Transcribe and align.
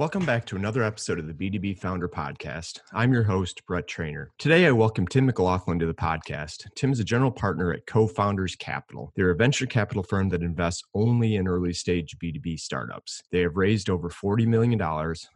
Welcome 0.00 0.24
back 0.24 0.46
to 0.46 0.56
another 0.56 0.82
episode 0.82 1.18
of 1.18 1.26
the 1.26 1.34
B2B 1.34 1.76
Founder 1.76 2.08
Podcast. 2.08 2.80
I'm 2.94 3.12
your 3.12 3.24
host, 3.24 3.66
Brett 3.66 3.86
Trainer. 3.86 4.30
Today, 4.38 4.64
I 4.64 4.70
welcome 4.70 5.06
Tim 5.06 5.26
McLaughlin 5.26 5.78
to 5.78 5.84
the 5.84 5.92
podcast. 5.92 6.64
Tim 6.74 6.90
is 6.90 7.00
a 7.00 7.04
general 7.04 7.30
partner 7.30 7.70
at 7.70 7.86
Co 7.86 8.06
Founders 8.06 8.56
Capital. 8.56 9.12
They're 9.14 9.28
a 9.28 9.36
venture 9.36 9.66
capital 9.66 10.02
firm 10.02 10.30
that 10.30 10.40
invests 10.40 10.84
only 10.94 11.36
in 11.36 11.46
early 11.46 11.74
stage 11.74 12.16
B2B 12.16 12.58
startups. 12.60 13.22
They 13.30 13.40
have 13.40 13.58
raised 13.58 13.90
over 13.90 14.08
$40 14.08 14.46
million, 14.46 14.80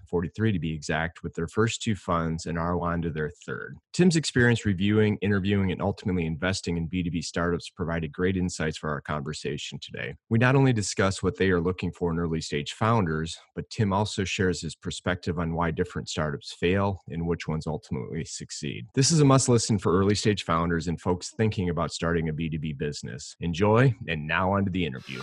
43 0.06 0.52
to 0.52 0.58
be 0.58 0.72
exact, 0.72 1.22
with 1.22 1.34
their 1.34 1.46
first 1.46 1.82
two 1.82 1.94
funds 1.94 2.46
and 2.46 2.58
are 2.58 2.80
on 2.80 3.02
to 3.02 3.10
their 3.10 3.32
third. 3.44 3.76
Tim's 3.92 4.16
experience 4.16 4.64
reviewing, 4.64 5.18
interviewing, 5.20 5.72
and 5.72 5.82
ultimately 5.82 6.24
investing 6.24 6.78
in 6.78 6.88
B2B 6.88 7.22
startups 7.22 7.68
provided 7.68 8.12
great 8.12 8.38
insights 8.38 8.78
for 8.78 8.88
our 8.88 9.02
conversation 9.02 9.78
today. 9.78 10.14
We 10.30 10.38
not 10.38 10.56
only 10.56 10.72
discuss 10.72 11.22
what 11.22 11.36
they 11.36 11.50
are 11.50 11.60
looking 11.60 11.92
for 11.92 12.10
in 12.10 12.18
early 12.18 12.40
stage 12.40 12.72
founders, 12.72 13.36
but 13.54 13.68
Tim 13.68 13.92
also 13.92 14.24
shares 14.24 14.53
his 14.60 14.74
perspective 14.74 15.38
on 15.38 15.54
why 15.54 15.70
different 15.70 16.08
startups 16.08 16.52
fail 16.52 17.02
and 17.08 17.26
which 17.26 17.48
ones 17.48 17.66
ultimately 17.66 18.24
succeed. 18.24 18.86
This 18.94 19.10
is 19.10 19.20
a 19.20 19.24
must 19.24 19.48
listen 19.48 19.78
for 19.78 19.98
early 19.98 20.14
stage 20.14 20.44
founders 20.44 20.88
and 20.88 21.00
folks 21.00 21.32
thinking 21.36 21.70
about 21.70 21.92
starting 21.92 22.28
a 22.28 22.32
B2B 22.32 22.78
business. 22.78 23.36
Enjoy, 23.40 23.94
and 24.08 24.26
now 24.26 24.52
on 24.52 24.64
to 24.64 24.70
the 24.70 24.84
interview. 24.86 25.20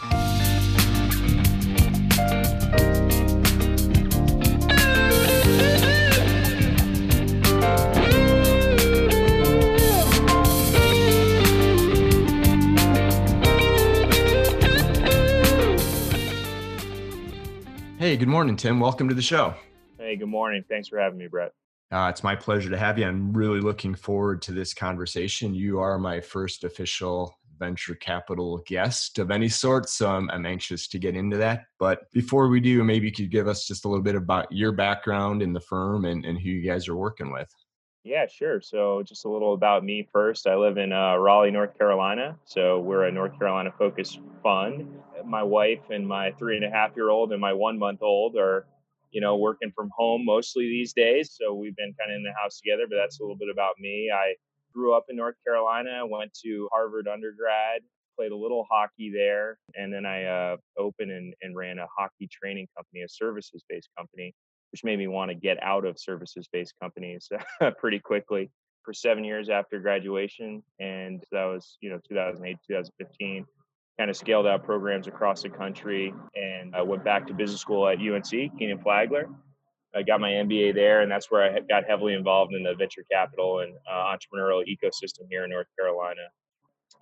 Good 18.21 18.30
morning, 18.30 18.55
Tim. 18.55 18.80
Welcome 18.80 19.09
to 19.09 19.16
the 19.16 19.21
show. 19.23 19.55
Hey, 19.98 20.16
good 20.16 20.27
morning. 20.27 20.63
Thanks 20.70 20.88
for 20.88 20.99
having 20.99 21.17
me, 21.17 21.25
Brett. 21.25 21.53
Uh, 21.91 22.05
it's 22.12 22.23
my 22.23 22.35
pleasure 22.35 22.70
to 22.70 22.77
have 22.77 22.99
you. 22.99 23.07
I'm 23.07 23.34
really 23.34 23.59
looking 23.59 23.96
forward 23.96 24.43
to 24.43 24.51
this 24.51 24.76
conversation. 24.76 25.55
You 25.55 25.79
are 25.79 25.98
my 25.98 26.21
first 26.21 26.63
official 26.63 27.35
venture 27.57 27.96
capital 27.96 28.62
guest 28.68 29.18
of 29.18 29.31
any 29.31 29.49
sort, 29.49 29.90
so 29.90 30.12
I'm, 30.12 30.29
I'm 30.29 30.46
anxious 30.46 30.87
to 30.90 30.99
get 30.99 31.15
into 31.15 31.37
that. 31.37 31.63
But 31.79 32.12
before 32.12 32.48
we 32.48 32.59
do, 32.59 32.84
maybe 32.84 33.07
you 33.07 33.12
could 33.12 33.31
give 33.31 33.48
us 33.48 33.65
just 33.65 33.85
a 33.85 33.87
little 33.87 34.04
bit 34.04 34.13
about 34.13 34.51
your 34.51 34.71
background 34.71 35.41
in 35.41 35.51
the 35.51 35.59
firm 35.59 36.05
and, 36.05 36.24
and 36.24 36.40
who 36.40 36.48
you 36.48 36.62
guys 36.62 36.87
are 36.87 36.96
working 36.96 37.31
with. 37.31 37.51
Yeah, 38.04 38.26
sure. 38.26 38.62
So, 38.62 39.04
just 39.04 39.26
a 39.26 39.30
little 39.30 39.54
about 39.54 39.84
me 39.84 40.07
first. 40.12 40.48
I 40.48 40.55
live 40.55 40.77
in 40.77 40.91
uh, 40.91 41.18
Raleigh, 41.18 41.52
North 41.52 41.77
Carolina. 41.77 42.35
So, 42.46 42.80
we're 42.80 43.05
a 43.05 43.12
North 43.12 43.38
Carolina 43.38 43.71
focused 43.77 44.20
fund. 44.41 44.88
My 45.24 45.43
wife 45.43 45.91
and 45.91 46.08
my 46.08 46.32
three 46.32 46.55
and 46.55 46.66
a 46.66 46.70
half 46.71 46.96
year 46.96 47.10
old 47.10 47.32
and 47.32 47.40
my 47.40 47.54
one 47.54 47.77
month 47.77 48.02
old 48.02 48.38
are, 48.38 48.66
you 49.12 49.21
know, 49.21 49.38
working 49.38 49.71
from 49.76 49.91
home 49.96 50.26
mostly 50.26 50.68
these 50.68 50.93
days. 50.93 51.38
So, 51.40 51.54
we've 51.54 51.76
been 51.76 51.93
kind 51.99 52.12
of 52.12 52.16
in 52.16 52.24
the 52.24 52.34
house 52.41 52.60
together, 52.60 52.85
but 52.90 52.96
that's 52.96 53.20
a 53.20 53.24
little 53.24 53.38
bit 53.38 53.49
about 53.54 53.76
me. 53.80 54.10
I 54.12 54.34
grew 54.74 54.96
up 54.96 55.05
in 55.10 55.15
North 55.15 55.36
Carolina, 55.46 56.02
went 56.08 56.34
to 56.43 56.68
Harvard 56.71 57.08
undergrad, 57.08 57.82
played 58.18 58.32
a 58.32 58.38
little 58.38 58.65
hockey 58.71 59.12
there, 59.13 59.60
and 59.76 59.93
then 59.93 60.08
I 60.08 60.24
uh, 60.24 60.58
opened 60.76 61.12
and, 61.12 61.36
and 61.43 61.55
ran 61.55 61.77
a 61.77 61.86
hockey 61.96 62.27
training 62.32 62.68
company, 62.76 63.04
a 63.04 63.08
services 63.08 63.63
based 63.70 63.90
company 63.96 64.34
which 64.72 64.84
made 64.84 64.97
me 64.97 65.08
want 65.08 65.30
to 65.30 65.36
get 65.36 65.62
out 65.62 65.86
of 65.86 66.00
services 66.00 66.47
based 66.52 66.74
companies 66.81 67.30
pretty 67.78 68.00
quickly 68.00 68.50
for 68.84 68.94
seven 68.94 69.24
years 69.24 69.50
after 69.50 69.80
graduation. 69.80 70.64
And 70.80 71.24
that 71.31 71.46
was, 71.46 71.78
you 71.81 71.90
know, 71.90 72.00
2008, 72.08 72.58
2015. 72.68 73.46
Kind 74.00 74.09
of 74.09 74.18
scaled 74.18 74.47
out 74.47 74.64
programs 74.64 75.08
across 75.08 75.44
the 75.44 75.50
country 75.50 76.14
and 76.36 76.75
I 76.75 76.81
went 76.81 77.03
back 77.03 77.28
to 77.28 77.34
business 77.34 77.62
school 77.62 77.88
at 77.88 78.00
UNC, 78.00 78.58
Kenan 78.58 78.80
Flagler. 78.80 79.30
I 79.94 80.03
got 80.03 80.22
my 80.22 80.30
MBA 80.30 80.74
there, 80.74 81.02
and 81.02 81.12
that's 81.12 81.30
where 81.30 81.44
I 81.44 81.59
got 81.59 81.84
heavily 81.86 82.14
involved 82.14 82.53
in 82.53 82.64
the 82.64 82.74
venture 82.74 83.03
capital 83.12 83.59
and 83.59 83.74
uh, 83.92 84.16
entrepreneurial 84.16 84.64
ecosystem 84.66 85.28
here 85.30 85.44
in 85.44 85.50
North 85.50 85.68
Carolina. 85.78 86.22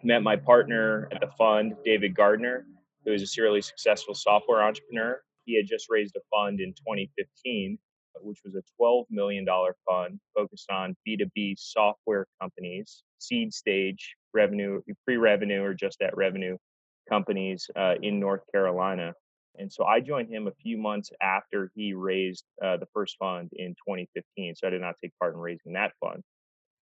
Met 0.04 0.24
my 0.24 0.36
partner 0.36 1.08
at 1.12 1.22
the 1.22 1.28
fund, 1.38 1.76
David 1.86 2.16
Gardner, 2.16 2.66
who 3.06 3.14
is 3.14 3.22
a 3.22 3.28
serially 3.28 3.62
successful 3.62 4.16
software 4.16 4.64
entrepreneur 4.64 5.22
he 5.50 5.56
had 5.56 5.66
just 5.66 5.88
raised 5.90 6.16
a 6.16 6.22
fund 6.30 6.60
in 6.60 6.74
2015, 6.74 7.80
which 8.22 8.40
was 8.46 8.54
a 8.54 8.62
$12 8.80 9.06
million 9.10 9.46
fund 9.90 10.20
focused 10.36 10.70
on 10.70 10.96
B2B 11.08 11.56
software 11.58 12.28
companies, 12.40 13.02
seed 13.18 13.52
stage 13.52 14.16
revenue, 14.32 14.80
pre 15.06 15.18
revenue, 15.18 15.64
or 15.64 15.74
just 15.74 16.02
at 16.04 16.16
revenue 16.16 16.56
companies 17.10 17.68
uh, 17.76 17.96
in 18.04 18.20
North 18.20 18.42
Carolina. 18.52 19.14
And 19.58 19.74
so 19.74 19.86
I 19.86 20.00
joined 20.00 20.30
him 20.30 20.46
a 20.46 20.54
few 20.62 20.78
months 20.78 21.10
after 21.20 21.72
he 21.74 21.94
raised 21.94 22.44
uh, 22.64 22.78
the 22.78 22.88
first 22.94 23.18
fund 23.18 23.50
in 23.54 23.70
2015. 23.72 24.54
So 24.56 24.68
I 24.68 24.70
did 24.70 24.82
not 24.82 24.96
take 25.02 25.18
part 25.20 25.34
in 25.34 25.40
raising 25.40 25.74
that 25.74 25.94
fund, 26.00 26.22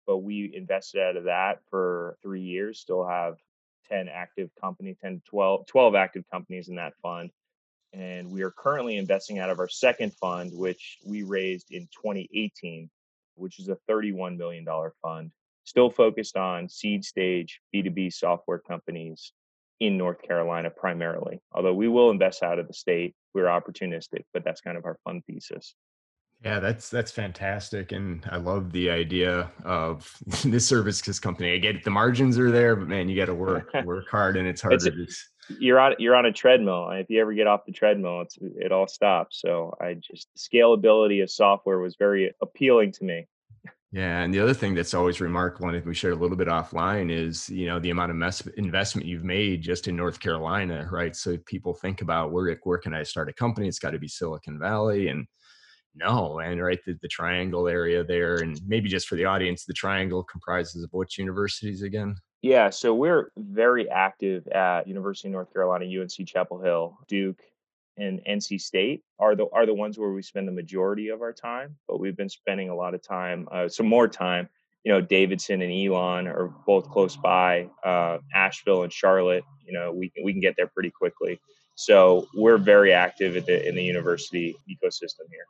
but 0.05 0.17
we 0.17 0.51
invested 0.53 1.01
out 1.01 1.15
of 1.15 1.23
that 1.23 1.59
for 1.69 2.17
three 2.21 2.41
years, 2.41 2.81
still 2.81 3.07
have 3.07 3.35
10 3.89 4.09
active 4.13 4.49
companies, 4.59 4.97
10 5.01 5.13
to 5.13 5.21
12, 5.29 5.67
12 5.67 5.95
active 5.95 6.23
companies 6.29 6.67
in 6.67 6.75
that 6.75 6.91
fund 7.01 7.31
and 7.93 8.29
we 8.29 8.41
are 8.41 8.51
currently 8.51 8.97
investing 8.97 9.39
out 9.39 9.49
of 9.49 9.59
our 9.59 9.69
second 9.69 10.13
fund, 10.13 10.51
which 10.53 10.97
we 11.05 11.23
raised 11.23 11.71
in 11.71 11.87
2018, 12.03 12.89
which 13.35 13.59
is 13.59 13.69
a 13.69 13.77
$31 13.89 14.37
million 14.37 14.65
fund, 15.01 15.31
still 15.63 15.89
focused 15.89 16.37
on 16.37 16.69
seed 16.69 17.03
stage 17.03 17.59
B2B 17.73 18.13
software 18.13 18.59
companies 18.59 19.31
in 19.79 19.97
North 19.97 20.21
Carolina 20.21 20.69
primarily. 20.69 21.39
Although 21.51 21.73
we 21.73 21.87
will 21.87 22.09
invest 22.09 22.43
out 22.43 22.59
of 22.59 22.67
the 22.67 22.73
state, 22.73 23.15
we're 23.33 23.45
opportunistic, 23.45 24.23
but 24.33 24.43
that's 24.43 24.61
kind 24.61 24.77
of 24.77 24.85
our 24.85 24.97
fund 25.03 25.23
thesis. 25.27 25.75
Yeah, 26.43 26.59
that's 26.59 26.89
that's 26.89 27.11
fantastic, 27.11 27.91
and 27.93 28.23
I 28.31 28.37
love 28.37 28.71
the 28.71 28.91
idea 28.91 29.51
of 29.63 30.15
this 30.45 30.67
services 30.67 31.19
company. 31.19 31.53
I 31.53 31.57
get 31.57 31.77
it, 31.77 31.83
the 31.83 31.89
margins 31.89 32.37
are 32.37 32.51
there, 32.51 32.75
but 32.75 32.87
man, 32.87 33.09
you 33.09 33.15
got 33.15 33.25
to 33.25 33.33
work 33.33 33.71
work 33.85 34.07
hard, 34.09 34.37
and 34.37 34.47
it's 34.47 34.61
harder. 34.61 35.01
It's 35.01 35.31
you're 35.59 35.79
on 35.79 35.95
you're 35.99 36.15
on 36.15 36.25
a 36.25 36.31
treadmill. 36.31 36.89
If 36.91 37.09
you 37.09 37.21
ever 37.21 37.33
get 37.33 37.47
off 37.47 37.65
the 37.65 37.71
treadmill, 37.71 38.21
it's 38.21 38.37
it 38.41 38.71
all 38.71 38.87
stops. 38.87 39.41
So 39.41 39.75
I 39.81 39.95
just 39.95 40.27
scalability 40.37 41.23
of 41.23 41.31
software 41.31 41.79
was 41.79 41.95
very 41.97 42.33
appealing 42.41 42.91
to 42.93 43.03
me. 43.03 43.27
Yeah, 43.93 44.21
and 44.21 44.33
the 44.33 44.41
other 44.41 44.53
thing 44.53 44.75
that's 44.75 44.93
always 44.93 45.21
remarkable, 45.21 45.69
and 45.69 45.77
if 45.77 45.85
we 45.85 45.95
share 45.95 46.11
a 46.11 46.15
little 46.15 46.35
bit 46.35 46.49
offline, 46.49 47.09
is 47.09 47.49
you 47.49 47.67
know 47.67 47.79
the 47.79 47.89
amount 47.89 48.11
of 48.11 48.17
mess, 48.17 48.45
investment 48.57 49.07
you've 49.07 49.23
made 49.23 49.61
just 49.61 49.87
in 49.87 49.95
North 49.95 50.19
Carolina, 50.19 50.87
right? 50.91 51.15
So 51.15 51.37
people 51.45 51.73
think 51.73 52.01
about 52.01 52.31
where 52.31 52.59
where 52.63 52.77
can 52.77 52.93
I 52.93 53.03
start 53.03 53.29
a 53.29 53.33
company? 53.33 53.67
It's 53.67 53.79
got 53.79 53.91
to 53.91 53.99
be 53.99 54.09
Silicon 54.09 54.59
Valley, 54.59 55.07
and 55.07 55.25
no, 55.95 56.39
and 56.39 56.61
right 56.61 56.79
the, 56.85 56.97
the 57.01 57.07
Triangle 57.07 57.67
area 57.67 58.03
there, 58.03 58.35
and 58.35 58.59
maybe 58.67 58.89
just 58.89 59.07
for 59.07 59.15
the 59.15 59.25
audience, 59.25 59.63
the 59.65 59.73
Triangle 59.73 60.23
comprises 60.23 60.83
of 60.83 60.89
which 60.91 61.17
universities 61.17 61.81
again? 61.81 62.15
Yeah, 62.41 62.69
so 62.69 62.93
we're 62.93 63.31
very 63.35 63.89
active 63.89 64.47
at 64.47 64.87
University 64.87 65.27
of 65.27 65.33
North 65.33 65.51
Carolina, 65.51 65.85
UNC 65.85 66.27
Chapel 66.27 66.61
Hill, 66.61 66.97
Duke, 67.07 67.41
and 67.97 68.21
NC 68.29 68.61
State 68.61 69.03
are 69.19 69.35
the 69.35 69.47
are 69.51 69.65
the 69.65 69.73
ones 69.73 69.97
where 69.97 70.11
we 70.11 70.21
spend 70.21 70.47
the 70.47 70.51
majority 70.51 71.09
of 71.09 71.21
our 71.21 71.33
time. 71.33 71.75
But 71.87 71.99
we've 71.99 72.15
been 72.15 72.29
spending 72.29 72.69
a 72.69 72.75
lot 72.75 72.93
of 72.93 73.01
time, 73.01 73.47
uh, 73.51 73.67
some 73.67 73.87
more 73.87 74.07
time. 74.07 74.49
You 74.83 74.93
know, 74.93 75.01
Davidson 75.01 75.61
and 75.61 75.73
Elon 75.73 76.27
are 76.27 76.53
both 76.65 76.89
close 76.89 77.17
by. 77.17 77.69
Uh, 77.83 78.19
Asheville 78.33 78.83
and 78.83 78.93
Charlotte, 78.93 79.43
you 79.65 79.73
know, 79.73 79.91
we 79.91 80.11
we 80.23 80.31
can 80.31 80.41
get 80.41 80.55
there 80.55 80.67
pretty 80.67 80.91
quickly. 80.91 81.39
So 81.75 82.27
we're 82.35 82.57
very 82.57 82.93
active 82.93 83.35
at 83.35 83.47
the 83.47 83.67
in 83.67 83.75
the 83.75 83.83
university 83.83 84.55
ecosystem 84.69 85.25
here. 85.31 85.45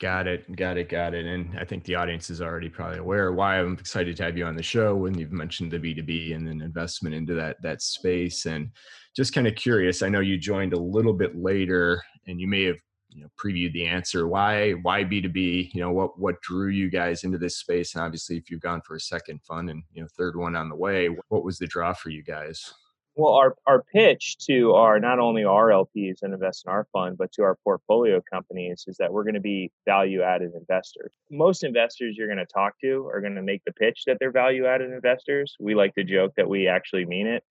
Got 0.00 0.26
it. 0.26 0.54
Got 0.56 0.76
it. 0.76 0.88
Got 0.88 1.14
it. 1.14 1.24
And 1.24 1.56
I 1.58 1.64
think 1.64 1.84
the 1.84 1.94
audience 1.94 2.28
is 2.28 2.42
already 2.42 2.68
probably 2.68 2.98
aware 2.98 3.32
why 3.32 3.60
I'm 3.60 3.74
excited 3.74 4.16
to 4.16 4.24
have 4.24 4.36
you 4.36 4.44
on 4.44 4.56
the 4.56 4.62
show 4.62 4.96
when 4.96 5.16
you've 5.16 5.32
mentioned 5.32 5.70
the 5.70 5.78
B2B 5.78 6.34
and 6.34 6.46
then 6.46 6.60
investment 6.60 7.14
into 7.14 7.34
that 7.34 7.62
that 7.62 7.80
space. 7.80 8.46
And 8.46 8.70
just 9.14 9.32
kind 9.32 9.46
of 9.46 9.54
curious, 9.54 10.02
I 10.02 10.08
know 10.08 10.20
you 10.20 10.36
joined 10.36 10.72
a 10.72 10.80
little 10.80 11.12
bit 11.12 11.36
later 11.36 12.02
and 12.26 12.40
you 12.40 12.48
may 12.48 12.64
have 12.64 12.76
you 13.10 13.22
know 13.22 13.28
previewed 13.42 13.72
the 13.72 13.86
answer. 13.86 14.26
Why 14.26 14.72
why 14.72 15.04
B2B? 15.04 15.72
You 15.72 15.80
know, 15.80 15.92
what 15.92 16.18
what 16.18 16.40
drew 16.42 16.68
you 16.68 16.90
guys 16.90 17.22
into 17.22 17.38
this 17.38 17.58
space? 17.58 17.94
And 17.94 18.02
obviously 18.02 18.36
if 18.36 18.50
you've 18.50 18.60
gone 18.60 18.82
for 18.82 18.96
a 18.96 19.00
second 19.00 19.42
fund 19.44 19.70
and 19.70 19.84
you 19.92 20.02
know 20.02 20.08
third 20.18 20.36
one 20.36 20.56
on 20.56 20.68
the 20.68 20.76
way, 20.76 21.08
what 21.28 21.44
was 21.44 21.58
the 21.58 21.68
draw 21.68 21.92
for 21.92 22.10
you 22.10 22.24
guys? 22.24 22.74
Well, 23.16 23.34
our, 23.34 23.54
our 23.66 23.82
pitch 23.82 24.38
to 24.46 24.72
our 24.72 24.98
not 24.98 25.20
only 25.20 25.44
our 25.44 25.68
LPs 25.68 26.22
and 26.22 26.34
invest 26.34 26.64
in 26.66 26.72
our 26.72 26.86
fund, 26.92 27.16
but 27.16 27.30
to 27.32 27.42
our 27.42 27.56
portfolio 27.62 28.20
companies 28.32 28.84
is 28.88 28.96
that 28.96 29.12
we're 29.12 29.22
going 29.22 29.34
to 29.34 29.40
be 29.40 29.70
value 29.86 30.22
added 30.22 30.52
investors. 30.54 31.12
Most 31.30 31.62
investors 31.62 32.16
you're 32.16 32.26
going 32.26 32.44
to 32.44 32.52
talk 32.52 32.74
to 32.80 33.06
are 33.06 33.20
going 33.20 33.36
to 33.36 33.42
make 33.42 33.62
the 33.64 33.72
pitch 33.72 34.02
that 34.06 34.16
they're 34.18 34.32
value 34.32 34.66
added 34.66 34.90
investors. 34.90 35.54
We 35.60 35.76
like 35.76 35.94
to 35.94 36.02
joke 36.02 36.32
that 36.36 36.48
we 36.48 36.66
actually 36.66 37.04
mean 37.04 37.28
it. 37.28 37.44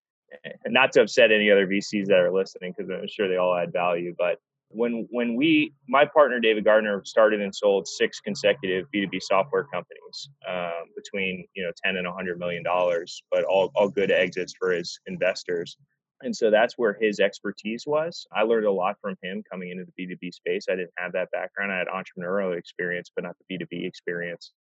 Eh, 0.43 0.51
not 0.67 0.91
to 0.93 1.01
upset 1.01 1.31
any 1.31 1.49
other 1.49 1.65
VCs 1.65 2.07
that 2.07 2.19
are 2.19 2.33
listening, 2.33 2.73
because 2.75 2.91
I'm 2.91 3.07
sure 3.07 3.29
they 3.29 3.37
all 3.37 3.55
add 3.55 3.71
value, 3.71 4.13
but 4.17 4.39
when 4.73 5.07
when 5.11 5.35
we 5.35 5.73
my 5.87 6.05
partner 6.05 6.39
David 6.39 6.65
Gardner 6.65 7.01
started 7.05 7.41
and 7.41 7.53
sold 7.53 7.87
six 7.87 8.19
consecutive 8.19 8.87
B2B 8.93 9.21
software 9.21 9.65
companies 9.65 10.29
um, 10.49 10.89
between 10.95 11.45
you 11.55 11.63
know 11.63 11.71
10 11.83 11.97
and 11.97 12.07
100 12.07 12.39
million 12.39 12.63
dollars, 12.63 13.23
but 13.31 13.43
all 13.43 13.71
all 13.75 13.89
good 13.89 14.11
exits 14.11 14.53
for 14.59 14.71
his 14.71 14.99
investors. 15.07 15.77
And 16.21 16.35
so 16.35 16.49
that's 16.49 16.77
where 16.77 16.97
his 16.99 17.19
expertise 17.19 17.83
was. 17.85 18.25
I 18.33 18.43
learned 18.43 18.65
a 18.65 18.71
lot 18.71 18.95
from 19.01 19.17
him 19.21 19.43
coming 19.49 19.71
into 19.71 19.85
the 19.85 20.05
B2B 20.05 20.33
space. 20.33 20.67
I 20.69 20.75
didn't 20.75 20.93
have 20.97 21.11
that 21.13 21.29
background. 21.31 21.73
I 21.73 21.79
had 21.79 21.87
entrepreneurial 21.87 22.57
experience, 22.57 23.11
but 23.13 23.25
not 23.25 23.35
the 23.37 23.57
B2B 23.57 23.85
experience. 23.85 24.53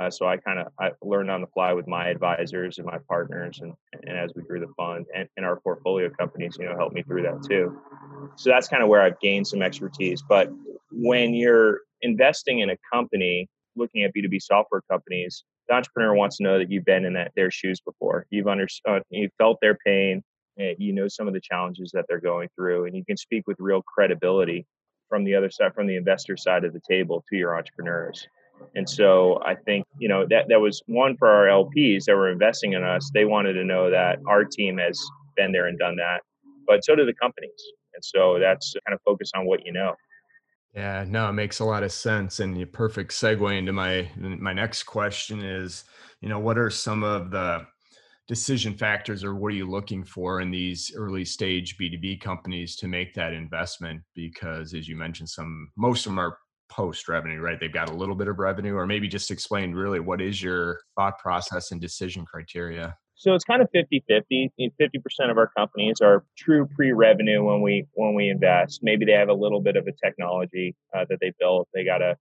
Uh, 0.00 0.10
so 0.10 0.26
I 0.26 0.36
kind 0.36 0.58
of 0.58 0.68
I 0.80 0.90
learned 1.02 1.30
on 1.30 1.40
the 1.40 1.46
fly 1.48 1.72
with 1.72 1.86
my 1.86 2.08
advisors 2.08 2.78
and 2.78 2.86
my 2.86 2.98
partners, 3.08 3.60
and, 3.60 3.72
and 4.06 4.18
as 4.18 4.32
we 4.34 4.42
grew 4.42 4.60
the 4.60 4.72
fund 4.76 5.06
and, 5.14 5.28
and 5.36 5.46
our 5.46 5.60
portfolio 5.60 6.10
companies, 6.10 6.56
you 6.58 6.66
know, 6.66 6.76
helped 6.76 6.94
me 6.94 7.02
through 7.02 7.22
that 7.22 7.44
too. 7.48 7.78
So 8.36 8.50
that's 8.50 8.68
kind 8.68 8.82
of 8.82 8.88
where 8.88 9.02
I've 9.02 9.20
gained 9.20 9.46
some 9.46 9.62
expertise. 9.62 10.22
But 10.26 10.50
when 10.90 11.34
you're 11.34 11.80
investing 12.00 12.60
in 12.60 12.70
a 12.70 12.76
company, 12.92 13.48
looking 13.76 14.04
at 14.04 14.14
B2B 14.14 14.42
software 14.42 14.82
companies, 14.90 15.44
the 15.68 15.74
entrepreneur 15.74 16.14
wants 16.14 16.38
to 16.38 16.42
know 16.42 16.58
that 16.58 16.70
you've 16.70 16.84
been 16.84 17.04
in 17.04 17.12
that 17.14 17.32
their 17.36 17.50
shoes 17.50 17.80
before. 17.80 18.26
You've 18.30 18.48
under, 18.48 18.66
uh, 18.88 19.00
you've 19.10 19.32
felt 19.38 19.58
their 19.60 19.78
pain. 19.86 20.22
You 20.56 20.92
know 20.92 21.08
some 21.08 21.26
of 21.26 21.34
the 21.34 21.40
challenges 21.40 21.92
that 21.92 22.04
they're 22.08 22.20
going 22.20 22.48
through, 22.54 22.84
and 22.84 22.94
you 22.94 23.04
can 23.04 23.16
speak 23.16 23.46
with 23.46 23.56
real 23.58 23.82
credibility 23.82 24.66
from 25.08 25.24
the 25.24 25.34
other 25.34 25.50
side, 25.50 25.74
from 25.74 25.86
the 25.86 25.96
investor 25.96 26.36
side 26.36 26.64
of 26.64 26.72
the 26.72 26.80
table 26.88 27.24
to 27.28 27.36
your 27.36 27.56
entrepreneurs. 27.56 28.26
And 28.74 28.88
so 28.88 29.40
I 29.44 29.54
think, 29.54 29.86
you 29.98 30.08
know, 30.08 30.26
that, 30.30 30.46
that 30.48 30.60
was 30.60 30.82
one 30.86 31.16
for 31.16 31.28
our 31.28 31.46
LPs 31.46 32.04
that 32.06 32.16
were 32.16 32.30
investing 32.30 32.72
in 32.72 32.82
us. 32.82 33.10
They 33.14 33.24
wanted 33.24 33.54
to 33.54 33.64
know 33.64 33.90
that 33.90 34.18
our 34.26 34.44
team 34.44 34.78
has 34.78 34.98
been 35.36 35.52
there 35.52 35.66
and 35.66 35.78
done 35.78 35.96
that, 35.96 36.22
but 36.66 36.84
so 36.84 36.94
do 36.94 37.04
the 37.04 37.14
companies. 37.14 37.50
And 37.94 38.04
so 38.04 38.38
that's 38.38 38.74
kind 38.86 38.94
of 38.94 39.00
focus 39.04 39.30
on 39.34 39.46
what 39.46 39.64
you 39.64 39.72
know. 39.72 39.94
Yeah, 40.74 41.04
no, 41.06 41.28
it 41.28 41.34
makes 41.34 41.60
a 41.60 41.64
lot 41.64 41.82
of 41.82 41.92
sense. 41.92 42.40
And 42.40 42.56
the 42.56 42.64
perfect 42.64 43.12
segue 43.12 43.58
into 43.58 43.72
my 43.72 44.08
my 44.16 44.54
next 44.54 44.84
question 44.84 45.44
is, 45.44 45.84
you 46.22 46.30
know, 46.30 46.38
what 46.38 46.56
are 46.56 46.70
some 46.70 47.02
of 47.02 47.30
the 47.30 47.66
decision 48.26 48.74
factors 48.74 49.22
or 49.24 49.34
what 49.34 49.48
are 49.48 49.56
you 49.56 49.68
looking 49.68 50.02
for 50.02 50.40
in 50.40 50.50
these 50.50 50.92
early 50.96 51.24
stage 51.24 51.76
B2B 51.76 52.20
companies 52.22 52.76
to 52.76 52.88
make 52.88 53.12
that 53.14 53.34
investment? 53.34 54.00
Because 54.14 54.72
as 54.72 54.88
you 54.88 54.96
mentioned, 54.96 55.28
some 55.28 55.70
most 55.76 56.06
of 56.06 56.12
them 56.12 56.18
are 56.18 56.38
post 56.72 57.06
revenue, 57.08 57.40
right? 57.40 57.60
They've 57.60 57.72
got 57.72 57.90
a 57.90 57.94
little 57.94 58.14
bit 58.14 58.28
of 58.28 58.38
revenue, 58.38 58.74
or 58.74 58.86
maybe 58.86 59.06
just 59.06 59.30
explain 59.30 59.74
really 59.74 60.00
what 60.00 60.20
is 60.20 60.42
your 60.42 60.80
thought 60.96 61.18
process 61.18 61.70
and 61.70 61.80
decision 61.80 62.24
criteria? 62.24 62.96
So 63.14 63.34
it's 63.34 63.44
kind 63.44 63.62
of 63.62 63.68
50 63.72 64.02
50. 64.08 64.50
50% 64.58 65.30
of 65.30 65.38
our 65.38 65.48
companies 65.56 66.00
are 66.00 66.24
true 66.36 66.66
pre 66.74 66.92
revenue 66.92 67.44
when 67.44 67.60
we 67.60 67.86
when 67.92 68.14
we 68.14 68.30
invest. 68.30 68.80
Maybe 68.82 69.04
they 69.04 69.12
have 69.12 69.28
a 69.28 69.34
little 69.34 69.60
bit 69.60 69.76
of 69.76 69.86
a 69.86 69.92
technology 70.04 70.74
uh, 70.96 71.04
that 71.08 71.18
they 71.20 71.32
built. 71.38 71.68
They 71.74 71.84
got 71.84 72.02
a 72.02 72.16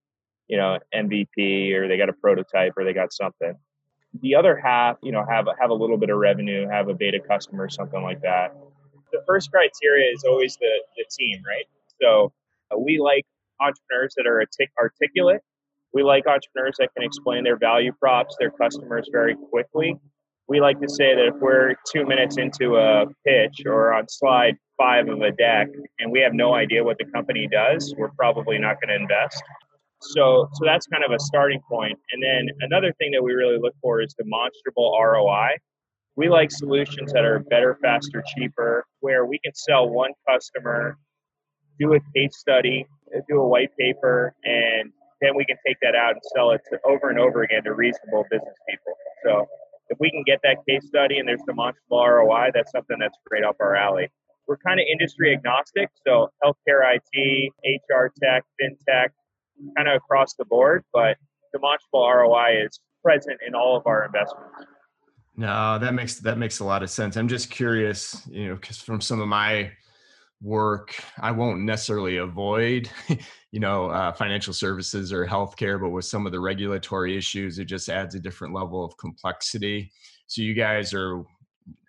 you 0.47 0.57
know 0.57 0.77
MVP 0.93 1.73
or 1.73 1.87
they 1.87 1.97
got 1.97 2.09
a 2.09 2.13
prototype 2.13 2.73
or 2.77 2.83
they 2.83 2.93
got 2.93 3.13
something. 3.13 3.55
The 4.21 4.35
other 4.35 4.57
half, 4.57 4.97
you 5.01 5.13
know, 5.13 5.25
have 5.27 5.47
have 5.59 5.69
a 5.69 5.73
little 5.73 5.97
bit 5.97 6.09
of 6.09 6.17
revenue, 6.17 6.67
have 6.67 6.89
a 6.89 6.93
beta 6.93 7.19
customer, 7.19 7.69
something 7.69 8.03
like 8.03 8.21
that. 8.21 8.53
The 9.13 9.23
first 9.25 9.49
criteria 9.49 10.11
is 10.13 10.23
always 10.25 10.57
the 10.57 10.83
the 10.97 11.05
team, 11.17 11.41
right? 11.47 11.65
So 12.01 12.33
uh, 12.71 12.77
we 12.77 12.99
like 12.99 13.25
entrepreneurs 13.61 14.13
that 14.17 14.27
are 14.27 14.41
mm-hmm. 14.41 14.63
articulate. 14.79 15.41
We 15.93 16.03
like 16.03 16.25
entrepreneurs 16.25 16.75
that 16.79 16.89
can 16.95 17.05
explain 17.05 17.43
their 17.43 17.57
value 17.57 17.91
props, 17.99 18.35
their 18.39 18.51
customers 18.51 19.09
very 19.11 19.35
quickly. 19.35 19.97
We 20.47 20.59
like 20.59 20.79
to 20.81 20.89
say 20.89 21.15
that 21.15 21.27
if 21.27 21.35
we're 21.35 21.75
two 21.91 22.05
minutes 22.05 22.37
into 22.37 22.77
a 22.77 23.05
pitch 23.25 23.65
or 23.65 23.93
on 23.93 24.07
slide 24.09 24.57
five 24.77 25.07
of 25.07 25.21
a 25.21 25.31
deck 25.31 25.67
and 25.99 26.11
we 26.11 26.19
have 26.19 26.33
no 26.33 26.55
idea 26.55 26.83
what 26.83 26.97
the 26.97 27.05
company 27.05 27.47
does, 27.49 27.93
we're 27.97 28.11
probably 28.17 28.57
not 28.57 28.77
going 28.81 28.89
to 28.89 28.95
invest. 28.95 29.41
So, 30.01 30.49
so 30.53 30.65
that's 30.65 30.87
kind 30.87 31.03
of 31.03 31.11
a 31.11 31.19
starting 31.19 31.61
point. 31.69 31.97
And 32.11 32.23
then 32.23 32.47
another 32.61 32.91
thing 32.93 33.11
that 33.11 33.23
we 33.23 33.33
really 33.33 33.59
look 33.59 33.75
for 33.81 34.01
is 34.01 34.13
demonstrable 34.15 34.97
ROI. 34.99 35.57
We 36.15 36.27
like 36.27 36.51
solutions 36.51 37.13
that 37.13 37.23
are 37.23 37.39
better, 37.39 37.77
faster, 37.81 38.23
cheaper, 38.35 38.85
where 38.99 39.25
we 39.25 39.39
can 39.39 39.53
sell 39.53 39.89
one 39.89 40.11
customer, 40.27 40.97
do 41.81 41.93
a 41.95 41.99
case 42.15 42.37
study, 42.37 42.85
uh, 43.15 43.19
do 43.27 43.41
a 43.41 43.47
white 43.47 43.75
paper, 43.77 44.35
and 44.43 44.91
then 45.21 45.35
we 45.35 45.45
can 45.45 45.57
take 45.65 45.77
that 45.81 45.95
out 45.95 46.11
and 46.11 46.21
sell 46.35 46.51
it 46.51 46.61
to, 46.69 46.79
over 46.85 47.09
and 47.09 47.19
over 47.19 47.43
again 47.43 47.63
to 47.63 47.73
reasonable 47.73 48.25
business 48.29 48.55
people. 48.69 48.93
So 49.25 49.47
if 49.89 49.97
we 49.99 50.11
can 50.11 50.23
get 50.25 50.39
that 50.43 50.57
case 50.67 50.87
study 50.87 51.17
and 51.17 51.27
there's 51.27 51.41
demonstrable 51.45 52.05
ROI, 52.05 52.51
that's 52.53 52.71
something 52.71 52.97
that's 52.99 53.17
great 53.25 53.43
up 53.43 53.57
our 53.59 53.75
alley. 53.75 54.09
We're 54.47 54.57
kind 54.57 54.79
of 54.79 54.85
industry 54.91 55.33
agnostic, 55.33 55.89
so 56.05 56.29
healthcare 56.43 56.81
IT, 56.95 57.51
HR 57.63 58.11
tech, 58.21 58.43
fintech, 58.61 59.09
kind 59.77 59.87
of 59.87 59.95
across 59.95 60.33
the 60.35 60.45
board, 60.45 60.83
but 60.93 61.17
demonstrable 61.53 62.07
ROI 62.07 62.65
is 62.65 62.79
present 63.03 63.39
in 63.45 63.55
all 63.55 63.77
of 63.77 63.83
our 63.85 64.05
investments. 64.05 64.65
No, 65.37 65.79
that 65.79 65.93
makes 65.93 66.19
that 66.19 66.37
makes 66.37 66.59
a 66.59 66.65
lot 66.65 66.83
of 66.83 66.89
sense. 66.89 67.15
I'm 67.15 67.27
just 67.27 67.49
curious, 67.49 68.27
you 68.29 68.49
know, 68.49 68.55
because 68.55 68.77
from 68.77 68.99
some 68.99 69.21
of 69.21 69.27
my 69.27 69.71
work 70.41 70.95
i 71.19 71.29
won't 71.29 71.61
necessarily 71.61 72.17
avoid 72.17 72.89
you 73.51 73.59
know 73.59 73.87
uh, 73.87 74.11
financial 74.11 74.53
services 74.53 75.13
or 75.13 75.25
healthcare 75.25 75.79
but 75.79 75.89
with 75.89 76.05
some 76.05 76.25
of 76.25 76.31
the 76.31 76.39
regulatory 76.39 77.15
issues 77.15 77.59
it 77.59 77.65
just 77.65 77.89
adds 77.89 78.15
a 78.15 78.19
different 78.19 78.53
level 78.53 78.83
of 78.83 78.95
complexity. 78.97 79.91
So 80.27 80.41
you 80.41 80.53
guys 80.53 80.93
are 80.93 81.23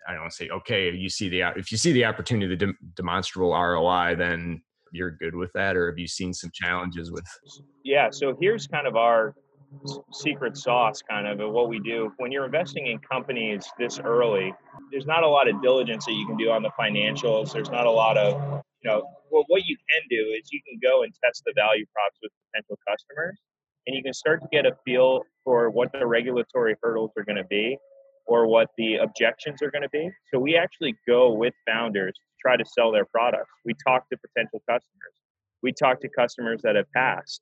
i 0.07 0.11
don't 0.11 0.21
want 0.21 0.31
to 0.31 0.35
say 0.37 0.49
okay 0.49 0.91
you 0.91 1.09
see 1.09 1.29
the 1.29 1.41
if 1.55 1.71
you 1.71 1.77
see 1.77 1.93
the 1.93 2.05
opportunity 2.05 2.55
the 2.55 2.67
de- 2.67 2.73
demonstrable 2.95 3.51
roi 3.51 4.15
then 4.15 4.61
you're 4.91 5.11
good 5.11 5.33
with 5.33 5.51
that 5.53 5.75
or 5.75 5.89
have 5.89 5.97
you 5.97 6.07
seen 6.07 6.33
some 6.33 6.51
challenges 6.53 7.11
with 7.11 7.25
yeah 7.83 8.09
so 8.11 8.37
here's 8.39 8.67
kind 8.67 8.85
of 8.85 8.95
our 8.95 9.33
secret 10.11 10.57
sauce 10.57 11.01
kind 11.01 11.27
of 11.27 11.39
of 11.39 11.51
what 11.51 11.69
we 11.69 11.79
do. 11.79 12.11
When 12.17 12.31
you're 12.31 12.45
investing 12.45 12.87
in 12.87 12.99
companies 12.99 13.65
this 13.77 13.99
early 13.99 14.53
there's 14.91 15.05
not 15.05 15.23
a 15.23 15.27
lot 15.27 15.47
of 15.47 15.61
diligence 15.61 16.05
that 16.05 16.13
you 16.13 16.25
can 16.27 16.37
do 16.37 16.49
on 16.51 16.61
the 16.61 16.71
financials. 16.79 17.51
There's 17.51 17.69
not 17.69 17.85
a 17.85 17.91
lot 17.91 18.17
of 18.17 18.63
you 18.83 18.89
know 18.89 19.03
well, 19.31 19.43
what 19.47 19.65
you 19.65 19.75
can 19.75 20.07
do 20.09 20.35
is 20.37 20.49
you 20.51 20.61
can 20.67 20.79
go 20.81 21.03
and 21.03 21.13
test 21.23 21.43
the 21.45 21.53
value 21.55 21.85
props 21.93 22.17
with 22.21 22.31
potential 22.51 22.77
customers 22.87 23.39
and 23.87 23.95
you 23.95 24.03
can 24.03 24.13
start 24.13 24.41
to 24.41 24.47
get 24.51 24.65
a 24.65 24.75
feel 24.85 25.21
for 25.43 25.69
what 25.69 25.91
the 25.91 26.05
regulatory 26.05 26.75
hurdles 26.81 27.11
are 27.17 27.23
going 27.23 27.37
to 27.37 27.43
be 27.45 27.77
or 28.25 28.47
what 28.47 28.69
the 28.77 28.95
objections 28.95 29.61
are 29.61 29.71
going 29.71 29.81
to 29.81 29.89
be. 29.89 30.09
So 30.31 30.39
we 30.39 30.55
actually 30.55 30.95
go 31.07 31.33
with 31.33 31.53
founders 31.67 32.13
to 32.13 32.35
try 32.41 32.55
to 32.55 32.63
sell 32.65 32.91
their 32.91 33.05
products. 33.05 33.49
We 33.65 33.73
talk 33.85 34.09
to 34.09 34.17
potential 34.17 34.61
customers. 34.69 35.15
We 35.61 35.73
talk 35.73 35.99
to 36.01 36.09
customers 36.09 36.61
that 36.63 36.75
have 36.75 36.89
passed 36.93 37.41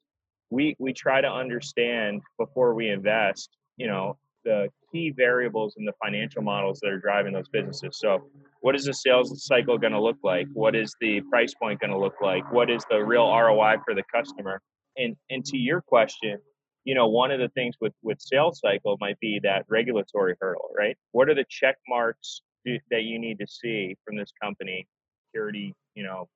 we 0.51 0.75
we 0.77 0.93
try 0.93 1.21
to 1.21 1.27
understand 1.27 2.21
before 2.37 2.75
we 2.75 2.89
invest 2.89 3.49
you 3.77 3.87
know 3.87 4.17
the 4.43 4.67
key 4.91 5.11
variables 5.15 5.75
in 5.77 5.85
the 5.85 5.93
financial 6.03 6.41
models 6.41 6.79
that 6.81 6.89
are 6.89 6.99
driving 6.99 7.31
those 7.31 7.47
businesses. 7.49 7.99
So 7.99 8.23
what 8.61 8.75
is 8.75 8.85
the 8.85 8.93
sales 8.93 9.45
cycle 9.45 9.77
going 9.77 9.93
to 9.93 10.01
look 10.01 10.17
like? 10.23 10.47
What 10.53 10.75
is 10.75 10.95
the 10.99 11.21
price 11.29 11.53
point 11.53 11.79
going 11.79 11.91
to 11.91 11.97
look 11.97 12.15
like? 12.23 12.51
What 12.51 12.71
is 12.71 12.83
the 12.89 12.97
real 13.03 13.27
roi 13.31 13.75
for 13.85 13.93
the 13.95 14.03
customer? 14.13 14.61
And 14.97 15.15
and 15.29 15.43
to 15.45 15.57
your 15.57 15.81
question 15.81 16.37
you 16.83 16.95
know 16.95 17.07
one 17.07 17.31
of 17.31 17.39
the 17.39 17.49
things 17.49 17.75
with 17.79 17.93
with 18.01 18.19
sales 18.19 18.59
cycle 18.59 18.97
might 18.99 19.19
be 19.19 19.39
that 19.43 19.65
regulatory 19.69 20.35
hurdle 20.39 20.69
right? 20.77 20.97
What 21.11 21.29
are 21.29 21.35
the 21.35 21.45
check 21.49 21.77
marks 21.87 22.41
that 22.65 23.03
you 23.03 23.17
need 23.17 23.39
to 23.39 23.47
see 23.47 23.95
from 24.05 24.17
this 24.17 24.31
company 24.41 24.87
security 25.27 25.73
you 25.95 26.03
know 26.03 26.27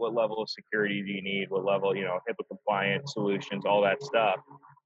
what 0.00 0.14
level 0.14 0.42
of 0.42 0.48
security 0.48 1.02
do 1.02 1.12
you 1.12 1.22
need, 1.22 1.50
what 1.50 1.64
level, 1.64 1.94
you 1.94 2.04
know, 2.04 2.18
HIPAA 2.28 2.46
compliant 2.48 3.08
solutions, 3.08 3.64
all 3.66 3.82
that 3.82 4.02
stuff 4.02 4.36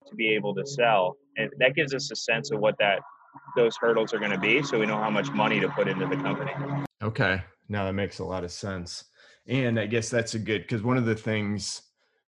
to 0.08 0.14
be 0.14 0.28
able 0.28 0.54
to 0.54 0.66
sell. 0.66 1.16
And 1.36 1.50
that 1.58 1.74
gives 1.74 1.94
us 1.94 2.10
a 2.10 2.16
sense 2.16 2.50
of 2.50 2.60
what 2.60 2.74
that 2.78 3.00
those 3.56 3.76
hurdles 3.80 4.12
are 4.12 4.18
going 4.18 4.30
to 4.30 4.38
be 4.38 4.62
so 4.62 4.78
we 4.78 4.86
know 4.86 4.98
how 4.98 5.10
much 5.10 5.30
money 5.30 5.60
to 5.60 5.68
put 5.68 5.88
into 5.88 6.06
the 6.06 6.16
company. 6.16 6.52
Okay. 7.02 7.42
Now 7.68 7.84
that 7.84 7.94
makes 7.94 8.18
a 8.18 8.24
lot 8.24 8.44
of 8.44 8.52
sense. 8.52 9.04
And 9.46 9.78
I 9.78 9.86
guess 9.86 10.08
that's 10.08 10.34
a 10.34 10.38
good 10.38 10.62
because 10.62 10.82
one 10.82 10.96
of 10.96 11.04
the 11.04 11.14
things, 11.14 11.82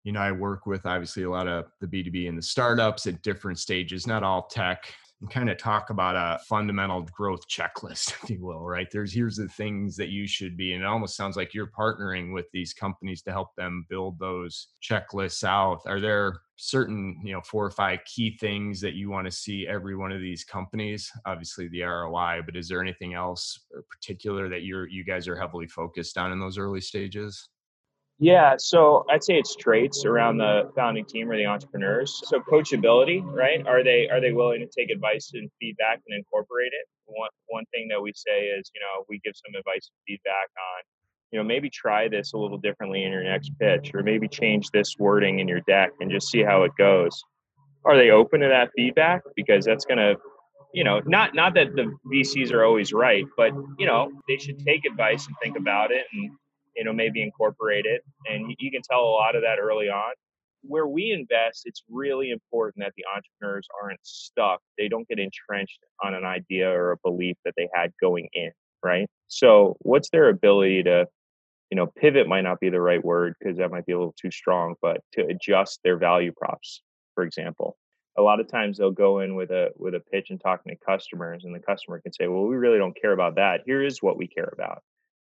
you 0.04 0.12
know, 0.12 0.20
I 0.20 0.32
work 0.32 0.66
with 0.66 0.86
obviously 0.86 1.24
a 1.24 1.30
lot 1.30 1.48
of 1.48 1.66
the 1.82 1.88
B2B 1.88 2.28
and 2.30 2.38
the 2.38 2.42
startups 2.42 3.08
at 3.08 3.22
different 3.22 3.60
stages, 3.60 4.06
not 4.06 4.24
all 4.24 4.44
tech, 4.44 4.94
and 5.22 5.30
kind 5.30 5.50
of 5.50 5.58
talk 5.58 5.90
about 5.90 6.16
a 6.16 6.44
fundamental 6.44 7.04
growth 7.04 7.48
checklist, 7.48 8.14
if 8.24 8.30
you 8.30 8.46
will, 8.46 8.66
right? 8.66 8.88
There's 8.92 9.14
here's 9.14 9.38
the 9.38 9.48
things 9.48 9.96
that 9.98 10.10
you 10.10 10.28
should 10.28 10.58
be. 10.58 10.74
And 10.74 10.84
it 10.84 10.88
almost 10.88 11.16
sounds 11.16 11.38
like 11.38 11.54
you're 11.54 11.72
partnering 11.78 12.34
with 12.34 12.46
these 12.52 12.74
companies 12.74 13.22
to 13.24 13.32
help 13.32 13.56
them 13.56 13.86
build 13.90 14.20
those 14.20 14.68
checklists 14.84 15.44
out. 15.44 15.82
Are 15.86 16.00
there 16.00 16.42
certain, 16.58 17.20
you 17.24 17.34
know, 17.34 17.42
four 17.42 17.66
or 17.66 17.72
five 17.72 18.00
key 18.06 18.38
things 18.38 18.80
that 18.82 18.94
you 18.94 19.10
want 19.10 19.26
to 19.26 19.32
see 19.32 19.68
every 19.68 19.96
one 19.96 20.12
of 20.12 20.22
these 20.22 20.44
companies? 20.44 21.12
Obviously 21.26 21.68
the 21.70 21.84
ROI, 21.84 22.42
but 22.46 22.56
is 22.56 22.68
there 22.68 22.82
anything 22.82 23.14
else 23.14 23.60
uh, 23.78 23.82
particular 23.90 24.50
that 24.50 24.64
you're 24.64 24.88
you 24.88 25.04
guys 25.04 25.28
are 25.28 25.40
heavily 25.40 25.68
focused 25.68 26.18
on 26.18 26.32
in 26.32 26.40
those 26.40 26.58
early 26.58 26.82
stages? 26.82 27.50
Yeah, 28.18 28.56
so 28.58 29.06
I'd 29.10 29.24
say 29.24 29.34
it's 29.34 29.56
traits 29.58 30.06
around 30.06 30.38
the 30.38 30.72
founding 30.74 31.04
team 31.06 31.30
or 31.30 31.36
the 31.36 31.46
entrepreneurs. 31.46 32.22
So 32.26 32.40
coachability, 32.40 33.22
right? 33.26 33.66
Are 33.68 33.84
they 33.84 34.08
are 34.10 34.22
they 34.22 34.32
willing 34.32 34.62
to 34.62 34.68
take 34.68 34.90
advice 34.90 35.32
and 35.34 35.50
feedback 35.60 36.00
and 36.08 36.18
incorporate 36.18 36.72
it? 36.72 36.88
One 37.08 37.30
one 37.48 37.66
thing 37.74 37.90
that 37.90 38.02
we 38.02 38.14
say 38.16 38.46
is, 38.46 38.72
you 38.74 38.80
know, 38.80 39.04
we 39.10 39.20
give 39.26 39.34
some 39.36 39.54
advice 39.60 39.92
and 39.92 40.00
feedback 40.08 40.48
on, 40.58 40.84
you 41.32 41.40
know, 41.40 41.44
maybe 41.44 41.70
try 41.70 42.08
this 42.08 42.32
a 42.32 42.38
little 42.38 42.58
differently 42.58 43.04
in 43.04 43.12
your 43.12 43.24
next 43.24 43.52
pitch, 43.60 43.94
or 43.94 44.02
maybe 44.02 44.30
change 44.30 44.70
this 44.72 44.96
wording 44.98 45.40
in 45.40 45.48
your 45.50 45.62
deck 45.62 45.92
and 46.00 46.10
just 46.10 46.30
see 46.30 46.42
how 46.42 46.64
it 46.64 46.72
goes. 46.78 47.22
Are 47.84 47.98
they 47.98 48.12
open 48.12 48.40
to 48.40 48.48
that 48.48 48.72
feedback? 48.78 49.24
Because 49.36 49.66
that's 49.66 49.84
gonna 49.84 50.16
you 50.74 50.86
know, 50.86 51.02
not 51.06 51.36
not 51.36 51.54
that 51.56 51.76
the 51.76 51.94
VCs 52.10 52.54
are 52.54 52.64
always 52.64 52.94
right, 52.94 53.26
but 53.36 53.52
you 53.78 53.86
know, 53.86 54.10
they 54.30 54.38
should 54.38 54.60
take 54.60 54.86
advice 54.86 55.28
and 55.28 55.36
think 55.44 55.58
about 55.58 55.92
it 55.92 56.06
and 56.14 56.32
you 56.76 56.84
know 56.84 56.94
maybe 56.94 57.22
incorporate 57.22 57.86
it. 57.86 58.02
And 58.28 58.56
you 58.60 58.72
can 58.72 58.82
tell 58.82 59.02
a 59.02 59.12
lot 59.12 59.36
of 59.36 59.42
that 59.44 59.60
early 59.60 59.90
on. 59.90 60.14
Where 60.68 60.88
we 60.88 61.12
invest, 61.12 61.62
it's 61.66 61.84
really 61.90 62.32
important 62.32 62.84
that 62.84 62.94
the 62.98 63.06
entrepreneurs 63.16 63.68
aren't 63.84 64.00
stuck. 64.02 64.62
They 64.80 64.88
don't 64.88 65.08
get 65.08 65.20
entrenched 65.20 65.80
on 66.04 66.16
an 66.16 66.26
idea 66.26 66.70
or 66.70 66.94
a 66.94 66.98
belief 67.04 67.38
that 67.46 67.54
they 67.56 67.70
had 67.72 67.92
going 68.02 68.30
in, 68.34 68.50
right? 68.84 69.08
So, 69.28 69.78
what's 69.82 70.10
their 70.10 70.30
ability 70.30 70.84
to 70.84 71.08
you 71.72 71.76
know, 71.76 71.88
pivot 71.88 72.28
might 72.28 72.42
not 72.42 72.60
be 72.60 72.70
the 72.70 72.80
right 72.80 73.04
word 73.04 73.36
because 73.40 73.58
that 73.58 73.72
might 73.72 73.86
be 73.86 73.94
a 73.94 73.98
little 73.98 74.16
too 74.20 74.32
strong, 74.32 74.76
but 74.82 75.02
to 75.14 75.26
adjust 75.26 75.80
their 75.84 75.98
value 75.98 76.32
props, 76.36 76.82
for 77.16 77.24
example. 77.24 77.78
A 78.18 78.22
lot 78.22 78.40
of 78.40 78.48
times 78.48 78.78
they'll 78.78 78.92
go 78.92 79.20
in 79.20 79.36
with 79.36 79.52
a 79.52 79.72
with 79.76 79.94
a 79.94 80.00
pitch 80.00 80.28
and 80.30 80.40
talking 80.40 80.74
to 80.74 80.86
customers, 80.86 81.44
and 81.44 81.54
the 81.54 81.60
customer 81.60 82.00
can 82.00 82.14
say, 82.14 82.28
"Well, 82.28 82.46
we 82.46 82.56
really 82.56 82.78
don't 82.78 82.96
care 83.00 83.12
about 83.12 83.36
that. 83.36 83.64
Here 83.66 83.84
is 83.84 84.02
what 84.02 84.18
we 84.18 84.28
care 84.28 84.50
about." 84.54 84.84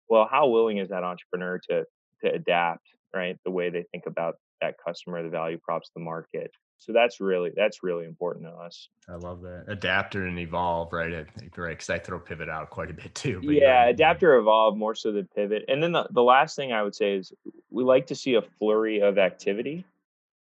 Well, 0.08 0.28
how 0.30 0.48
willing 0.48 0.78
is 0.78 0.88
that 0.88 1.04
entrepreneur 1.04 1.60
to 1.70 1.84
to 2.22 2.32
adapt, 2.32 2.86
right? 3.14 3.38
The 3.44 3.50
way 3.50 3.70
they 3.70 3.84
think 3.92 4.04
about 4.06 4.36
that 4.60 4.76
customer, 4.84 5.22
the 5.22 5.28
value 5.28 5.58
props, 5.58 5.90
the 5.94 6.00
market, 6.00 6.50
so 6.78 6.92
that's 6.92 7.20
really 7.20 7.50
that's 7.54 7.82
really 7.82 8.06
important 8.06 8.46
to 8.46 8.52
us. 8.52 8.88
I 9.08 9.16
love 9.16 9.42
that 9.42 9.64
adapter 9.66 10.26
and 10.26 10.38
evolve, 10.38 10.92
right? 10.92 11.12
I 11.12 11.24
think 11.38 11.58
right 11.58 11.70
because 11.70 11.90
I 11.90 11.98
throw 11.98 12.20
pivot 12.20 12.48
out 12.48 12.70
quite 12.70 12.90
a 12.90 12.94
bit 12.94 13.14
too. 13.14 13.40
yeah, 13.42 13.86
adapter 13.86 14.36
evolve 14.36 14.76
more 14.76 14.94
so 14.94 15.12
than 15.12 15.28
pivot. 15.34 15.64
And 15.68 15.82
then 15.82 15.92
the, 15.92 16.06
the 16.10 16.22
last 16.22 16.54
thing 16.54 16.72
I 16.72 16.82
would 16.82 16.94
say 16.94 17.16
is 17.16 17.32
we 17.70 17.82
like 17.82 18.06
to 18.06 18.14
see 18.14 18.34
a 18.34 18.42
flurry 18.42 19.00
of 19.00 19.18
activity. 19.18 19.84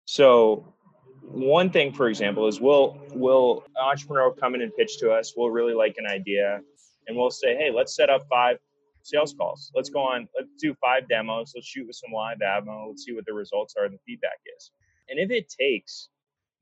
So 0.06 0.74
one 1.22 1.72
thing, 1.72 1.92
for 1.92 2.08
example, 2.08 2.48
is 2.48 2.62
we'll 2.62 3.00
we'll 3.14 3.64
entrepreneur 3.76 4.30
will 4.30 4.36
come 4.36 4.54
in 4.54 4.62
and 4.62 4.72
pitch 4.76 5.00
to 5.00 5.12
us. 5.12 5.34
We'll 5.36 5.50
really 5.50 5.74
like 5.74 5.96
an 5.98 6.06
idea, 6.06 6.62
and 7.08 7.18
we'll 7.18 7.32
say, 7.32 7.56
hey, 7.56 7.72
let's 7.74 7.96
set 7.96 8.12
up 8.12 8.28
five 8.30 8.60
sales 9.08 9.34
calls. 9.38 9.72
Let's 9.76 9.90
go 9.90 10.02
on. 10.02 10.28
Let's 10.36 10.50
do 10.62 10.74
five 10.76 11.08
demos. 11.08 11.54
Let's 11.56 11.68
shoot 11.68 11.88
with 11.88 11.96
some 11.96 12.12
live 12.14 12.42
ammo. 12.42 12.88
Let's 12.90 13.06
see 13.06 13.14
what 13.14 13.26
the 13.26 13.34
results 13.34 13.76
are 13.78 13.86
and 13.86 13.94
the 13.94 14.00
feedback 14.06 14.40
is. 14.58 14.72
And 15.10 15.20
if 15.20 15.32
it 15.32 15.50
takes 15.50 16.10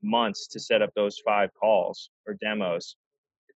months 0.02 0.46
to 0.48 0.60
set 0.60 0.82
up 0.82 0.90
those 0.94 1.18
five 1.24 1.50
calls 1.58 2.10
or 2.26 2.34
demos, 2.34 2.96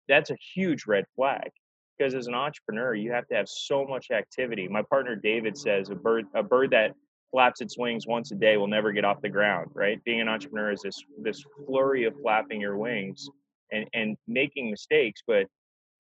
that's 0.07 0.29
a 0.29 0.37
huge 0.55 0.85
red 0.87 1.05
flag. 1.15 1.49
Because 1.97 2.13
as 2.13 2.27
an 2.27 2.35
entrepreneur, 2.35 2.93
you 2.93 3.11
have 3.11 3.27
to 3.27 3.35
have 3.35 3.49
so 3.49 3.85
much 3.85 4.11
activity. 4.11 4.67
My 4.67 4.83
partner 4.83 5.15
David 5.15 5.57
says 5.57 5.89
a 5.89 5.95
bird 5.95 6.25
a 6.35 6.43
bird 6.43 6.71
that 6.71 6.93
flaps 7.31 7.59
its 7.59 7.77
wings 7.77 8.07
once 8.07 8.31
a 8.31 8.35
day 8.35 8.55
will 8.57 8.67
never 8.67 8.91
get 8.91 9.03
off 9.03 9.21
the 9.21 9.29
ground, 9.29 9.71
right? 9.73 10.01
Being 10.05 10.21
an 10.21 10.29
entrepreneur 10.29 10.71
is 10.71 10.81
this 10.81 11.03
this 11.21 11.43
flurry 11.65 12.05
of 12.05 12.13
flapping 12.21 12.61
your 12.61 12.77
wings 12.77 13.27
and, 13.71 13.87
and 13.93 14.15
making 14.27 14.69
mistakes, 14.69 15.21
but 15.27 15.47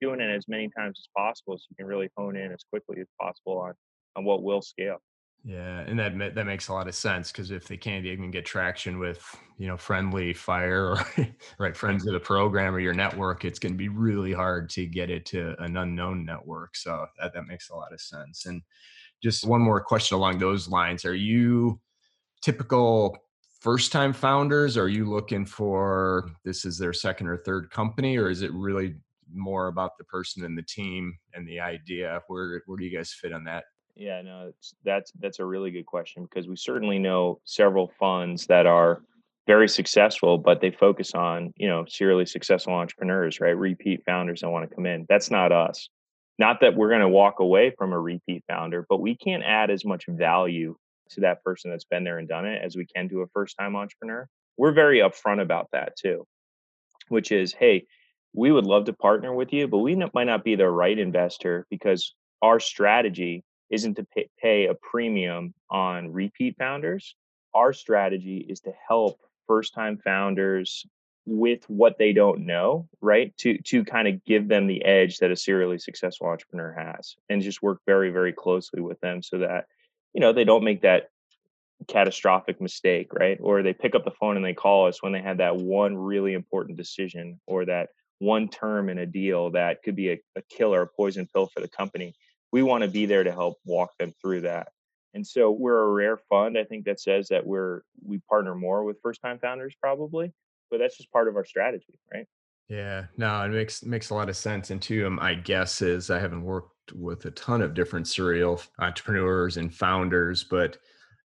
doing 0.01 0.21
it 0.21 0.29
as 0.29 0.47
many 0.47 0.69
times 0.77 0.99
as 0.99 1.07
possible 1.15 1.57
so 1.57 1.63
you 1.69 1.75
can 1.75 1.87
really 1.87 2.09
hone 2.17 2.35
in 2.35 2.51
as 2.51 2.63
quickly 2.69 2.99
as 3.01 3.07
possible 3.19 3.59
on, 3.59 3.73
on 4.15 4.23
what 4.23 4.43
will 4.43 4.61
scale. 4.61 4.97
Yeah, 5.43 5.79
and 5.81 5.97
that 5.99 6.35
that 6.35 6.45
makes 6.45 6.67
a 6.67 6.73
lot 6.73 6.87
of 6.87 6.95
sense 6.95 7.31
because 7.31 7.51
if 7.51 7.67
they 7.67 7.77
can't 7.77 8.05
even 8.05 8.31
get 8.31 8.45
traction 8.45 8.99
with 8.99 9.23
you 9.57 9.67
know 9.67 9.77
friendly 9.77 10.33
fire 10.33 10.87
or 10.87 10.99
right 11.59 11.77
friends 11.77 12.05
of 12.05 12.13
the 12.13 12.19
program 12.19 12.75
or 12.75 12.79
your 12.79 12.93
network, 12.93 13.45
it's 13.45 13.59
going 13.59 13.71
to 13.71 13.77
be 13.77 13.87
really 13.87 14.33
hard 14.33 14.69
to 14.71 14.85
get 14.85 15.09
it 15.09 15.25
to 15.27 15.55
an 15.63 15.77
unknown 15.77 16.25
network. 16.25 16.75
So 16.75 17.05
that 17.21 17.33
that 17.33 17.47
makes 17.47 17.69
a 17.69 17.75
lot 17.75 17.93
of 17.93 18.01
sense. 18.01 18.45
And 18.45 18.61
just 19.23 19.47
one 19.47 19.61
more 19.61 19.79
question 19.79 20.17
along 20.17 20.39
those 20.39 20.67
lines: 20.67 21.05
Are 21.05 21.15
you 21.15 21.79
typical 22.41 23.15
first 23.61 23.91
time 23.91 24.11
founders? 24.13 24.75
Are 24.75 24.89
you 24.89 25.09
looking 25.09 25.45
for 25.45 26.29
this 26.43 26.65
is 26.65 26.77
their 26.77 26.93
second 26.93 27.27
or 27.27 27.37
third 27.37 27.69
company, 27.69 28.17
or 28.17 28.29
is 28.29 28.41
it 28.41 28.51
really 28.53 28.95
more 29.33 29.67
about 29.67 29.97
the 29.97 30.03
person 30.05 30.43
and 30.45 30.57
the 30.57 30.63
team 30.63 31.17
and 31.33 31.47
the 31.47 31.59
idea? 31.59 32.21
Where 32.27 32.61
where 32.65 32.77
do 32.77 32.85
you 32.85 32.95
guys 32.95 33.13
fit 33.13 33.33
on 33.33 33.43
that 33.45 33.65
yeah, 33.99 34.21
no, 34.21 34.51
that's 34.85 35.11
that's 35.19 35.39
a 35.39 35.45
really 35.45 35.71
good 35.71 35.85
question 35.85 36.23
because 36.23 36.47
we 36.47 36.55
certainly 36.55 36.99
know 36.99 37.41
several 37.45 37.91
funds 37.99 38.45
that 38.45 38.67
are 38.67 39.01
very 39.47 39.67
successful, 39.67 40.37
but 40.37 40.61
they 40.61 40.69
focus 40.69 41.15
on 41.15 41.51
you 41.55 41.67
know 41.67 41.83
serially 41.87 42.25
successful 42.25 42.73
entrepreneurs, 42.73 43.39
right? 43.39 43.57
Repeat 43.57 44.03
founders 44.05 44.41
that 44.41 44.49
want 44.49 44.69
to 44.69 44.75
come 44.75 44.85
in. 44.85 45.05
That's 45.09 45.31
not 45.31 45.51
us. 45.51 45.89
Not 46.37 46.61
that 46.61 46.75
we're 46.75 46.89
going 46.89 47.01
to 47.01 47.09
walk 47.09 47.39
away 47.39 47.73
from 47.75 47.91
a 47.91 47.99
repeat 47.99 48.43
founder, 48.47 48.85
but 48.87 49.01
we 49.01 49.15
can't 49.15 49.43
add 49.43 49.71
as 49.71 49.83
much 49.83 50.05
value 50.07 50.75
to 51.09 51.21
that 51.21 51.43
person 51.43 51.71
that's 51.71 51.85
been 51.85 52.03
there 52.03 52.19
and 52.19 52.27
done 52.27 52.45
it 52.45 52.61
as 52.63 52.75
we 52.75 52.85
can 52.85 53.09
to 53.09 53.21
a 53.21 53.27
first 53.27 53.55
time 53.59 53.75
entrepreneur. 53.75 54.27
We're 54.57 54.73
very 54.73 54.99
upfront 54.99 55.41
about 55.41 55.69
that 55.71 55.95
too, 55.97 56.27
which 57.07 57.31
is, 57.31 57.53
hey, 57.53 57.87
we 58.37 58.51
would 58.51 58.67
love 58.67 58.85
to 58.85 58.93
partner 58.93 59.33
with 59.33 59.51
you, 59.51 59.67
but 59.67 59.79
we 59.79 59.95
might 60.13 60.25
not 60.25 60.43
be 60.43 60.55
the 60.55 60.69
right 60.69 60.99
investor 60.99 61.65
because 61.71 62.13
our 62.43 62.59
strategy 62.59 63.43
isn't 63.71 63.95
to 63.95 64.05
pay, 64.15 64.29
pay 64.39 64.67
a 64.67 64.75
premium 64.75 65.55
on 65.71 66.13
repeat 66.13 66.55
founders. 66.55 67.15
Our 67.55 67.73
strategy 67.73 68.45
is 68.47 68.59
to 68.61 68.73
help 68.87 69.19
first 69.47 69.73
time 69.73 69.97
founders 69.97 70.85
with 71.25 71.67
what 71.67 71.97
they 71.97 72.13
don't 72.13 72.45
know, 72.45 72.87
right? 73.01 73.35
To 73.37 73.57
to 73.57 73.83
kind 73.83 74.07
of 74.07 74.23
give 74.23 74.47
them 74.47 74.67
the 74.67 74.85
edge 74.85 75.17
that 75.17 75.31
a 75.31 75.35
serially 75.35 75.79
successful 75.79 76.27
entrepreneur 76.27 76.71
has 76.73 77.15
and 77.29 77.41
just 77.41 77.63
work 77.63 77.81
very 77.87 78.11
very 78.11 78.33
closely 78.33 78.81
with 78.81 78.99
them 79.01 79.23
so 79.23 79.39
that 79.39 79.65
you 80.13 80.21
know 80.21 80.31
they 80.31 80.45
don't 80.45 80.63
make 80.63 80.83
that 80.83 81.09
catastrophic 81.87 82.61
mistake, 82.61 83.13
right? 83.13 83.39
Or 83.41 83.63
they 83.63 83.73
pick 83.73 83.95
up 83.95 84.05
the 84.05 84.11
phone 84.11 84.35
and 84.35 84.45
they 84.45 84.53
call 84.53 84.87
us 84.87 85.01
when 85.01 85.11
they 85.11 85.21
had 85.21 85.39
that 85.39 85.57
one 85.57 85.97
really 85.97 86.33
important 86.33 86.77
decision 86.77 87.39
or 87.47 87.65
that 87.65 87.89
one 88.19 88.49
term 88.49 88.89
in 88.89 88.97
a 88.97 89.05
deal 89.05 89.51
that 89.51 89.83
could 89.83 89.95
be 89.95 90.11
a, 90.11 90.21
a 90.35 90.41
killer, 90.49 90.81
a 90.81 90.87
poison 90.87 91.27
pill 91.33 91.47
for 91.47 91.61
the 91.61 91.67
company 91.67 92.15
we 92.51 92.63
want 92.63 92.83
to 92.83 92.89
be 92.89 93.05
there 93.05 93.23
to 93.23 93.31
help 93.31 93.57
walk 93.65 93.97
them 93.97 94.13
through 94.21 94.41
that. 94.41 94.69
And 95.13 95.25
so 95.25 95.51
we're 95.51 95.79
a 95.79 95.91
rare 95.91 96.17
fund, 96.17 96.57
I 96.57 96.63
think 96.63 96.85
that 96.85 96.99
says 96.99 97.29
that 97.29 97.45
we're 97.45 97.81
we 98.03 98.19
partner 98.29 98.55
more 98.55 98.83
with 98.83 99.01
first 99.01 99.21
time 99.21 99.39
founders 99.39 99.75
probably, 99.81 100.33
but 100.69 100.79
that's 100.79 100.97
just 100.97 101.11
part 101.11 101.27
of 101.27 101.35
our 101.35 101.45
strategy, 101.45 101.99
right? 102.13 102.27
Yeah, 102.69 103.05
no, 103.15 103.43
it 103.43 103.49
makes 103.49 103.83
makes 103.83 104.09
a 104.09 104.13
lot 104.13 104.29
of 104.29 104.35
sense. 104.35 104.69
And 104.69 104.81
two, 104.81 105.07
um, 105.07 105.15
my 105.15 105.33
guess 105.33 105.81
is 105.81 106.09
I 106.09 106.19
haven't 106.19 106.43
worked 106.43 106.93
with 106.93 107.25
a 107.25 107.31
ton 107.31 107.61
of 107.61 107.73
different 107.73 108.07
serial 108.07 108.61
entrepreneurs 108.79 109.57
and 109.57 109.73
founders, 109.73 110.43
but 110.43 110.77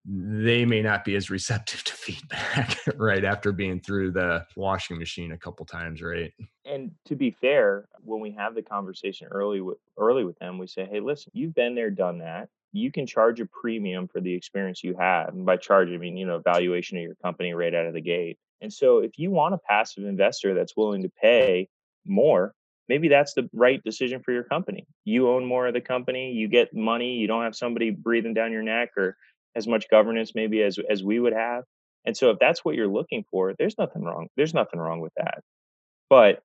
they 0.05 0.65
may 0.65 0.83
not 0.83 1.05
be 1.05 1.15
as 1.15 1.31
receptive 1.31 1.85
to 1.85 1.93
feedback 1.95 2.79
right 2.97 3.25
after 3.25 3.53
being 3.53 3.81
through 3.81 4.11
the 4.11 4.45
washing 4.57 4.99
machine 4.99 5.33
a 5.33 5.39
couple 5.39 5.65
times 5.65 6.03
right? 6.03 6.33
And 6.65 6.93
to 7.07 7.17
be 7.17 7.31
fair 7.41 7.87
when 8.01 8.21
we 8.21 8.33
have 8.33 8.55
the 8.55 8.63
conversation 8.63 9.29
early 9.31 9.61
with 9.61 9.79
early 9.99 10.25
with 10.25 10.39
them 10.39 10.59
we 10.59 10.67
say 10.67 10.89
hey 10.91 11.01
listen 11.01 11.31
you've 11.35 11.55
been 11.55 11.75
there 11.75 11.91
done 11.91 12.19
that. 12.19 12.49
You 12.75 12.91
can 12.91 13.07
charge 13.07 13.39
a 13.39 13.47
premium 13.47 14.09
for 14.09 14.21
the 14.21 14.33
experience 14.33 14.83
you 14.83 14.97
have 14.99 15.29
and 15.29 15.47
by 15.47 15.57
charge 15.57 15.91
i 15.91 15.97
mean 15.97 16.17
you 16.17 16.27
know 16.27 16.39
valuation 16.39 16.99
of 16.99 17.03
your 17.05 17.17
company 17.17 17.55
right 17.55 17.75
out 17.75 17.87
of 17.87 17.95
the 17.95 18.01
gate. 18.01 18.39
And 18.61 18.73
so 18.73 18.99
if 18.99 19.19
you 19.19 19.31
want 19.31 19.55
a 19.55 19.59
passive 19.59 20.05
investor 20.05 20.55
that's 20.55 20.77
willing 20.77 21.03
to 21.03 21.11
pay 21.21 21.69
more 22.05 22.55
maybe 22.89 23.07
that's 23.09 23.33
the 23.35 23.49
right 23.53 23.83
decision 23.85 24.21
for 24.21 24.33
your 24.33 24.43
company. 24.43 24.87
You 25.05 25.31
own 25.31 25.45
more 25.45 25.69
of 25.69 25.75
the 25.75 25.81
company 25.81 26.33
you 26.33 26.49
get 26.49 26.75
money 26.75 27.15
you 27.15 27.29
don't 27.29 27.45
have 27.45 27.55
somebody 27.55 27.91
breathing 27.91 28.35
down 28.35 28.51
your 28.51 28.63
neck 28.63 28.91
or 28.97 29.17
as 29.55 29.67
much 29.67 29.91
governance 29.91 30.33
maybe 30.35 30.63
as 30.63 30.79
as 30.91 31.03
we 31.03 31.19
would 31.19 31.33
have. 31.33 31.65
And 32.05 32.17
so 32.17 32.31
if 32.31 32.39
that's 32.39 32.65
what 32.65 32.75
you're 32.75 32.89
looking 32.89 33.25
for, 33.31 33.55
there's 33.59 33.79
nothing 33.79 34.03
wrong. 34.03 34.29
There's 34.37 34.55
nothing 34.55 34.81
wrong 34.81 35.01
with 35.01 35.13
that. 35.17 35.43
But 36.11 36.43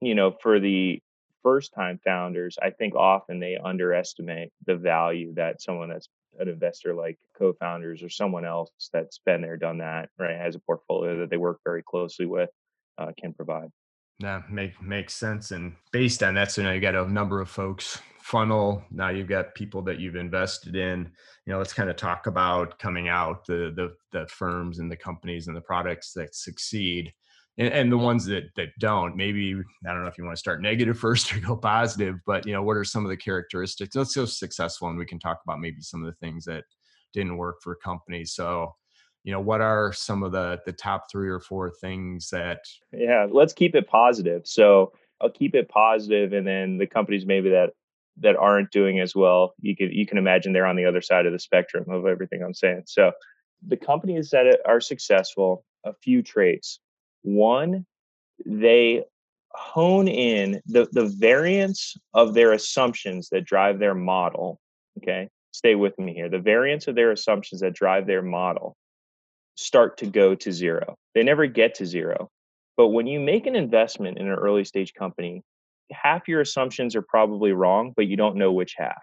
you 0.00 0.14
know, 0.14 0.32
for 0.40 0.60
the 0.60 1.00
first 1.42 1.72
time 1.74 2.00
founders, 2.04 2.56
I 2.60 2.70
think 2.70 2.94
often 2.94 3.38
they 3.38 3.56
underestimate 3.56 4.50
the 4.66 4.76
value 4.76 5.34
that 5.34 5.60
someone 5.60 5.90
that's 5.90 6.08
an 6.38 6.48
investor 6.48 6.94
like 6.94 7.18
co-founders 7.38 8.02
or 8.02 8.08
someone 8.08 8.44
else 8.44 8.70
that's 8.92 9.18
been 9.24 9.42
there, 9.42 9.56
done 9.56 9.78
that, 9.78 10.08
right, 10.18 10.36
has 10.36 10.56
a 10.56 10.58
portfolio 10.60 11.20
that 11.20 11.30
they 11.30 11.36
work 11.36 11.60
very 11.64 11.82
closely 11.82 12.26
with, 12.26 12.50
uh, 12.98 13.12
can 13.20 13.32
provide. 13.32 13.70
Yeah, 14.18 14.42
make 14.50 14.80
makes 14.82 15.14
sense. 15.14 15.50
And 15.50 15.74
based 15.92 16.22
on 16.22 16.34
that, 16.34 16.50
so 16.50 16.62
now 16.62 16.72
you 16.72 16.80
got 16.80 16.94
a 16.94 17.10
number 17.10 17.40
of 17.40 17.48
folks 17.48 18.00
funnel. 18.24 18.82
Now 18.90 19.10
you've 19.10 19.28
got 19.28 19.54
people 19.54 19.82
that 19.82 20.00
you've 20.00 20.16
invested 20.16 20.76
in. 20.76 21.10
You 21.44 21.52
know, 21.52 21.58
let's 21.58 21.74
kind 21.74 21.90
of 21.90 21.96
talk 21.96 22.26
about 22.26 22.78
coming 22.78 23.06
out 23.06 23.44
the 23.44 23.70
the 23.76 23.94
the 24.18 24.26
firms 24.28 24.78
and 24.78 24.90
the 24.90 24.96
companies 24.96 25.46
and 25.46 25.56
the 25.56 25.60
products 25.60 26.12
that 26.14 26.34
succeed. 26.34 27.12
And, 27.58 27.68
and 27.68 27.92
the 27.92 27.98
ones 27.98 28.24
that 28.24 28.44
that 28.56 28.70
don't 28.80 29.14
maybe 29.14 29.54
i 29.54 29.92
don't 29.92 30.02
know 30.02 30.08
if 30.08 30.18
you 30.18 30.24
want 30.24 30.34
to 30.34 30.40
start 30.40 30.60
negative 30.60 30.98
first 31.06 31.32
or 31.32 31.38
go 31.38 31.54
positive 31.54 32.16
but 32.26 32.44
you 32.44 32.52
know 32.52 32.64
what 32.64 32.76
are 32.76 32.82
some 32.82 33.04
of 33.04 33.10
the 33.10 33.16
characteristics 33.16 33.94
let's 33.94 34.16
go 34.16 34.24
successful 34.24 34.88
and 34.88 34.98
we 34.98 35.06
can 35.06 35.20
talk 35.20 35.38
about 35.44 35.60
maybe 35.60 35.80
some 35.80 36.04
of 36.04 36.06
the 36.06 36.18
things 36.18 36.44
that 36.46 36.64
didn't 37.12 37.36
work 37.36 37.62
for 37.62 37.76
companies 37.76 38.32
so 38.32 38.74
you 39.22 39.30
know 39.30 39.38
what 39.38 39.60
are 39.60 39.92
some 39.92 40.24
of 40.24 40.32
the 40.32 40.58
the 40.66 40.72
top 40.72 41.04
three 41.08 41.28
or 41.28 41.38
four 41.38 41.70
things 41.80 42.28
that 42.30 42.58
yeah 42.90 43.24
let's 43.30 43.52
keep 43.52 43.76
it 43.76 43.86
positive 43.86 44.42
so 44.44 44.92
i'll 45.20 45.30
keep 45.30 45.54
it 45.54 45.68
positive 45.68 46.32
and 46.32 46.44
then 46.44 46.76
the 46.76 46.88
companies 46.88 47.24
maybe 47.24 47.50
that 47.50 47.70
that 48.20 48.36
aren't 48.36 48.70
doing 48.70 49.00
as 49.00 49.14
well 49.14 49.54
you 49.60 49.76
can 49.76 49.90
you 49.90 50.06
can 50.06 50.18
imagine 50.18 50.52
they're 50.52 50.66
on 50.66 50.76
the 50.76 50.84
other 50.84 51.02
side 51.02 51.26
of 51.26 51.32
the 51.32 51.38
spectrum 51.38 51.84
of 51.88 52.06
everything 52.06 52.42
i'm 52.42 52.54
saying 52.54 52.82
so 52.86 53.12
the 53.66 53.76
companies 53.76 54.30
that 54.30 54.60
are 54.66 54.80
successful 54.80 55.64
a 55.84 55.92
few 56.02 56.22
traits 56.22 56.80
one 57.22 57.84
they 58.44 59.02
hone 59.54 60.08
in 60.08 60.60
the, 60.66 60.88
the 60.92 61.06
variance 61.06 61.96
of 62.12 62.34
their 62.34 62.52
assumptions 62.52 63.28
that 63.30 63.44
drive 63.44 63.78
their 63.78 63.94
model. 63.94 64.60
Okay, 64.98 65.28
stay 65.52 65.74
with 65.74 65.98
me 65.98 66.12
here. 66.12 66.28
The 66.28 66.38
variance 66.38 66.88
of 66.88 66.94
their 66.94 67.12
assumptions 67.12 67.60
that 67.60 67.74
drive 67.74 68.06
their 68.06 68.22
model 68.22 68.76
start 69.56 69.98
to 69.98 70.06
go 70.06 70.34
to 70.34 70.52
zero. 70.52 70.96
They 71.14 71.22
never 71.22 71.46
get 71.46 71.76
to 71.76 71.86
zero. 71.86 72.30
But 72.76 72.88
when 72.88 73.06
you 73.06 73.20
make 73.20 73.46
an 73.46 73.54
investment 73.54 74.18
in 74.18 74.26
an 74.26 74.34
early 74.34 74.64
stage 74.64 74.94
company, 74.94 75.42
half 75.90 76.28
your 76.28 76.40
assumptions 76.40 76.96
are 76.96 77.02
probably 77.02 77.52
wrong, 77.52 77.92
but 77.96 78.06
you 78.06 78.16
don't 78.16 78.36
know 78.36 78.52
which 78.52 78.74
half. 78.76 79.02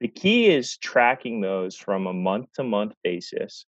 The 0.00 0.08
key 0.08 0.48
is 0.48 0.76
tracking 0.78 1.40
those 1.40 1.76
from 1.76 2.06
a 2.06 2.12
month 2.12 2.48
to 2.54 2.64
month 2.64 2.94
basis 3.04 3.66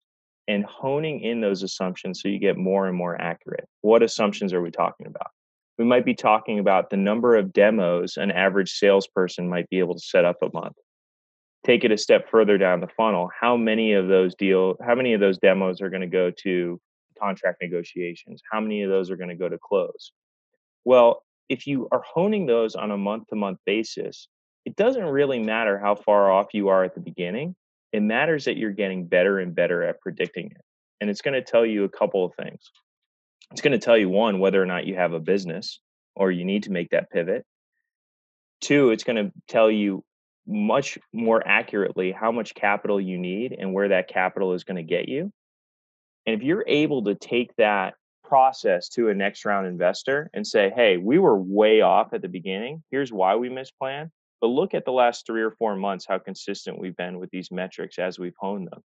and 0.47 0.65
honing 0.65 1.21
in 1.21 1.41
those 1.41 1.63
assumptions 1.63 2.21
so 2.21 2.29
you 2.29 2.39
get 2.39 2.57
more 2.57 2.87
and 2.87 2.97
more 2.97 3.21
accurate. 3.21 3.69
What 3.83 4.03
assumptions 4.03 4.53
are 4.53 4.63
we 4.63 4.71
talking 4.71 5.07
about? 5.07 5.29
We 5.79 5.85
might 5.85 6.05
be 6.05 6.15
talking 6.15 6.59
about 6.59 6.91
the 6.91 6.97
number 6.97 7.37
of 7.37 7.53
demos 7.53 8.17
an 8.17 8.31
average 8.31 8.73
salesperson 8.73 9.49
might 9.49 9.69
be 9.71 9.79
able 9.79 9.95
to 9.95 10.01
set 10.01 10.25
up 10.25 10.37
a 10.43 10.51
month. 10.53 10.77
Take 11.65 11.85
it 11.85 11.93
a 11.93 11.97
step 11.97 12.29
further 12.31 12.59
down 12.59 12.81
the 12.81 12.89
funnel. 12.97 13.31
How 13.39 13.57
many 13.57 13.93
of 13.93 14.09
those 14.09 14.35
deal 14.35 14.77
how 14.85 14.95
many 14.95 15.15
of 15.15 15.21
those 15.21 15.39
demos 15.39 15.81
are 15.81 15.91
going 15.91 16.01
to 16.01 16.07
go 16.07 16.31
to 16.43 16.81
contract 17.19 17.63
negotiations? 17.63 18.43
How 18.51 18.61
many 18.61 18.83
of 18.83 18.91
those 18.91 19.11
are 19.11 19.17
going 19.17 19.31
to 19.31 19.37
go 19.37 19.49
to 19.49 19.59
close? 19.59 20.13
Well, 20.85 21.23
if 21.51 21.67
you 21.67 21.89
are 21.91 22.03
honing 22.07 22.47
those 22.47 22.77
on 22.77 22.93
a 22.93 22.97
month 22.97 23.27
to 23.27 23.37
month 23.37 23.59
basis, 23.67 24.29
it 24.65 24.77
doesn't 24.77 25.05
really 25.05 25.41
matter 25.41 25.79
how 25.79 25.97
far 25.97 26.31
off 26.31 26.55
you 26.55 26.69
are 26.69 26.85
at 26.85 26.95
the 26.95 27.01
beginning. 27.01 27.57
It 27.93 28.03
matters 28.03 28.45
that 28.45 28.57
you're 28.57 28.71
getting 28.71 29.07
better 29.07 29.41
and 29.41 29.55
better 29.55 29.83
at 29.83 30.01
predicting 30.01 30.47
it. 30.47 30.63
And 31.01 31.11
it's 31.11 31.23
going 31.23 31.35
to 31.35 31.43
tell 31.43 31.67
you 31.67 31.85
a 31.85 31.89
couple 31.89 32.25
of 32.25 32.33
things. 32.37 32.71
It's 33.51 33.63
going 33.63 33.73
to 33.73 33.85
tell 33.85 33.99
you 33.99 34.09
one, 34.09 34.39
whether 34.39 34.63
or 34.63 34.67
not 34.67 34.87
you 34.87 34.95
have 34.95 35.13
a 35.13 35.19
business 35.19 35.81
or 36.15 36.31
you 36.31 36.45
need 36.45 36.63
to 36.65 36.71
make 36.71 36.91
that 36.91 37.11
pivot. 37.11 37.45
Two, 38.61 38.91
it's 38.91 39.05
going 39.05 39.17
to 39.17 39.33
tell 39.49 39.71
you 39.71 40.05
much 40.47 40.99
more 41.13 41.43
accurately 41.45 42.13
how 42.13 42.31
much 42.31 42.55
capital 42.55 43.01
you 43.01 43.19
need 43.19 43.57
and 43.59 43.75
where 43.75 43.89
that 43.89 44.09
capital 44.09 44.53
is 44.53 44.63
going 44.63 44.77
to 44.77 44.83
get 44.85 45.09
you. 45.09 45.33
And 46.27 46.37
if 46.37 46.43
you're 46.43 46.65
able 46.69 47.05
to 47.05 47.17
take 47.17 47.51
that 47.57 47.95
process 48.31 48.89
to 48.89 49.09
a 49.09 49.15
next 49.15 49.45
round 49.45 49.67
investor 49.67 50.31
and 50.33 50.47
say, 50.47 50.73
hey, 50.75 50.97
we 50.97 51.19
were 51.19 51.37
way 51.37 51.81
off 51.81 52.13
at 52.13 52.23
the 52.23 52.29
beginning. 52.29 52.81
Here's 52.93 53.13
why 53.13 53.35
we 53.35 53.49
misplan. 53.49 54.11
But 54.41 54.47
look 54.47 54.73
at 54.73 54.85
the 54.85 54.93
last 54.93 55.27
three 55.27 55.43
or 55.43 55.51
four 55.51 55.75
months, 55.75 56.07
how 56.09 56.21
consistent 56.21 56.79
we've 56.79 56.97
been 56.97 57.19
with 57.19 57.29
these 57.31 57.51
metrics 57.51 57.99
as 57.99 58.21
we've 58.21 58.37
honed 58.39 58.69
them. 58.71 58.83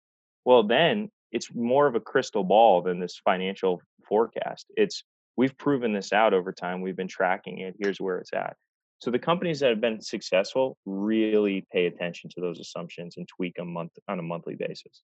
Well, 0.44 0.62
then 0.62 1.10
it's 1.32 1.52
more 1.52 1.88
of 1.88 1.96
a 1.96 2.00
crystal 2.00 2.44
ball 2.44 2.82
than 2.82 3.00
this 3.00 3.20
financial 3.24 3.82
forecast. 4.08 4.66
It's 4.76 5.02
we've 5.36 5.58
proven 5.58 5.92
this 5.92 6.12
out 6.12 6.34
over 6.34 6.52
time. 6.52 6.80
We've 6.80 6.96
been 6.96 7.08
tracking 7.08 7.58
it. 7.58 7.74
Here's 7.80 8.00
where 8.00 8.18
it's 8.18 8.32
at. 8.32 8.54
So 9.00 9.10
the 9.10 9.18
companies 9.18 9.58
that 9.58 9.70
have 9.70 9.80
been 9.80 10.00
successful 10.00 10.76
really 10.86 11.66
pay 11.72 11.86
attention 11.86 12.30
to 12.30 12.40
those 12.40 12.60
assumptions 12.60 13.16
and 13.16 13.26
tweak 13.26 13.56
them 13.56 13.72
month 13.72 13.90
on 14.06 14.20
a 14.20 14.22
monthly 14.22 14.54
basis. 14.54 15.02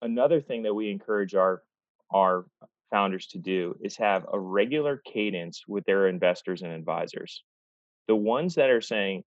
Another 0.00 0.40
thing 0.40 0.62
that 0.62 0.74
we 0.74 0.92
encourage 0.92 1.34
our 1.34 1.62
our 2.12 2.44
founders 2.90 3.26
to 3.28 3.38
do 3.38 3.76
is 3.82 3.96
have 3.96 4.26
a 4.32 4.38
regular 4.38 5.00
cadence 5.04 5.64
with 5.66 5.84
their 5.84 6.08
investors 6.08 6.62
and 6.62 6.72
advisors. 6.72 7.42
The 8.08 8.16
ones 8.16 8.56
that 8.56 8.70
are 8.70 8.80
saying, 8.80 9.24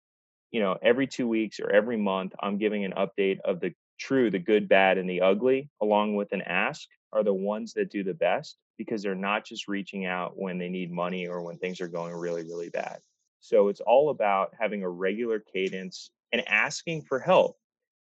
you 0.50 0.60
know, 0.60 0.76
every 0.82 1.06
two 1.06 1.28
weeks 1.28 1.60
or 1.60 1.70
every 1.70 1.96
month, 1.96 2.34
I'm 2.40 2.58
giving 2.58 2.84
an 2.84 2.94
update 2.96 3.40
of 3.40 3.60
the 3.60 3.72
true, 3.98 4.30
the 4.30 4.38
good, 4.38 4.68
bad, 4.68 4.98
and 4.98 5.08
the 5.08 5.20
ugly, 5.20 5.68
along 5.80 6.16
with 6.16 6.32
an 6.32 6.42
ask, 6.42 6.88
are 7.12 7.22
the 7.22 7.34
ones 7.34 7.74
that 7.74 7.90
do 7.90 8.02
the 8.02 8.14
best 8.14 8.56
because 8.78 9.02
they're 9.02 9.14
not 9.14 9.44
just 9.44 9.68
reaching 9.68 10.06
out 10.06 10.32
when 10.36 10.58
they 10.58 10.68
need 10.68 10.90
money 10.90 11.26
or 11.28 11.42
when 11.42 11.58
things 11.58 11.80
are 11.80 11.88
going 11.88 12.14
really, 12.14 12.42
really 12.42 12.70
bad. 12.70 12.98
So 13.40 13.68
it's 13.68 13.80
all 13.80 14.10
about 14.10 14.54
having 14.58 14.82
a 14.82 14.88
regular 14.88 15.38
cadence 15.38 16.10
and 16.32 16.46
asking 16.48 17.02
for 17.02 17.18
help 17.18 17.58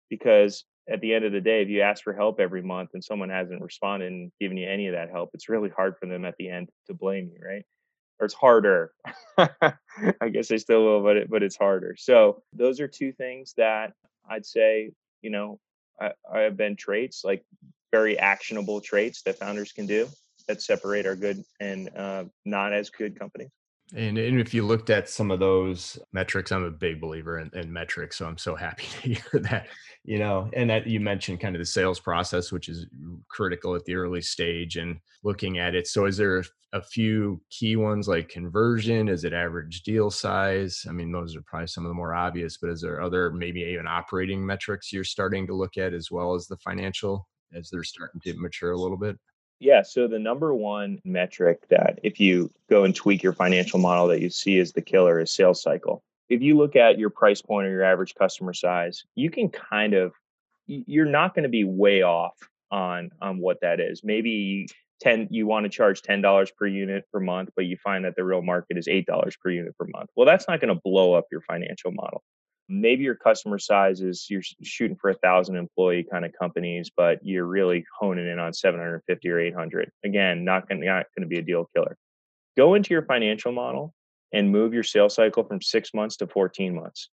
because 0.10 0.66
at 0.90 1.02
the 1.02 1.14
end 1.14 1.26
of 1.26 1.32
the 1.32 1.42
day, 1.42 1.62
if 1.62 1.70
you 1.70 1.82
ask 1.82 2.04
for 2.04 2.14
help 2.14 2.40
every 2.40 2.62
month 2.62 2.92
and 2.94 3.04
someone 3.04 3.30
hasn't 3.30 3.62
responded 3.62 4.12
and 4.12 4.32
given 4.40 4.58
you 4.58 4.70
any 4.70 4.88
of 4.88 4.94
that 4.94 5.10
help, 5.10 5.32
it's 5.34 5.50
really 5.50 5.70
hard 5.70 5.98
for 5.98 6.06
them 6.06 6.26
at 6.26 6.36
the 6.38 6.50
end 6.50 6.70
to 6.88 6.94
blame 6.94 7.30
you, 7.34 7.46
right? 7.46 7.66
or 8.20 8.26
it's 8.26 8.34
harder. 8.34 8.94
I 9.38 10.30
guess 10.32 10.48
they 10.48 10.58
still 10.58 10.84
will, 10.84 11.04
but 11.04 11.18
it, 11.18 11.30
but 11.30 11.44
it's 11.44 11.58
harder. 11.58 11.96
So 11.98 12.44
those 12.54 12.80
are 12.80 12.88
two 12.88 13.12
things 13.12 13.54
that 13.58 13.94
I'd 14.30 14.46
say, 14.46 14.92
you 15.22 15.30
know, 15.30 15.60
I, 16.00 16.12
I 16.32 16.40
have 16.42 16.58
been 16.58 16.76
traits 16.76 17.24
like 17.24 17.44
very 17.92 18.18
actionable 18.18 18.82
traits 18.82 19.22
that 19.24 19.38
founders 19.38 19.72
can 19.72 19.86
do 19.86 20.08
that 20.48 20.62
separate 20.62 21.06
our 21.06 21.16
good 21.16 21.44
and 21.60 21.90
uh, 21.96 22.26
not 22.46 22.74
as 22.74 22.90
good 22.90 23.18
companies. 23.18 23.50
And, 23.96 24.18
and 24.18 24.40
if 24.40 24.54
you 24.54 24.66
looked 24.66 24.90
at 24.90 25.10
some 25.10 25.32
of 25.32 25.40
those 25.40 25.98
metrics, 26.12 26.52
I'm 26.52 26.66
a 26.66 26.72
big 26.72 27.00
believer 27.00 27.40
in, 27.40 27.50
in 27.54 27.72
metrics, 27.72 28.18
so 28.18 28.26
I'm 28.26 28.38
so 28.38 28.56
happy 28.56 28.86
to 29.02 29.14
hear 29.14 29.42
that. 29.42 29.68
You 30.04 30.20
know, 30.20 30.50
and 30.54 30.70
that 30.70 30.88
you 30.88 31.00
mentioned 31.00 31.40
kind 31.40 31.56
of 31.56 31.60
the 31.60 31.66
sales 31.66 32.00
process, 32.00 32.52
which 32.52 32.70
is 32.70 32.86
critical 33.30 33.76
at 33.76 33.84
the 33.86 33.96
early 33.96 34.22
stage, 34.22 34.78
and 34.78 35.00
looking 35.24 35.60
at 35.60 35.76
it. 35.76 35.88
So, 35.88 36.06
is 36.06 36.18
there 36.18 36.44
a 36.74 36.82
few 36.82 37.42
key 37.50 37.76
ones 37.76 38.08
like 38.08 38.30
conversion? 38.30 39.10
Is 39.10 39.24
it 39.24 39.34
average 39.34 39.84
deal 39.84 40.10
size? 40.10 40.86
I 40.88 40.92
mean, 40.92 41.12
those 41.12 41.36
are 41.36 41.42
probably 41.46 41.68
some 41.68 41.86
of 41.86 41.90
the 41.90 41.96
more 41.96 42.14
obvious, 42.14 42.58
but 42.58 42.70
is 42.70 42.82
there 42.82 43.02
other 43.02 43.32
maybe 43.32 43.62
even 43.62 43.88
operating 43.88 44.46
metrics 44.46 44.94
you're 44.94 45.04
starting 45.04 45.48
to 45.48 45.56
look 45.56 45.78
at 45.78 45.94
as 45.94 46.12
well 46.12 46.34
as 46.34 46.48
the 46.48 46.58
financial 46.58 47.28
as 47.54 47.70
they're 47.70 47.84
starting 47.84 48.22
to 48.22 48.34
mature 48.38 48.72
a 48.72 48.80
little 48.80 48.98
bit? 48.98 49.18
Yeah. 49.60 49.82
So 49.82 50.08
the 50.08 50.20
number 50.20 50.54
one 50.54 51.00
metric 51.04 51.68
that 51.70 52.00
if 52.04 52.20
you 52.20 52.52
go 52.70 52.84
and 52.84 52.96
tweak 52.96 53.24
your 53.24 53.34
financial 53.34 53.80
model 53.80 54.08
that 54.08 54.22
you 54.22 54.30
see 54.30 54.60
as 54.60 54.74
the 54.74 54.82
killer 54.82 55.20
is 55.20 55.34
sales 55.34 55.62
cycle. 55.62 56.04
If 56.30 56.42
you 56.42 56.58
look 56.58 56.76
at 56.76 57.00
your 57.00 57.10
price 57.10 57.42
point 57.42 57.68
or 57.68 57.72
your 57.72 57.84
average 57.84 58.14
customer 58.16 58.54
size, 58.54 59.06
you 59.16 59.30
can 59.30 59.50
kind 59.50 59.94
of 59.94 60.14
you're 60.68 61.06
not 61.06 61.34
going 61.34 61.44
to 61.44 61.50
be 61.50 61.64
way 61.64 62.02
off 62.02 62.36
on 62.70 63.12
on 63.22 63.40
what 63.40 63.62
that 63.62 63.80
is. 63.80 64.02
Maybe 64.04 64.68
10 65.00 65.30
you 65.32 65.48
want 65.48 65.64
to 65.64 65.70
charge 65.70 66.02
$10 66.02 66.56
per 66.56 66.68
unit 66.68 67.06
per 67.12 67.20
month, 67.20 67.50
but 67.56 67.66
you 67.66 67.78
find 67.78 68.04
that 68.06 68.16
the 68.16 68.24
real 68.24 68.42
market 68.42 68.78
is 68.78 68.88
$8 68.88 69.06
per 69.40 69.50
unit 69.50 69.78
per 69.78 69.88
month. 69.88 70.10
Well, 70.16 70.26
that's 70.26 70.48
not 70.48 70.60
going 70.60 70.74
to 70.74 70.82
blow 70.84 71.14
up 71.14 71.26
your 71.32 71.42
financial 71.42 71.92
model 71.92 72.24
maybe 72.70 73.04
your 73.04 73.16
customer 73.16 73.60
size 73.60 74.02
is 74.02 74.28
you're 74.30 74.42
shooting 74.62 74.98
for 74.98 75.10
a 75.10 75.16
thousand 75.16 75.56
employee 75.56 76.06
kind 76.10 76.26
of 76.26 76.34
companies, 76.38 76.92
but 76.96 77.20
you're 77.22 77.46
really 77.46 77.86
honing 77.98 78.28
in 78.28 78.40
on 78.40 78.54
750 78.54 79.30
or 79.30 79.40
800. 79.40 79.92
Again, 80.04 80.44
not 80.44 80.68
going 80.68 80.82
not 80.82 81.06
going 81.16 81.22
to 81.22 81.28
be 81.28 81.40
a 81.40 81.42
deal 81.42 81.70
killer. 81.76 81.98
Go 82.56 82.74
into 82.74 82.94
your 82.94 83.04
financial 83.04 83.52
model 83.52 83.94
and 84.34 84.52
move 84.52 84.74
your 84.74 84.84
sales 84.84 85.16
cycle 85.16 85.44
from 85.44 85.62
six 85.62 85.94
months 85.94 86.18
to 86.18 86.28
14 86.28 86.76
months. 86.76 87.10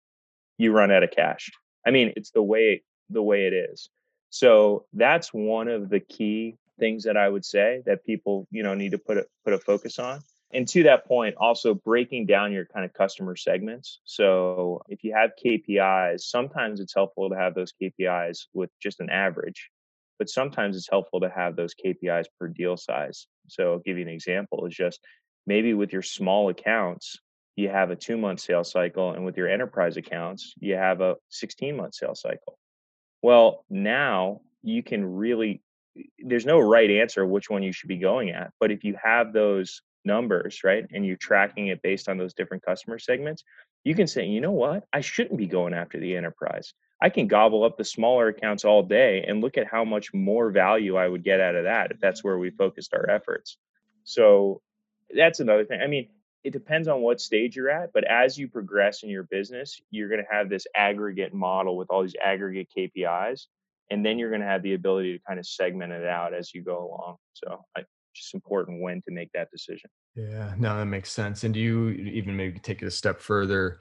You 0.58 0.72
run 0.72 0.92
out 0.92 1.04
of 1.04 1.12
cash. 1.12 1.52
I 1.86 1.92
mean, 1.92 2.14
it's 2.16 2.32
the 2.32 2.42
way 2.42 2.84
the 3.10 3.22
way 3.22 3.46
it 3.46 3.54
is. 3.54 3.90
So 4.30 4.86
that's 4.94 5.34
one 5.34 5.68
of 5.68 5.90
the 5.90 6.00
key 6.00 6.58
things 6.80 7.04
that 7.04 7.18
I 7.18 7.30
would 7.30 7.46
say 7.46 7.84
that 7.86 8.04
people 8.04 8.48
you 8.50 8.64
know 8.64 8.74
need 8.74 8.92
to 8.92 8.98
put 8.98 9.18
a 9.18 9.26
put 9.44 9.54
a 9.54 9.60
focus 9.60 10.00
on 10.00 10.22
and 10.54 10.68
to 10.68 10.84
that 10.84 11.06
point 11.08 11.36
also 11.38 11.74
breaking 11.74 12.26
down 12.26 12.52
your 12.52 12.66
kind 12.66 12.86
of 12.86 12.94
customer 12.94 13.36
segments. 13.36 14.00
So 14.06 14.82
if 14.88 15.04
you 15.04 15.14
have 15.14 15.32
kpis 15.44 16.22
sometimes 16.22 16.80
it's 16.80 16.94
helpful 16.94 17.30
to 17.30 17.36
have 17.36 17.56
those 17.56 17.74
kpis 17.82 18.46
with 18.54 18.70
just 18.82 19.00
an 19.00 19.10
average 19.10 19.70
but 20.20 20.30
sometimes 20.30 20.78
it's 20.78 20.90
helpful 20.90 21.20
to 21.22 21.30
have 21.30 21.56
those 21.56 21.74
kpis 21.74 22.26
per 22.40 22.48
deal 22.48 22.78
size. 22.78 23.28
So 23.50 23.74
i'll 23.74 23.80
give 23.80 23.98
you 23.98 24.04
an 24.04 24.10
example 24.10 24.66
is 24.66 24.76
just 24.76 25.00
maybe 25.46 25.74
with 25.74 25.92
your 25.92 26.04
small 26.04 26.50
accounts 26.50 27.18
you 27.56 27.70
have 27.70 27.92
a 27.92 27.96
two 27.96 28.18
month 28.18 28.40
sales 28.40 28.72
cycle 28.72 29.12
and 29.12 29.26
with 29.26 29.38
your 29.38 29.50
enterprise 29.50 29.98
accounts 29.98 30.54
you 30.60 30.76
have 30.76 31.02
a 31.02 31.16
16 31.30 31.76
month 31.76 31.96
sales 31.96 32.22
cycle. 32.22 32.58
Well 33.22 33.66
now 33.70 34.42
you 34.62 34.84
can 34.84 35.04
really 35.06 35.62
there's 36.20 36.46
no 36.46 36.60
right 36.60 36.90
answer 36.90 37.24
which 37.26 37.50
one 37.50 37.62
you 37.62 37.72
should 37.72 37.88
be 37.90 37.98
going 37.98 38.32
at 38.32 38.52
but 38.60 38.72
if 38.72 38.84
you 38.84 38.96
have 39.04 39.32
those 39.32 39.82
numbers, 40.06 40.64
right? 40.64 40.86
And 40.92 41.06
you're 41.06 41.18
tracking 41.18 41.68
it 41.68 41.82
based 41.82 42.10
on 42.10 42.18
those 42.18 42.34
different 42.34 42.64
customer 42.64 43.00
segments, 43.00 43.44
you 43.84 43.96
can 43.96 44.08
say, 44.08 44.26
you 44.26 44.42
know 44.42 44.52
what? 44.52 44.86
I 44.94 45.02
shouldn't 45.02 45.38
be 45.38 45.48
going 45.48 45.74
after 45.74 46.00
the 46.00 46.16
enterprise. 46.16 46.74
I 47.02 47.10
can 47.10 47.28
gobble 47.28 47.64
up 47.66 47.78
the 47.78 47.84
smaller 47.84 48.30
accounts 48.30 48.64
all 48.64 48.84
day 48.84 49.26
and 49.28 49.42
look 49.42 49.58
at 49.58 49.68
how 49.68 49.84
much 49.84 50.14
more 50.14 50.52
value 50.52 50.96
I 50.96 51.08
would 51.08 51.24
get 51.24 51.42
out 51.42 51.56
of 51.56 51.66
that 51.66 51.92
if 51.92 52.00
that's 52.00 52.22
mm-hmm. 52.22 52.30
where 52.30 52.38
we 52.38 52.50
focused 52.50 52.94
our 52.94 53.10
efforts. 53.10 53.58
So 54.06 54.62
that's 55.14 55.42
another 55.42 55.66
thing. 55.66 55.82
I 55.82 55.88
mean, 55.88 56.08
it 56.44 56.52
depends 56.52 56.88
on 56.88 57.02
what 57.02 57.22
stage 57.22 57.56
you're 57.56 57.70
at, 57.70 57.94
but 57.94 58.04
as 58.04 58.38
you 58.38 58.48
progress 58.48 59.04
in 59.04 59.10
your 59.10 59.24
business, 59.24 59.82
you're 59.92 60.10
going 60.10 60.24
to 60.24 60.34
have 60.34 60.50
this 60.50 60.68
aggregate 60.76 61.34
model 61.34 61.78
with 61.78 61.90
all 61.90 62.04
these 62.04 62.16
aggregate 62.22 62.70
KPIs. 62.76 63.48
And 63.90 64.06
then 64.06 64.18
you're 64.18 64.30
going 64.30 64.42
to 64.42 64.48
have 64.48 64.64
the 64.64 64.74
ability 64.74 65.14
to 65.14 65.24
kind 65.26 65.40
of 65.40 65.46
segment 65.46 65.92
it 65.92 66.06
out 66.06 66.34
as 66.34 66.54
you 66.54 66.64
go 66.64 66.86
along. 66.86 67.18
So 67.34 67.66
I, 67.76 67.84
just 68.14 68.34
important 68.34 68.82
when 68.82 69.02
to 69.08 69.12
make 69.12 69.30
that 69.34 69.50
decision. 69.52 69.90
Yeah, 70.16 70.54
no, 70.58 70.78
that 70.78 70.86
makes 70.86 71.12
sense. 71.12 71.44
And 71.44 71.54
do 71.54 71.60
you 71.60 71.90
even 71.90 72.36
maybe 72.36 72.60
take 72.60 72.82
it 72.82 72.88
a 72.88 72.92
step 72.92 73.20
further 73.20 73.80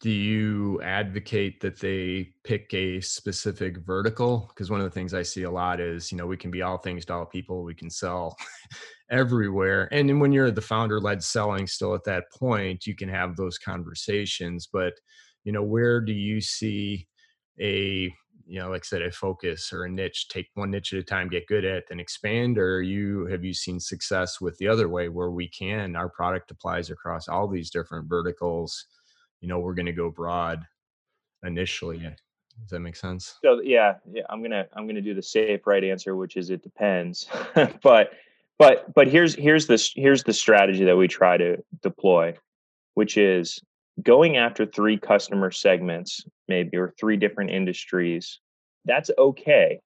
do 0.00 0.10
you 0.10 0.82
advocate 0.82 1.60
that 1.60 1.80
they 1.80 2.28
pick 2.42 2.72
a 2.74 3.00
specific 3.00 3.78
vertical 3.78 4.46
because 4.48 4.70
one 4.70 4.80
of 4.80 4.84
the 4.84 4.90
things 4.90 5.14
i 5.14 5.22
see 5.22 5.44
a 5.44 5.50
lot 5.50 5.80
is 5.80 6.10
you 6.10 6.18
know 6.18 6.26
we 6.26 6.36
can 6.36 6.50
be 6.50 6.60
all 6.62 6.76
things 6.76 7.04
to 7.04 7.14
all 7.14 7.24
people 7.24 7.64
we 7.64 7.74
can 7.74 7.88
sell 7.88 8.36
everywhere 9.10 9.88
and 9.92 10.08
then 10.08 10.18
when 10.18 10.32
you're 10.32 10.50
the 10.50 10.60
founder 10.60 11.00
led 11.00 11.22
selling 11.22 11.66
still 11.66 11.94
at 11.94 12.04
that 12.04 12.24
point 12.36 12.86
you 12.86 12.94
can 12.94 13.08
have 13.08 13.34
those 13.36 13.58
conversations 13.58 14.68
but 14.70 14.92
you 15.44 15.52
know 15.52 15.62
where 15.62 16.00
do 16.00 16.12
you 16.12 16.40
see 16.40 17.06
a 17.60 18.12
you 18.46 18.58
know 18.58 18.70
like 18.70 18.82
i 18.82 18.84
said 18.84 19.02
a 19.02 19.10
focus 19.10 19.72
or 19.72 19.84
a 19.84 19.90
niche 19.90 20.28
take 20.28 20.48
one 20.54 20.70
niche 20.70 20.92
at 20.92 20.98
a 20.98 21.02
time 21.02 21.28
get 21.28 21.46
good 21.46 21.64
at 21.64 21.84
then 21.88 22.00
expand 22.00 22.58
or 22.58 22.82
you 22.82 23.26
have 23.26 23.44
you 23.44 23.54
seen 23.54 23.80
success 23.80 24.40
with 24.40 24.56
the 24.58 24.68
other 24.68 24.88
way 24.88 25.08
where 25.08 25.30
we 25.30 25.48
can 25.48 25.96
our 25.96 26.08
product 26.08 26.50
applies 26.50 26.90
across 26.90 27.28
all 27.28 27.48
these 27.48 27.70
different 27.70 28.08
verticals 28.08 28.86
you 29.40 29.48
know 29.48 29.58
we're 29.58 29.74
going 29.74 29.86
to 29.86 29.92
go 29.92 30.10
broad 30.10 30.64
initially 31.44 31.98
does 32.60 32.70
that 32.70 32.80
make 32.80 32.96
sense? 32.96 33.38
So 33.42 33.60
yeah 33.62 33.94
yeah 34.12 34.22
i'm 34.30 34.42
gonna 34.42 34.66
i'm 34.74 34.86
gonna 34.86 35.00
do 35.00 35.14
the 35.14 35.22
safe 35.22 35.66
right 35.66 35.82
answer 35.82 36.16
which 36.16 36.36
is 36.36 36.50
it 36.50 36.62
depends. 36.62 37.28
But 37.82 38.12
but 38.58 38.94
but 38.94 39.08
here's 39.08 39.34
here's 39.34 39.66
this 39.66 39.92
here's 39.94 40.22
the 40.22 40.32
strategy 40.32 40.84
that 40.84 40.96
we 40.96 41.08
try 41.08 41.36
to 41.36 41.62
deploy 41.82 42.34
which 42.94 43.16
is 43.16 43.60
going 44.02 44.36
after 44.36 44.66
three 44.66 44.98
customer 44.98 45.50
segments 45.50 46.24
maybe 46.48 46.76
or 46.76 46.92
three 46.98 47.16
different 47.16 47.50
industries 47.50 48.40
that's 48.84 49.10
okay 49.18 49.80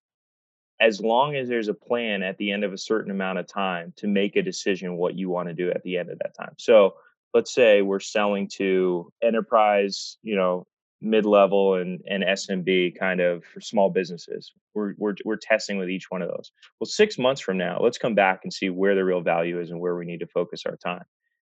as 0.81 1.01
long 1.01 1.35
as 1.35 1.49
there's 1.49 1.69
a 1.69 1.75
plan 1.75 2.23
at 2.23 2.39
the 2.39 2.53
end 2.53 2.65
of 2.65 2.73
a 2.73 2.79
certain 2.79 3.11
amount 3.11 3.39
of 3.39 3.47
time 3.47 3.93
to 3.97 4.07
make 4.07 4.37
a 4.37 4.43
decision 4.43 4.97
what 4.97 5.15
you 5.15 5.29
want 5.29 5.49
to 5.49 5.55
do 5.55 5.71
at 5.71 5.83
the 5.83 5.99
end 5.99 6.11
of 6.11 6.19
that 6.19 6.35
time 6.35 6.55
so 6.59 6.95
let's 7.35 7.53
say 7.53 7.83
we're 7.83 8.01
selling 8.01 8.49
to 8.49 9.13
enterprise, 9.23 10.17
you 10.23 10.37
know, 10.37 10.67
mid-level 11.01 11.75
and, 11.75 12.01
and 12.09 12.25
SMB 12.25 12.99
kind 12.99 13.21
of 13.21 13.45
for 13.45 13.61
small 13.61 13.91
businesses. 13.91 14.53
We're, 14.75 14.95
we're, 14.99 15.15
we're 15.25 15.37
testing 15.37 15.79
with 15.79 15.89
each 15.89 16.11
one 16.11 16.23
of 16.23 16.29
those. 16.29 16.51
Well, 16.81 16.87
six 16.87 17.19
months 17.19 17.41
from 17.41 17.57
now, 17.57 17.79
let's 17.81 17.99
come 17.99 18.15
back 18.15 18.41
and 18.43 18.53
see 18.53 18.71
where 18.71 18.97
the 18.97 19.05
real 19.05 19.21
value 19.21 19.61
is 19.61 19.71
and 19.71 19.79
where 19.79 19.97
we 19.97 20.07
need 20.07 20.21
to 20.21 20.27
focus 20.27 20.65
our 20.67 20.77
time. 20.77 21.05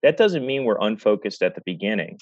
That 0.03 0.17
doesn't 0.17 0.45
mean 0.45 0.65
we're 0.65 0.81
unfocused 0.81 1.41
at 1.41 1.55
the 1.55 1.61
beginning, 1.65 2.19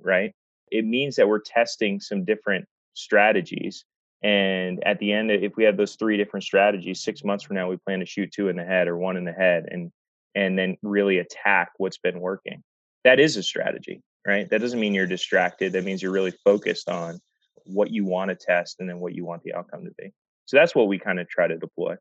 right? 0.00 0.32
It 0.70 0.84
means 0.84 1.16
that 1.16 1.28
we're 1.28 1.40
testing 1.40 2.00
some 2.00 2.24
different 2.24 2.66
strategies. 2.94 3.84
And 4.22 4.82
at 4.84 4.98
the 4.98 5.12
end, 5.12 5.30
if 5.30 5.56
we 5.56 5.64
have 5.64 5.76
those 5.76 5.96
three 5.96 6.16
different 6.16 6.44
strategies, 6.44 7.02
six 7.02 7.22
months 7.24 7.44
from 7.44 7.56
now, 7.56 7.68
we 7.68 7.76
plan 7.76 8.00
to 8.00 8.06
shoot 8.06 8.32
two 8.32 8.48
in 8.48 8.56
the 8.56 8.64
head 8.64 8.88
or 8.88 8.96
one 8.96 9.16
in 9.16 9.24
the 9.24 9.32
head 9.32 9.66
and 9.70 9.90
and 10.36 10.58
then 10.58 10.76
really 10.82 11.18
attack 11.18 11.70
what's 11.76 11.98
been 11.98 12.20
working 12.20 12.62
that 13.04 13.20
is 13.20 13.36
a 13.36 13.42
strategy, 13.42 14.02
right? 14.26 14.48
That 14.50 14.60
doesn't 14.60 14.80
mean 14.80 14.94
you're 14.94 15.06
distracted. 15.06 15.72
That 15.72 15.84
means 15.84 16.02
you're 16.02 16.10
really 16.10 16.34
focused 16.42 16.88
on 16.88 17.20
what 17.66 17.90
you 17.90 18.04
want 18.04 18.30
to 18.30 18.34
test 18.34 18.80
and 18.80 18.88
then 18.88 18.98
what 18.98 19.14
you 19.14 19.24
want 19.24 19.42
the 19.42 19.54
outcome 19.54 19.84
to 19.84 19.92
be. 19.96 20.12
So 20.46 20.56
that's 20.56 20.74
what 20.74 20.88
we 20.88 20.98
kind 20.98 21.20
of 21.20 21.28
try 21.28 21.46
to 21.46 21.56
deploy. 21.56 21.96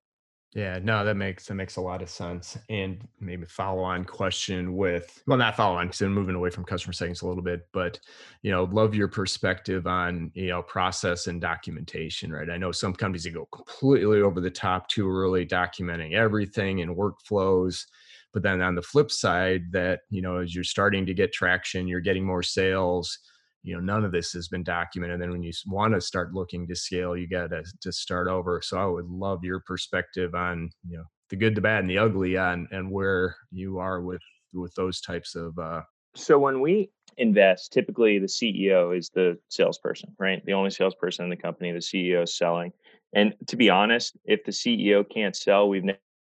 Yeah, 0.56 0.78
no, 0.84 1.04
that 1.04 1.16
makes 1.16 1.48
that 1.48 1.56
makes 1.56 1.78
a 1.78 1.82
lot 1.82 2.04
of 2.04 2.10
sense. 2.12 2.58
And 2.70 3.08
maybe 3.20 3.46
follow 3.48 3.82
on 3.82 4.06
question 4.06 4.76
with 4.76 5.24
well, 5.26 5.38
not 5.38 5.56
follow 5.56 5.78
on 5.78 5.88
because 5.88 6.02
I'm 6.02 6.13
moving 6.13 6.36
away 6.36 6.52
from 6.52 6.63
customer 6.63 6.94
settings 6.94 7.24
a 7.24 7.28
little 7.28 7.42
bit, 7.42 7.68
but 7.74 8.00
you 8.44 8.52
know, 8.52 8.66
love 8.66 8.94
your 8.94 9.08
perspective 9.08 9.88
on 9.88 10.32
you 10.36 10.50
know 10.50 10.62
process 10.62 11.26
and 11.26 11.42
documentation, 11.42 12.32
right? 12.32 12.52
I 12.52 12.58
know 12.58 12.72
some 12.72 12.94
companies 12.94 13.24
that 13.24 13.34
go 13.34 13.46
completely 13.48 14.22
over 14.22 14.39
the 14.39 14.52
top 14.52 14.88
too 14.89 15.10
early, 15.10 15.44
documenting 15.46 16.13
everything 16.13 16.82
and 16.82 16.96
workflows 16.96 17.86
but 18.34 18.42
then 18.42 18.62
on 18.63 18.74
the 18.74 18.82
flip 18.82 19.12
side 19.12 19.72
that 19.72 20.02
you 20.10 20.22
know 20.22 20.38
as 20.38 20.56
you're 20.56 20.63
starting 20.63 21.06
to 21.06 21.13
get 21.13 21.32
traction 21.32 21.88
you're 21.88 22.00
getting 22.00 22.26
more 22.26 22.42
sales 22.42 23.20
you 23.63 23.73
know 23.73 23.80
none 23.80 24.04
of 24.04 24.12
this 24.12 24.32
has 24.34 24.47
been 24.47 24.63
documented 24.63 25.15
and 25.15 25.21
then 25.21 25.32
when 25.32 25.43
you 25.43 25.52
want 25.67 25.93
to 25.93 26.02
start 26.02 26.34
looking 26.34 26.67
to 26.67 26.76
scale 26.76 27.17
you 27.17 27.28
got 27.28 27.49
to 27.49 27.63
to 27.82 27.91
start 27.91 28.28
over. 28.28 28.62
So 28.62 28.78
i 28.78 28.86
would 28.86 29.08
love 29.08 29.43
your 29.43 29.62
perspective 29.62 30.36
on 30.36 30.69
you 30.88 30.97
know 30.97 31.06
the 31.30 31.36
good 31.36 31.56
the 31.56 31.62
bad 31.62 31.80
and 31.80 31.89
the 31.89 31.97
ugly 31.97 32.38
on 32.38 32.67
and 32.71 32.91
where 32.91 33.36
you 33.52 33.80
are 33.80 34.02
with 34.02 34.21
with 34.54 34.73
those 34.76 35.02
types 35.02 35.36
of 35.36 35.58
uh 35.58 35.82
so 36.15 36.38
when 36.38 36.62
we 36.62 36.91
invest 37.17 37.73
typically 37.73 38.19
the 38.19 38.28
ceo 38.28 38.95
is 38.95 39.10
the 39.10 39.38
salesperson 39.49 40.13
right? 40.19 40.45
The 40.45 40.54
only 40.54 40.69
salesperson 40.69 41.26
in 41.26 41.30
the 41.30 41.38
company 41.38 41.71
the 41.71 41.80
ceo 41.80 42.23
is 42.23 42.38
selling. 42.38 42.71
And 43.15 43.34
to 43.47 43.56
be 43.56 43.69
honest 43.69 44.17
if 44.26 44.43
the 44.43 44.52
ceo 44.52 45.04
can't 45.10 45.36
sell 45.36 45.69
we've 45.69 45.86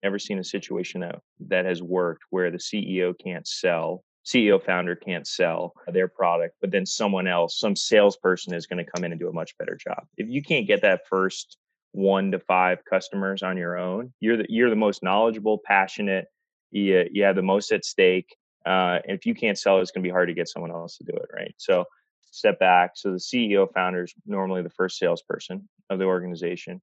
never 0.04 0.20
seen 0.20 0.40
a 0.40 0.44
situation 0.44 1.02
that 1.02 1.20
that 1.48 1.66
has 1.66 1.82
worked 1.82 2.24
where 2.30 2.52
the 2.52 2.58
CEO 2.58 3.14
can't 3.18 3.48
sell, 3.48 4.04
CEO 4.26 4.64
founder 4.64 4.96
can't 4.96 5.26
sell 5.26 5.74
their 5.88 6.08
product, 6.08 6.56
but 6.62 6.72
then 6.72 6.86
someone 6.86 7.28
else, 7.28 7.60
some 7.60 7.76
salesperson 7.76 8.54
is 8.54 8.68
going 8.68 8.84
to 8.84 8.92
come 8.92 9.04
in 9.04 9.12
and 9.12 9.20
do 9.20 9.30
a 9.30 9.34
much 9.34 9.58
better 9.58 9.76
job. 9.76 10.06
If 10.18 10.30
you 10.30 10.44
can't 10.44 10.68
get 10.68 10.82
that 10.84 11.08
first 11.10 11.58
one 11.94 12.32
to 12.32 12.40
five 12.40 12.86
customers 12.86 13.42
on 13.44 13.58
your 13.58 13.78
own, 13.78 14.14
you're 14.20 14.38
the 14.38 14.46
you're 14.48 14.70
the 14.70 14.76
most 14.76 15.02
knowledgeable, 15.04 15.60
passionate, 15.66 16.28
you, 16.72 17.08
you 17.12 17.24
have 17.24 17.36
the 17.36 17.42
most 17.42 17.72
at 17.72 17.84
stake. 17.84 18.36
Uh, 18.66 19.00
and 19.08 19.18
if 19.18 19.26
you 19.26 19.34
can't 19.34 19.58
sell, 19.58 19.80
it's 19.80 19.92
going 19.92 20.04
to 20.04 20.08
be 20.08 20.12
hard 20.12 20.28
to 20.30 20.36
get 20.36 20.48
someone 20.48 20.72
else 20.72 20.98
to 20.98 21.04
do 21.04 21.14
it, 21.14 21.30
right? 21.34 21.54
So 21.58 21.86
step 22.32 22.60
back. 22.60 22.92
So 22.96 23.12
the 23.12 23.18
CEO 23.18 23.72
founder 23.74 24.04
is 24.04 24.14
normally 24.26 24.62
the 24.62 24.70
first 24.70 24.98
salesperson 24.98 25.68
of 25.90 26.00
the 26.00 26.06
organization. 26.06 26.82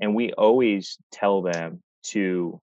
And 0.00 0.14
we 0.14 0.32
always 0.32 0.96
tell 1.12 1.42
them 1.42 1.82
to 2.04 2.60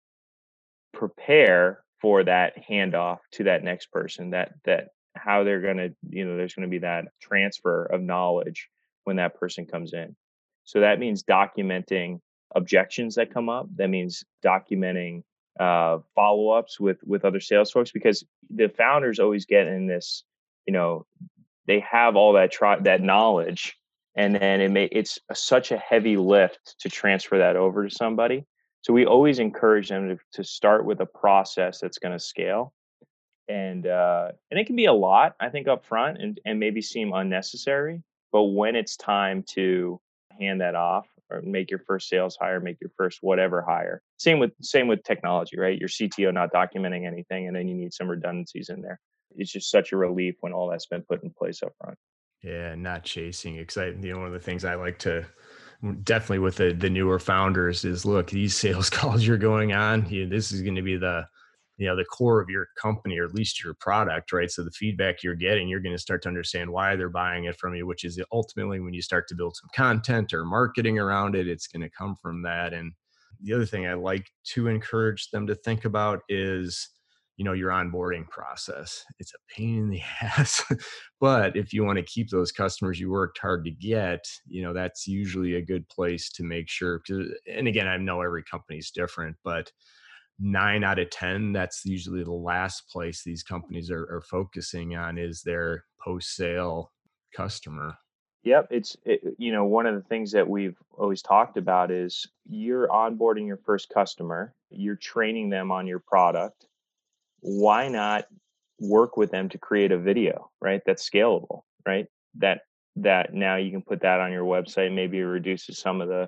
prepare 0.94 1.85
for 2.02 2.24
that 2.24 2.54
handoff 2.70 3.20
to 3.32 3.46
that 3.46 3.64
next 3.64 3.92
person 3.92 4.32
that 4.32 4.54
that 4.66 4.90
how 5.16 5.44
they're 5.44 5.62
going 5.62 5.78
to 5.78 5.96
you 6.10 6.26
know 6.26 6.36
there's 6.36 6.54
going 6.54 6.68
to 6.68 6.72
be 6.72 6.80
that 6.80 7.06
transfer 7.22 7.86
of 7.86 8.02
knowledge 8.02 8.70
when 9.06 9.18
that 9.18 9.40
person 9.40 9.66
comes 9.66 9.94
in. 9.94 10.16
So 10.64 10.80
that 10.82 11.00
means 11.00 11.24
documenting 11.24 12.20
objections 12.56 13.16
that 13.16 13.34
come 13.34 13.50
up 13.50 13.68
that 13.76 13.90
means 13.90 14.24
documenting 14.44 15.24
uh, 15.60 16.00
follow-ups 16.16 16.80
with 16.80 17.00
with 17.04 17.26
other 17.26 17.40
sales 17.40 17.72
folks 17.72 17.92
because 17.92 18.26
the 18.50 18.68
founders 18.70 19.20
always 19.20 19.46
get 19.46 19.68
in 19.68 19.88
this 19.88 20.24
you 20.66 20.74
know 20.74 21.06
they 21.68 21.80
have 21.80 22.16
all 22.16 22.34
that 22.34 22.54
that 22.84 23.02
knowledge 23.02 23.78
and 24.16 24.36
then 24.36 24.62
it 24.62 24.70
may 24.70 24.86
it's 24.86 25.20
such 25.34 25.72
a 25.72 25.78
heavy 25.78 26.18
lift 26.18 26.76
to 26.80 26.90
transfer 26.90 27.38
that 27.38 27.56
over 27.56 27.88
to 27.88 27.96
somebody 27.96 28.46
so 28.86 28.94
we 28.94 29.08
always 29.08 29.40
encourage 29.40 29.90
them 29.90 30.10
to, 30.10 30.20
to 30.34 30.44
start 30.44 30.86
with 30.86 31.00
a 31.00 31.08
process 31.08 31.80
that's 31.80 31.98
going 31.98 32.12
to 32.12 32.20
scale. 32.20 32.72
And 33.48 33.88
uh, 33.88 34.34
and 34.52 34.60
it 34.60 34.68
can 34.68 34.76
be 34.76 34.86
a 34.86 34.94
lot, 34.94 35.34
I 35.40 35.50
think, 35.50 35.68
up 35.68 35.84
front 35.84 36.22
and, 36.22 36.40
and 36.46 36.60
maybe 36.60 36.84
seem 36.84 37.12
unnecessary. 37.12 38.04
But 38.32 38.44
when 38.44 38.76
it's 38.76 38.96
time 38.96 39.44
to 39.54 40.00
hand 40.40 40.62
that 40.62 40.76
off 40.76 41.08
or 41.32 41.42
make 41.42 41.72
your 41.72 41.80
first 41.80 42.10
sales 42.10 42.38
hire, 42.40 42.60
make 42.60 42.78
your 42.80 42.92
first 42.96 43.18
whatever 43.22 43.64
hire. 43.64 44.04
Same 44.18 44.38
with 44.38 44.52
same 44.62 44.88
with 44.88 45.02
technology, 45.02 45.58
right? 45.58 45.80
Your 45.80 45.90
CTO 45.90 46.32
not 46.32 46.54
documenting 46.54 47.08
anything 47.08 47.48
and 47.48 47.56
then 47.56 47.68
you 47.68 47.74
need 47.74 47.92
some 47.92 48.08
redundancies 48.08 48.70
in 48.70 48.84
there. 48.84 49.00
It's 49.36 49.52
just 49.52 49.72
such 49.72 49.94
a 49.94 49.98
relief 49.98 50.36
when 50.42 50.54
all 50.54 50.70
that's 50.70 50.86
been 50.86 51.02
put 51.02 51.24
in 51.24 51.32
place 51.32 51.64
up 51.64 51.74
front. 51.82 51.98
Yeah, 52.44 52.76
not 52.76 53.04
chasing. 53.04 53.56
Exciting. 53.56 54.04
You 54.04 54.14
know, 54.14 54.20
one 54.20 54.28
of 54.28 54.34
the 54.34 54.40
things 54.40 54.64
I 54.64 54.76
like 54.76 55.00
to 55.00 55.26
definitely 56.04 56.40
with 56.40 56.56
the, 56.56 56.74
the 56.74 56.90
newer 56.90 57.20
founders 57.20 57.86
is 57.86 58.06
look 58.06 58.30
these 58.30 58.56
sales 58.56 58.90
calls 58.90 59.26
you're 59.26 59.38
going 59.38 59.74
on 59.74 60.08
you, 60.10 60.28
this 60.28 60.52
is 60.52 60.62
going 60.62 60.76
to 60.76 60.82
be 60.82 60.98
the 60.98 61.26
you 61.78 61.88
know 61.88 61.96
the 61.96 62.06
core 62.06 62.40
of 62.40 62.50
your 62.50 62.68
company 62.82 63.20
or 63.20 63.26
at 63.26 63.34
least 63.34 63.64
your 63.64 63.74
product 63.76 64.32
right? 64.32 64.50
So 64.50 64.64
the 64.64 64.72
feedback 64.72 65.24
you're 65.24 65.36
getting 65.36 65.68
you're 65.68 65.82
going 65.82 65.96
to 65.96 66.02
start 66.02 66.22
to 66.24 66.30
understand 66.30 66.70
why 66.70 66.96
they're 66.96 67.10
buying 67.10 67.46
it 67.46 67.58
from 67.58 67.76
you 67.76 67.86
which 67.86 68.04
is 68.04 68.20
ultimately 68.32 68.80
when 68.80 68.94
you 68.94 69.02
start 69.02 69.28
to 69.30 69.36
build 69.36 69.56
some 69.56 69.70
content 69.76 70.34
or 70.34 70.46
marketing 70.46 71.00
around 71.00 71.36
it 71.36 71.48
it's 71.48 71.68
going 71.68 71.82
to 71.82 71.90
come 71.90 72.16
from 72.22 72.42
that. 72.44 72.74
And 72.74 72.94
the 73.42 73.54
other 73.54 73.66
thing 73.66 73.86
i 73.86 73.94
like 73.94 74.30
to 74.46 74.68
encourage 74.68 75.30
them 75.32 75.46
to 75.48 75.56
think 75.56 75.84
about 75.84 76.22
is 76.30 76.90
you 77.38 77.46
know 77.46 77.54
your 77.54 77.72
onboarding 77.72 78.28
process. 78.30 79.04
It's 79.20 79.34
a 79.34 79.54
pain 79.54 79.78
in 79.78 79.90
the 79.90 80.02
ass 80.22 80.64
but 81.20 81.56
if 81.56 81.74
you 81.74 81.84
want 81.84 81.98
to 81.98 82.04
keep 82.04 82.30
those 82.30 82.52
customers 82.52 83.00
you 83.00 83.10
worked 83.10 83.38
hard 83.40 83.66
to 83.66 83.72
get 83.72 84.24
you 84.48 84.62
know 84.62 84.74
that's 84.74 85.08
usually 85.08 85.56
a 85.56 85.66
good 85.66 85.88
place 85.90 86.30
to 86.32 86.44
make 86.44 86.70
sure 86.70 87.02
and 87.52 87.68
again 87.68 87.88
i 87.88 87.98
know 87.98 88.22
every 88.22 88.44
company 88.44 88.78
is 88.78 88.92
different 88.92 89.36
but 89.44 89.72
nine 90.40 90.84
out 90.84 91.00
of 91.00 91.10
ten 91.10 91.54
that's 91.54 91.86
usually 91.86 92.24
the 92.24 92.32
last 92.32 92.90
place 92.90 93.24
these 93.24 93.44
companies 93.44 93.90
are, 93.90 94.04
are 94.04 94.24
focusing 94.30 94.96
on 94.96 95.18
is 95.18 95.42
their 95.42 95.86
post 96.04 96.36
sale 96.36 96.92
customer. 97.36 97.96
Yep, 98.44 98.68
it's 98.70 98.96
it, 99.06 99.22
you 99.38 99.52
know 99.52 99.66
one 99.66 99.88
of 99.88 99.96
the 99.96 100.08
things 100.08 100.32
that 100.34 100.48
we've 100.48 100.78
always 100.98 101.22
talked 101.22 101.58
about 101.58 101.90
is 101.90 102.28
you're 102.48 102.88
onboarding 102.90 103.48
your 103.48 103.58
first 103.58 103.90
customer, 103.90 104.54
you're 104.70 104.96
training 104.96 105.50
them 105.50 105.72
on 105.72 105.88
your 105.88 106.00
product, 106.00 106.65
why 107.46 107.88
not 107.88 108.26
work 108.80 109.18
with 109.18 109.30
them 109.30 109.50
to 109.50 109.58
create 109.60 109.92
a 109.92 110.00
video, 110.00 110.50
right? 110.62 110.82
That's 110.86 111.08
scalable, 111.08 111.62
right? 111.86 112.08
That 112.40 112.62
that 112.98 113.34
now 113.34 113.58
you 113.58 113.70
can 113.72 113.84
put 113.84 114.02
that 114.02 114.20
on 114.20 114.32
your 114.32 114.46
website. 114.46 114.94
Maybe 114.94 115.20
it 115.20 115.26
reduces 115.26 115.78
some 115.78 116.02
of 116.02 116.08
the 116.08 116.28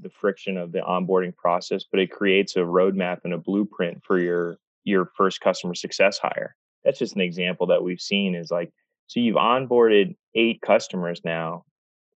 the 0.00 0.10
friction 0.10 0.58
of 0.58 0.70
the 0.70 0.80
onboarding 0.80 1.34
process, 1.34 1.84
but 1.90 2.00
it 2.00 2.10
creates 2.10 2.54
a 2.56 2.60
roadmap 2.60 3.20
and 3.24 3.32
a 3.32 3.38
blueprint 3.38 4.02
for 4.04 4.18
your 4.18 4.58
your 4.84 5.10
first 5.16 5.40
customer 5.40 5.74
success 5.74 6.18
hire. 6.18 6.54
That's 6.84 6.98
just 6.98 7.14
an 7.14 7.22
example 7.22 7.66
that 7.68 7.82
we've 7.82 8.00
seen 8.00 8.34
is 8.34 8.50
like 8.50 8.70
So 9.06 9.20
you've 9.20 9.36
onboarded 9.36 10.16
eight 10.34 10.60
customers 10.60 11.22
now. 11.24 11.64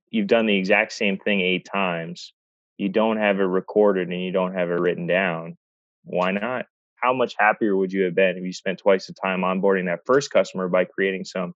You've 0.09 0.27
done 0.27 0.45
the 0.45 0.57
exact 0.57 0.91
same 0.91 1.17
thing 1.17 1.39
eight 1.39 1.65
times. 1.71 2.33
You 2.77 2.89
don't 2.89 3.17
have 3.17 3.39
it 3.39 3.43
recorded 3.43 4.09
and 4.09 4.21
you 4.21 4.31
don't 4.31 4.53
have 4.53 4.69
it 4.69 4.79
written 4.79 5.07
down. 5.07 5.57
Why 6.03 6.31
not? 6.31 6.65
How 7.01 7.13
much 7.13 7.35
happier 7.37 7.75
would 7.75 7.91
you 7.91 8.03
have 8.03 8.15
been 8.15 8.37
if 8.37 8.43
you 8.43 8.53
spent 8.53 8.79
twice 8.79 9.07
the 9.07 9.13
time 9.13 9.41
onboarding 9.41 9.85
that 9.85 10.01
first 10.05 10.31
customer 10.31 10.67
by 10.67 10.85
creating 10.85 11.25
some, 11.25 11.53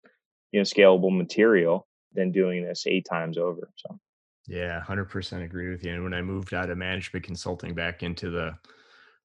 you 0.52 0.60
know, 0.60 0.64
scalable 0.64 1.16
material 1.16 1.86
than 2.12 2.32
doing 2.32 2.64
this 2.64 2.84
eight 2.86 3.06
times 3.10 3.38
over? 3.38 3.70
So 3.76 3.98
yeah, 4.46 4.82
100% 4.86 5.44
agree 5.44 5.70
with 5.70 5.84
you. 5.84 5.92
And 5.92 6.04
when 6.04 6.14
I 6.14 6.22
moved 6.22 6.52
out 6.52 6.70
of 6.70 6.78
management 6.78 7.24
consulting 7.24 7.74
back 7.74 8.02
into 8.02 8.30
the 8.30 8.56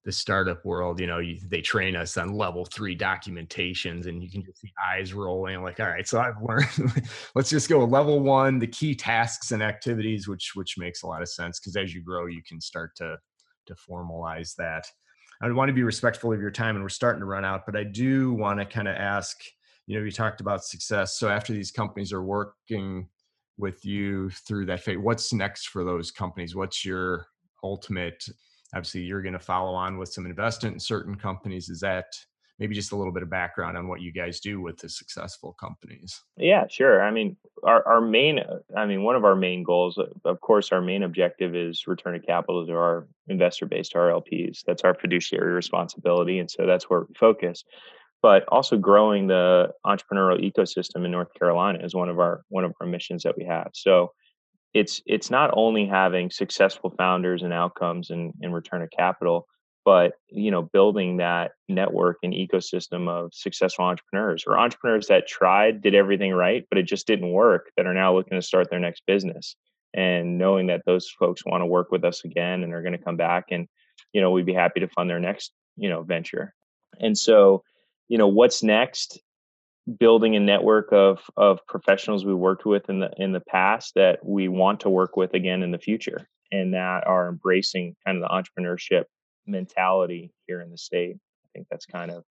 the 0.06 0.12
startup 0.14 0.64
world, 0.64 1.00
you 1.00 1.08
know, 1.08 1.20
you, 1.20 1.38
they 1.46 1.60
train 1.60 1.96
us 1.96 2.16
on 2.16 2.34
level 2.34 2.64
three 2.64 2.98
documentations 2.98 4.08
and 4.08 4.24
you 4.24 4.32
can 4.32 4.42
just 4.44 4.62
see 4.62 4.72
eyes 4.82 5.14
rolling 5.14 5.62
like, 5.62 5.80
all 5.80 5.88
right, 5.88 6.08
so 6.08 6.22
I've 6.22 6.42
learned, 6.42 7.04
let's 7.36 7.50
just 7.50 7.68
go 7.68 7.84
level 7.84 8.22
one, 8.22 8.60
the 8.60 8.68
key 8.68 8.96
tasks 8.96 9.52
and 9.52 9.62
activities, 9.62 10.26
which, 10.26 10.52
which 10.56 10.78
makes 10.78 11.04
a 11.04 11.08
lot 11.08 11.22
of 11.22 11.28
sense. 11.28 11.60
Cause 11.60 11.76
as 11.76 11.94
you 11.94 12.02
grow, 12.02 12.28
you 12.28 12.42
can 12.42 12.62
start 12.62 12.96
to, 12.96 13.18
to 13.66 13.76
formalize 13.76 14.56
that. 14.56 14.90
I 15.42 15.50
want 15.52 15.70
to 15.70 15.74
be 15.74 15.84
respectful 15.84 16.34
of 16.34 16.42
your 16.42 16.52
time 16.52 16.76
and 16.76 16.84
we're 16.84 16.90
starting 16.90 17.22
to 17.22 17.26
run 17.26 17.46
out, 17.46 17.66
but 17.66 17.76
I 17.76 17.84
do 17.84 18.34
want 18.34 18.60
to 18.60 18.66
kind 18.66 18.88
of 18.88 18.96
ask, 18.96 19.38
you 19.88 19.98
know, 19.98 20.04
you 20.04 20.12
talked 20.12 20.42
about 20.42 20.66
success. 20.66 21.18
So 21.18 21.30
after 21.30 21.54
these 21.54 21.72
companies 21.72 22.12
are 22.12 22.24
working 22.24 23.08
with 23.58 23.86
you 23.86 24.30
through 24.32 24.66
that 24.66 24.82
phase, 24.82 24.98
what's 24.98 25.32
next 25.32 25.70
for 25.70 25.84
those 25.84 26.12
companies? 26.12 26.56
What's 26.56 26.84
your 26.84 27.28
ultimate 27.64 28.26
obviously 28.74 29.02
you're 29.02 29.22
going 29.22 29.34
to 29.34 29.40
follow 29.40 29.74
on 29.74 29.98
with 29.98 30.10
some 30.10 30.26
investment 30.26 30.76
in 30.76 30.80
certain 30.80 31.16
companies 31.16 31.70
is 31.70 31.80
that 31.80 32.06
maybe 32.60 32.76
just 32.76 32.92
a 32.92 32.96
little 32.96 33.14
bit 33.14 33.24
of 33.24 33.30
background 33.30 33.78
on 33.78 33.88
what 33.88 34.02
you 34.02 34.12
guys 34.12 34.40
do 34.40 34.62
with 34.62 34.78
the 34.78 34.90
successful 34.90 35.56
companies. 35.60 36.22
Yeah 36.38 36.66
sure. 36.70 37.02
I 37.02 37.12
mean 37.12 37.38
our, 37.64 37.86
our 37.88 38.02
main 38.02 38.40
i 38.78 38.86
mean 38.86 39.04
one 39.04 39.16
of 39.16 39.26
our 39.26 39.36
main 39.36 39.64
goals 39.64 40.00
of 40.26 40.42
course 40.42 40.72
our 40.72 40.82
main 40.82 41.04
objective 41.04 41.56
is 41.56 41.88
return 41.88 42.16
of 42.16 42.24
capital 42.24 42.66
to 42.66 42.74
our 42.74 43.08
investor 43.28 43.66
base 43.66 43.90
to 43.90 43.98
our 43.98 44.10
lps 44.22 44.64
that's 44.66 44.84
our 44.84 44.94
fiduciary 44.94 45.54
responsibility 45.54 46.40
and 46.40 46.50
so 46.50 46.66
that's 46.66 46.90
where 46.90 47.02
we 47.02 47.16
focus. 47.16 47.64
But 48.22 48.44
also 48.50 48.78
growing 48.78 49.28
the 49.28 49.70
entrepreneurial 49.86 50.44
ecosystem 50.44 51.06
in 51.06 51.12
north 51.12 51.34
carolina 51.38 51.80
is 51.84 51.96
one 51.96 52.10
of 52.10 52.20
our 52.20 52.42
one 52.50 52.66
of 52.66 52.74
our 52.82 52.88
missions 52.88 53.24
that 53.24 53.38
we 53.38 53.46
have. 53.46 53.72
So 53.74 54.12
it's 54.74 55.02
it's 55.06 55.32
not 55.32 55.52
only 55.54 55.86
having 55.86 56.30
successful 56.30 56.94
founders 56.98 57.44
and 57.44 57.54
outcomes 57.54 58.10
and, 58.10 58.34
and 58.42 58.54
return 58.54 58.82
of 58.82 58.90
capital 58.92 59.48
but 59.90 60.14
you 60.30 60.52
know 60.52 60.62
building 60.62 61.18
that 61.18 61.54
network 61.68 62.18
and 62.22 62.34
ecosystem 62.34 63.10
of 63.10 63.34
successful 63.34 63.86
entrepreneurs 63.86 64.44
or 64.46 64.60
entrepreneurs 64.60 65.08
that 65.08 65.28
tried 65.28 65.82
did 65.82 65.96
everything 65.96 66.32
right 66.32 66.66
but 66.70 66.78
it 66.78 66.84
just 66.84 67.08
didn't 67.08 67.32
work 67.32 67.72
that 67.76 67.88
are 67.88 67.94
now 67.94 68.14
looking 68.14 68.38
to 68.38 68.42
start 68.42 68.70
their 68.70 68.80
next 68.80 69.02
business 69.08 69.56
and 69.96 70.38
knowing 70.38 70.68
that 70.68 70.84
those 70.86 71.10
folks 71.10 71.44
want 71.46 71.62
to 71.62 71.66
work 71.66 71.92
with 71.92 72.04
us 72.04 72.24
again 72.24 72.64
and 72.64 72.74
are 72.74 72.84
going 72.84 72.98
to 72.98 73.04
come 73.04 73.18
back 73.18 73.46
and 73.50 73.68
you 74.14 74.22
know 74.22 74.30
we'd 74.32 74.46
be 74.46 74.54
happy 74.54 74.80
to 74.80 74.88
fund 74.88 75.10
their 75.10 75.20
next 75.20 75.52
you 75.80 75.90
know 75.90 76.04
venture. 76.04 76.54
And 77.00 77.18
so 77.18 77.64
you 78.08 78.18
know 78.18 78.28
what's 78.28 78.62
next? 78.62 79.20
Building 79.98 80.36
a 80.36 80.40
network 80.40 80.92
of 80.92 81.20
of 81.36 81.66
professionals 81.68 82.26
we 82.26 82.36
worked 82.36 82.66
with 82.66 82.90
in 82.90 83.00
the 83.00 83.12
in 83.18 83.32
the 83.32 83.40
past 83.40 83.96
that 83.96 84.20
we 84.24 84.48
want 84.48 84.82
to 84.82 84.90
work 84.90 85.18
with 85.18 85.34
again 85.34 85.64
in 85.64 85.72
the 85.72 85.80
future 85.80 86.28
and 86.52 86.74
that 86.74 87.08
are 87.08 87.30
embracing 87.30 87.96
kind 88.06 88.22
of 88.22 88.24
the 88.24 88.30
entrepreneurship 88.30 89.06
mentality 89.50 90.32
here 90.48 90.62
in 90.62 90.72
the 90.72 90.78
state. 90.78 91.18
I 91.18 91.48
think 91.54 91.68
that's 91.70 91.86
kind 91.86 92.12
of 92.12 92.24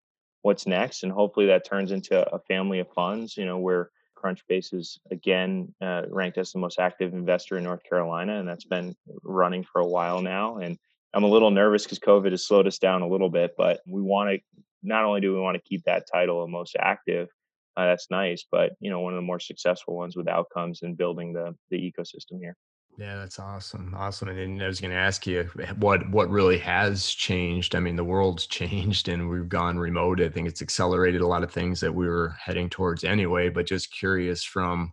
what's 0.43 0.67
next 0.67 1.03
and 1.03 1.11
hopefully 1.11 1.47
that 1.47 1.67
turns 1.67 1.91
into 1.91 2.17
a 2.33 2.39
family 2.41 2.79
of 2.79 2.93
funds, 2.93 3.37
you 3.37 3.45
know, 3.45 3.59
where 3.59 3.91
Crunchbase 4.17 4.73
is 4.75 4.99
again 5.11 5.75
uh, 5.81 6.03
ranked 6.09 6.39
as 6.39 6.53
the 6.53 6.59
most 6.59 6.79
active 6.79 7.13
investor 7.13 7.59
in 7.59 7.65
North 7.65 7.83
Carolina 7.83 8.39
and 8.39 8.49
that's 8.49 8.65
been 8.65 8.95
running 9.23 9.65
for 9.65 9.81
a 9.81 9.87
while 9.87 10.23
now 10.23 10.59
and 10.59 10.79
I'm 11.17 11.25
a 11.25 11.29
little 11.29 11.51
nervous 11.51 11.85
because 11.85 11.99
COVID 11.99 12.33
has 12.33 12.47
slowed 12.47 12.67
us 12.67 12.79
down 12.79 13.01
a 13.01 13.09
little 13.09 13.31
bit, 13.31 13.55
but 13.57 13.81
we 13.87 14.03
want 14.03 14.31
to 14.31 14.63
not 14.83 15.05
only 15.05 15.23
do 15.23 15.33
we 15.33 15.41
want 15.41 15.57
to 15.57 15.69
keep 15.69 15.83
that 15.85 16.07
title 16.13 16.43
of 16.43 16.51
most 16.51 16.77
active, 16.79 17.29
uh, 17.77 17.87
that's 17.87 18.11
nice. 18.11 18.45
But 18.51 18.73
you 18.81 18.91
know, 18.91 19.01
one 19.01 19.15
of 19.15 19.17
the 19.17 19.23
more 19.23 19.41
successful 19.41 19.97
ones 19.97 20.15
with 20.15 20.29
outcomes 20.29 20.83
and 20.83 20.97
building 20.97 21.33
the 21.33 21.55
the 21.71 21.79
ecosystem 21.79 22.39
here. 22.39 22.57
Yeah, 22.99 23.17
that's 23.17 23.39
awesome. 23.39 23.95
Awesome. 23.95 24.29
And 24.31 24.63
I 24.63 24.67
was 24.67 24.81
going 24.81 24.91
to 24.91 24.97
ask 24.97 25.27
you 25.27 25.45
what 25.79 26.09
what 26.11 26.31
really 26.31 26.57
has 26.59 27.07
changed. 27.11 27.75
I 27.75 27.81
mean, 27.81 27.97
the 27.97 28.05
world's 28.05 28.47
changed 28.61 29.09
and 29.09 29.29
we've 29.29 29.49
gone 29.49 29.79
remote. 29.79 30.21
I 30.21 30.31
think 30.31 30.49
it's 30.49 30.63
accelerated 30.63 31.21
a 31.21 31.27
lot 31.27 31.43
of 31.43 31.53
things 31.53 31.81
that 31.81 31.95
we 31.95 32.07
were 32.09 32.31
heading 32.41 32.71
towards 32.71 33.05
anyway, 33.05 33.51
but 33.51 33.67
just 33.67 33.93
curious 33.93 34.43
from 34.45 34.93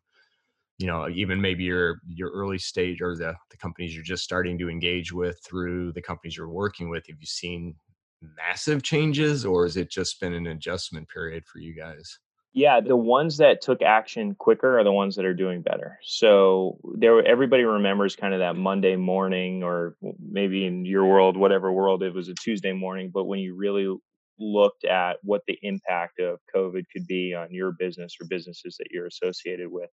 you 0.80 0.88
know, 0.88 1.10
even 1.10 1.42
maybe 1.42 1.64
your 1.66 2.00
your 2.08 2.32
early 2.32 2.58
stage 2.60 3.02
or 3.02 3.16
the 3.18 3.36
the 3.52 3.58
companies 3.58 3.96
you're 3.96 4.04
just 4.04 4.24
starting 4.24 4.58
to 4.60 4.70
engage 4.70 5.14
with 5.14 5.40
through 5.46 5.94
the 5.94 6.02
companies 6.02 6.38
you're 6.38 6.50
working 6.50 6.90
with, 6.90 7.08
have 7.08 7.18
you 7.20 7.28
seen 7.28 7.76
massive 8.22 8.84
changes 8.84 9.46
or 9.46 9.66
has 9.66 9.78
it 9.78 9.92
just 9.92 10.20
been 10.22 10.34
an 10.34 10.48
adjustment 10.48 11.10
period 11.10 11.46
for 11.46 11.60
you 11.60 11.76
guys? 11.76 12.20
Yeah, 12.56 12.82
the 12.82 12.96
ones 12.96 13.38
that 13.38 13.62
took 13.62 13.82
action 13.82 14.36
quicker 14.36 14.78
are 14.78 14.84
the 14.84 14.92
ones 14.92 15.16
that 15.16 15.26
are 15.26 15.34
doing 15.34 15.64
better. 15.64 15.98
So 16.04 16.78
there, 16.98 17.26
everybody 17.26 17.64
remembers 17.64 18.16
kind 18.16 18.32
of 18.36 18.42
that 18.42 18.56
Monday 18.56 18.96
morning, 18.96 19.64
or 19.64 19.96
maybe 20.20 20.66
in 20.68 20.86
your 20.86 21.06
world, 21.06 21.36
whatever 21.36 21.72
world, 21.72 22.04
it 22.04 22.14
was 22.14 22.30
a 22.30 22.36
Tuesday 22.36 22.72
morning. 22.72 23.10
But 23.12 23.24
when 23.24 23.40
you 23.40 23.56
really 23.56 23.92
looked 24.38 24.86
at 24.86 25.18
what 25.24 25.42
the 25.48 25.58
impact 25.64 26.20
of 26.20 26.38
COVID 26.56 26.84
could 26.94 27.08
be 27.08 27.34
on 27.34 27.48
your 27.52 27.72
business 27.72 28.16
or 28.22 28.28
businesses 28.30 28.76
that 28.78 28.88
you're 28.92 29.08
associated 29.08 29.72
with, 29.72 29.90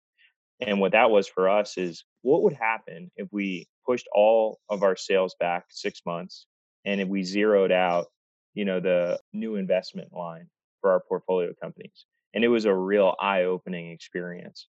and 0.59 0.79
what 0.79 0.91
that 0.91 1.09
was 1.09 1.27
for 1.27 1.49
us 1.49 1.79
is 1.79 2.03
what 2.21 2.43
would 2.43 2.53
happen 2.53 3.09
if 3.15 3.27
we 3.31 3.67
pushed 3.87 4.07
all 4.13 4.59
of 4.69 4.83
our 4.83 4.95
sales 4.95 5.35
back 5.39 5.65
six 5.71 6.01
months, 6.05 6.45
and 6.85 7.01
if 7.01 7.07
we 7.07 7.23
zeroed 7.23 7.71
out, 7.71 8.05
you 8.53 8.65
know, 8.65 8.79
the 8.79 9.19
new 9.33 9.55
investment 9.55 10.13
line 10.13 10.47
for 10.79 10.91
our 10.91 11.01
portfolio 11.09 11.53
companies 11.59 12.05
and 12.33 12.43
it 12.43 12.47
was 12.47 12.65
a 12.65 12.73
real 12.73 13.15
eye-opening 13.19 13.91
experience. 13.91 14.67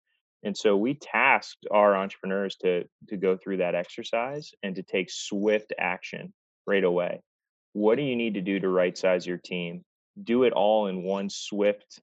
And 0.45 0.57
so 0.57 0.77
we 0.77 0.95
tasked 0.95 1.67
our 1.71 1.97
entrepreneurs 1.97 2.57
to 2.57 2.85
to 3.09 3.17
go 3.17 3.37
through 3.37 3.59
that 3.59 3.75
exercise 3.75 4.53
and 4.63 4.77
to 4.77 4.83
take 4.83 5.11
swift 5.11 5.73
action 5.79 6.33
right 6.67 6.85
away. 6.85 7.23
What 7.73 7.97
do 7.97 8.03
you 8.03 8.17
need 8.17 8.35
to 8.35 8.41
do 8.41 8.61
to 8.61 8.69
right 8.69 8.97
size 8.97 9.27
your 9.27 9.39
team? 9.39 9.85
Do 10.23 10.45
it 10.45 10.53
all 10.53 10.87
in 10.87 11.03
one 11.03 11.29
swift 11.29 12.01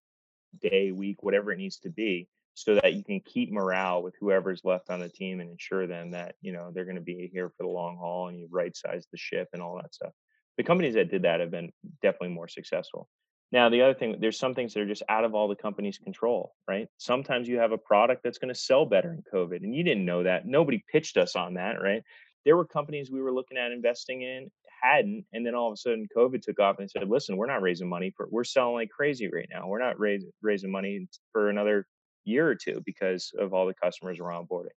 day 0.61 0.91
week 0.91 1.23
whatever 1.23 1.51
it 1.51 1.57
needs 1.57 1.79
to 1.79 1.89
be 1.89 2.27
so 2.55 2.75
that 2.75 2.93
you 2.93 3.03
can 3.03 3.19
keep 3.19 3.51
morale 3.51 4.01
with 4.01 4.15
whoever's 4.19 4.63
left 4.63 4.89
on 4.89 5.01
the 5.01 5.09
team 5.09 5.41
and 5.41 5.49
ensure 5.49 5.87
them 5.87 6.11
that 6.11 6.35
you 6.41 6.51
know 6.51 6.71
they're 6.73 6.85
going 6.85 6.95
to 6.95 7.01
be 7.01 7.29
here 7.31 7.49
for 7.49 7.63
the 7.63 7.69
long 7.69 7.97
haul 7.97 8.27
and 8.27 8.39
you 8.39 8.47
right 8.51 8.75
size 8.75 9.07
the 9.11 9.17
ship 9.17 9.47
and 9.53 9.61
all 9.61 9.75
that 9.75 9.93
stuff. 9.93 10.13
The 10.57 10.63
companies 10.63 10.95
that 10.95 11.11
did 11.11 11.23
that 11.23 11.39
have 11.39 11.51
been 11.51 11.71
definitely 12.01 12.35
more 12.35 12.47
successful 12.47 13.07
now, 13.55 13.69
the 13.69 13.81
other 13.83 13.93
thing, 13.93 14.17
there's 14.19 14.37
some 14.37 14.53
things 14.53 14.73
that 14.73 14.81
are 14.81 14.85
just 14.85 15.03
out 15.07 15.23
of 15.23 15.33
all 15.33 15.47
the 15.47 15.55
company's 15.55 15.97
control, 15.97 16.53
right? 16.67 16.89
Sometimes 16.97 17.47
you 17.47 17.57
have 17.57 17.71
a 17.71 17.77
product 17.77 18.21
that's 18.21 18.37
going 18.37 18.53
to 18.53 18.59
sell 18.59 18.85
better 18.85 19.13
in 19.13 19.23
COVID, 19.33 19.63
and 19.63 19.73
you 19.73 19.81
didn't 19.81 20.03
know 20.03 20.23
that. 20.23 20.45
Nobody 20.45 20.83
pitched 20.91 21.15
us 21.15 21.37
on 21.37 21.53
that, 21.53 21.81
right? 21.81 22.03
There 22.43 22.57
were 22.57 22.65
companies 22.65 23.09
we 23.09 23.21
were 23.21 23.31
looking 23.31 23.57
at 23.57 23.71
investing 23.71 24.23
in 24.23 24.51
hadn't, 24.81 25.23
and 25.31 25.45
then 25.45 25.55
all 25.55 25.69
of 25.69 25.73
a 25.73 25.77
sudden 25.77 26.05
COVID 26.13 26.41
took 26.41 26.59
off 26.59 26.79
and 26.79 26.91
said, 26.91 27.07
"Listen, 27.07 27.37
we're 27.37 27.45
not 27.45 27.61
raising 27.61 27.87
money 27.87 28.11
for. 28.17 28.27
We're 28.29 28.43
selling 28.43 28.75
like 28.75 28.89
crazy 28.89 29.29
right 29.29 29.47
now. 29.49 29.69
We're 29.69 29.79
not 29.79 29.97
raising 29.97 30.33
raising 30.41 30.69
money 30.69 31.07
for 31.31 31.49
another 31.49 31.87
year 32.25 32.45
or 32.49 32.55
two 32.55 32.83
because 32.85 33.31
of 33.39 33.53
all 33.53 33.65
the 33.65 33.73
customers 33.73 34.19
we're 34.19 34.31
onboarding." 34.31 34.75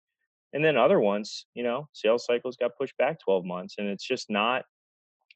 And 0.53 0.63
then 0.63 0.77
other 0.77 0.99
ones, 0.99 1.47
you 1.55 1.63
know, 1.63 1.89
sales 1.93 2.25
cycles 2.25 2.57
got 2.57 2.77
pushed 2.77 2.95
back 2.97 3.19
12 3.21 3.43
months, 3.43 3.75
and 3.79 3.87
it's 3.87 4.07
just 4.07 4.29
not 4.29 4.65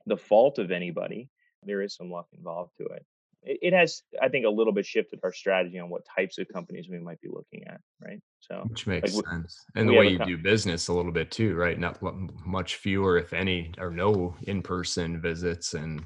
the 0.05 0.17
fault 0.17 0.59
of 0.59 0.69
anybody. 0.69 1.27
There 1.63 1.81
is 1.81 1.95
some 1.95 2.11
luck 2.11 2.27
involved 2.33 2.73
to 2.77 2.85
it 2.85 3.03
it 3.43 3.73
has 3.73 4.03
i 4.21 4.27
think 4.27 4.45
a 4.45 4.49
little 4.49 4.73
bit 4.73 4.85
shifted 4.85 5.19
our 5.23 5.33
strategy 5.33 5.79
on 5.79 5.89
what 5.89 6.03
types 6.05 6.37
of 6.37 6.47
companies 6.47 6.87
we 6.89 6.99
might 6.99 7.19
be 7.21 7.29
looking 7.29 7.65
at 7.67 7.81
right? 8.05 8.19
So 8.39 8.63
which 8.67 8.87
makes 8.87 9.13
like, 9.13 9.25
sense 9.27 9.65
and 9.75 9.87
the 9.87 9.93
way 9.93 10.09
you 10.09 10.17
com- 10.17 10.27
do 10.27 10.37
business 10.37 10.87
a 10.87 10.93
little 10.93 11.11
bit 11.11 11.31
too 11.31 11.55
right? 11.55 11.77
Not 11.77 12.01
much 12.45 12.75
fewer 12.75 13.17
if 13.17 13.33
any 13.33 13.71
or 13.77 13.91
no 13.91 14.35
in-person 14.43 15.21
visits 15.21 15.73
and 15.73 16.05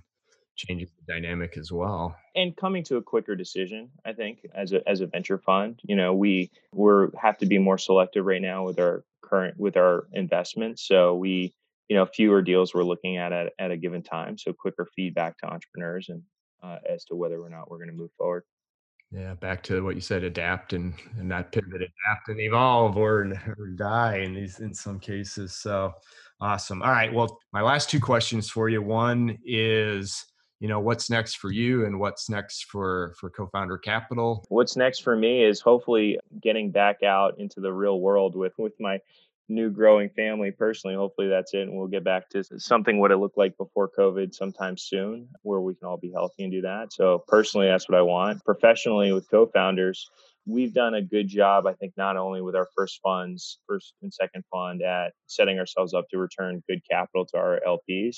changes 0.55 0.89
the 0.91 1.13
dynamic 1.13 1.57
as 1.57 1.71
well. 1.71 2.15
And 2.35 2.55
coming 2.55 2.83
to 2.85 2.97
a 2.97 3.01
quicker 3.01 3.35
decision 3.35 3.89
i 4.05 4.13
think 4.13 4.45
as 4.53 4.73
a 4.73 4.87
as 4.87 5.01
a 5.01 5.07
venture 5.07 5.37
fund 5.37 5.79
you 5.83 5.95
know 5.95 6.13
we 6.13 6.51
we're 6.73 7.09
have 7.17 7.37
to 7.39 7.45
be 7.45 7.57
more 7.57 7.77
selective 7.77 8.25
right 8.25 8.41
now 8.41 8.65
with 8.65 8.79
our 8.79 9.03
current 9.25 9.59
with 9.59 9.75
our 9.75 10.07
investments. 10.13 10.87
So 10.87 11.15
we 11.15 11.53
you 11.89 11.95
know 11.95 12.05
fewer 12.05 12.41
deals 12.41 12.73
we're 12.73 12.83
looking 12.83 13.17
at, 13.17 13.31
at 13.33 13.53
at 13.59 13.71
a 13.71 13.77
given 13.77 14.01
time 14.01 14.37
so 14.37 14.53
quicker 14.53 14.87
feedback 14.95 15.37
to 15.39 15.47
entrepreneurs 15.47 16.09
and 16.09 16.21
uh, 16.65 16.79
as 16.89 17.05
to 17.05 17.15
whether 17.15 17.41
or 17.41 17.49
not 17.49 17.69
we're 17.69 17.77
going 17.77 17.89
to 17.89 17.95
move 17.95 18.11
forward. 18.17 18.43
Yeah, 19.11 19.35
back 19.35 19.63
to 19.63 19.83
what 19.83 19.95
you 19.95 20.01
said, 20.01 20.23
adapt 20.23 20.73
and, 20.73 20.93
and 21.17 21.29
not 21.29 21.51
pivot, 21.51 21.75
adapt 21.75 22.27
and 22.27 22.39
evolve 22.39 22.97
or, 22.97 23.31
or 23.57 23.67
die 23.75 24.17
in 24.17 24.33
these 24.33 24.59
in 24.59 24.73
some 24.73 24.99
cases. 24.99 25.55
So 25.55 25.93
awesome. 26.41 26.81
All 26.81 26.91
right. 26.91 27.13
Well, 27.13 27.39
my 27.53 27.61
last 27.61 27.89
two 27.89 27.99
questions 27.99 28.49
for 28.49 28.67
you. 28.67 28.81
One 28.81 29.37
is 29.45 30.25
you 30.59 30.69
know 30.69 30.79
what's 30.79 31.09
next 31.09 31.35
for 31.35 31.51
you 31.51 31.85
and 31.85 31.99
what's 31.99 32.29
next 32.29 32.65
for 32.65 33.13
for 33.19 33.29
co-founder 33.29 33.77
capital 33.77 34.45
what's 34.47 34.77
next 34.77 34.99
for 34.99 35.15
me 35.15 35.43
is 35.43 35.59
hopefully 35.59 36.17
getting 36.41 36.71
back 36.71 37.03
out 37.03 37.37
into 37.39 37.59
the 37.59 37.71
real 37.71 37.99
world 37.99 38.35
with 38.37 38.53
with 38.57 38.73
my 38.79 38.97
new 39.47 39.69
growing 39.69 40.09
family 40.09 40.51
personally 40.51 40.95
hopefully 40.95 41.27
that's 41.27 41.53
it 41.53 41.61
and 41.61 41.77
we'll 41.77 41.87
get 41.87 42.03
back 42.03 42.27
to 42.29 42.43
something 42.57 42.99
what 42.99 43.11
it 43.11 43.17
looked 43.17 43.37
like 43.37 43.55
before 43.57 43.89
covid 43.97 44.33
sometime 44.33 44.77
soon 44.77 45.27
where 45.43 45.61
we 45.61 45.75
can 45.75 45.87
all 45.87 45.97
be 45.97 46.11
healthy 46.11 46.43
and 46.43 46.51
do 46.51 46.61
that. 46.61 46.91
So 46.91 47.23
personally 47.27 47.67
that's 47.67 47.87
what 47.87 47.97
i 47.97 48.01
want. 48.01 48.43
Professionally 48.43 49.11
with 49.11 49.29
co-founders 49.29 50.09
we've 50.47 50.73
done 50.73 50.93
a 50.93 51.01
good 51.01 51.27
job 51.27 51.65
i 51.65 51.73
think 51.73 51.93
not 51.97 52.17
only 52.17 52.39
with 52.41 52.55
our 52.55 52.67
first 52.75 52.99
funds 53.01 53.59
first 53.67 53.93
and 54.03 54.13
second 54.13 54.43
fund 54.51 54.83
at 54.83 55.11
setting 55.25 55.57
ourselves 55.57 55.93
up 55.95 56.07
to 56.09 56.19
return 56.19 56.61
good 56.69 56.81
capital 56.89 57.25
to 57.25 57.35
our 57.35 57.59
lps 57.67 58.17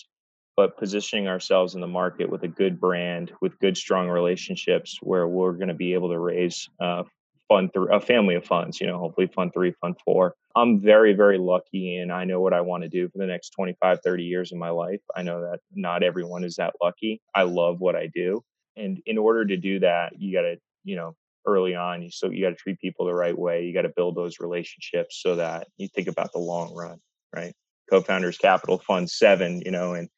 but 0.58 0.76
positioning 0.76 1.28
ourselves 1.28 1.76
in 1.76 1.82
the 1.82 1.88
market 1.88 2.30
with 2.30 2.44
a 2.44 2.48
good 2.48 2.80
brand, 2.82 3.32
with 3.42 3.58
good, 3.60 3.78
strong 3.78 4.10
relationships, 4.10 4.98
where 5.02 5.28
we're 5.28 5.54
going 5.54 5.68
to 5.68 5.76
be 5.76 5.94
able 5.94 6.10
to 6.10 6.18
raise 6.18 6.68
uh, 6.82 7.04
fund 7.48 7.72
through 7.74 7.94
a 7.94 8.00
family 8.00 8.36
of 8.36 8.46
funds. 8.46 8.80
You 8.80 8.88
know, 8.88 8.98
hopefully 8.98 9.28
fund 9.28 9.54
three, 9.54 9.74
fund 9.82 9.96
four. 10.04 10.36
I'm 10.56 10.80
very, 10.80 11.14
very 11.14 11.38
lucky, 11.38 11.98
and 11.98 12.12
I 12.12 12.24
know 12.26 12.42
what 12.42 12.54
I 12.54 12.62
want 12.62 12.84
to 12.84 12.90
do 12.90 13.08
for 13.10 13.18
the 13.18 13.28
next 13.28 13.52
25, 13.52 14.00
30 14.04 14.24
years 14.24 14.52
of 14.52 14.58
my 14.58 14.70
life. 14.70 15.02
I 15.16 15.22
know 15.22 15.42
that 15.42 15.60
not 15.74 16.04
everyone 16.04 16.44
is 16.44 16.56
that 16.56 16.74
lucky. 16.82 17.22
I 17.36 17.44
love 17.44 17.80
what 17.80 17.96
I 17.96 18.10
do, 18.14 18.44
and 18.76 19.02
in 19.06 19.18
order 19.18 19.46
to 19.46 19.58
do 19.58 19.80
that, 19.80 20.14
you 20.18 20.34
got 20.34 20.42
to, 20.42 20.58
you 20.84 20.96
know, 20.96 21.16
early 21.46 21.76
on, 21.76 22.02
you 22.02 22.12
so 22.12 22.30
you 22.30 22.44
got 22.44 22.50
to 22.50 22.56
treat 22.56 22.80
people 22.80 23.06
the 23.06 23.14
right 23.14 23.38
way. 23.38 23.64
You 23.64 23.74
got 23.74 23.84
to 23.84 23.94
build 23.96 24.16
those 24.16 24.40
relationships 24.40 25.20
so 25.22 25.36
that 25.36 25.68
you 25.78 25.88
think 25.88 26.08
about 26.08 26.32
the 26.34 26.40
long 26.40 26.76
run, 26.76 27.00
right? 27.36 27.54
Co-founders 27.90 28.38
Capital 28.38 28.80
Fund 28.80 29.10
Seven, 29.10 29.62
you 29.64 29.72
know, 29.72 29.94
and 29.94 30.10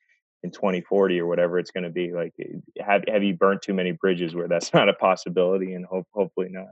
in 0.44 0.52
2040 0.52 1.20
or 1.20 1.28
whatever 1.28 1.60
it's 1.60 1.72
going 1.72 1.84
to 1.84 1.90
be 1.90 2.12
like 2.14 2.34
eh, 2.40 2.58
have 2.80 3.04
have 3.08 3.24
you 3.24 3.36
burnt 3.36 3.62
too 3.62 3.74
many 3.74 3.92
bridges 3.92 4.34
where 4.34 4.48
that's 4.48 4.74
not 4.74 4.90
a 4.90 4.94
possibility 4.94 5.74
and 5.74 5.86
hope 5.86 6.08
hopefully 6.14 6.48
not 6.50 6.68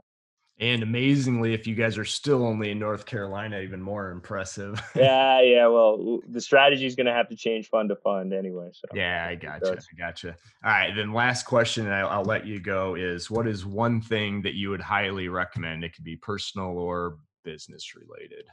and 0.60 0.82
amazingly 0.82 1.54
if 1.54 1.66
you 1.66 1.74
guys 1.74 1.96
are 1.96 2.04
still 2.04 2.44
only 2.44 2.70
in 2.70 2.78
north 2.78 3.06
carolina 3.06 3.60
even 3.60 3.80
more 3.80 4.10
impressive 4.10 4.80
yeah 4.96 5.40
yeah 5.40 5.66
well 5.66 6.20
the 6.28 6.40
strategy 6.40 6.86
is 6.86 6.94
going 6.94 7.06
to 7.06 7.12
have 7.12 7.28
to 7.28 7.36
change 7.36 7.68
fund 7.68 7.88
to 7.88 7.96
fund 7.96 8.32
anyway 8.32 8.68
so 8.72 8.86
yeah 8.94 9.26
i 9.28 9.34
gotcha 9.34 9.72
i 9.72 9.96
gotcha 9.96 10.36
all 10.64 10.70
right 10.70 10.94
then 10.96 11.12
last 11.12 11.44
question 11.44 11.86
and 11.86 11.94
I'll, 11.94 12.08
I'll 12.08 12.24
let 12.24 12.46
you 12.46 12.60
go 12.60 12.94
is 12.94 13.30
what 13.30 13.46
is 13.46 13.64
one 13.64 14.00
thing 14.00 14.42
that 14.42 14.54
you 14.54 14.70
would 14.70 14.80
highly 14.80 15.28
recommend 15.28 15.84
it 15.84 15.94
could 15.94 16.04
be 16.04 16.16
personal 16.16 16.78
or 16.78 17.18
business 17.44 17.94
related 17.94 18.44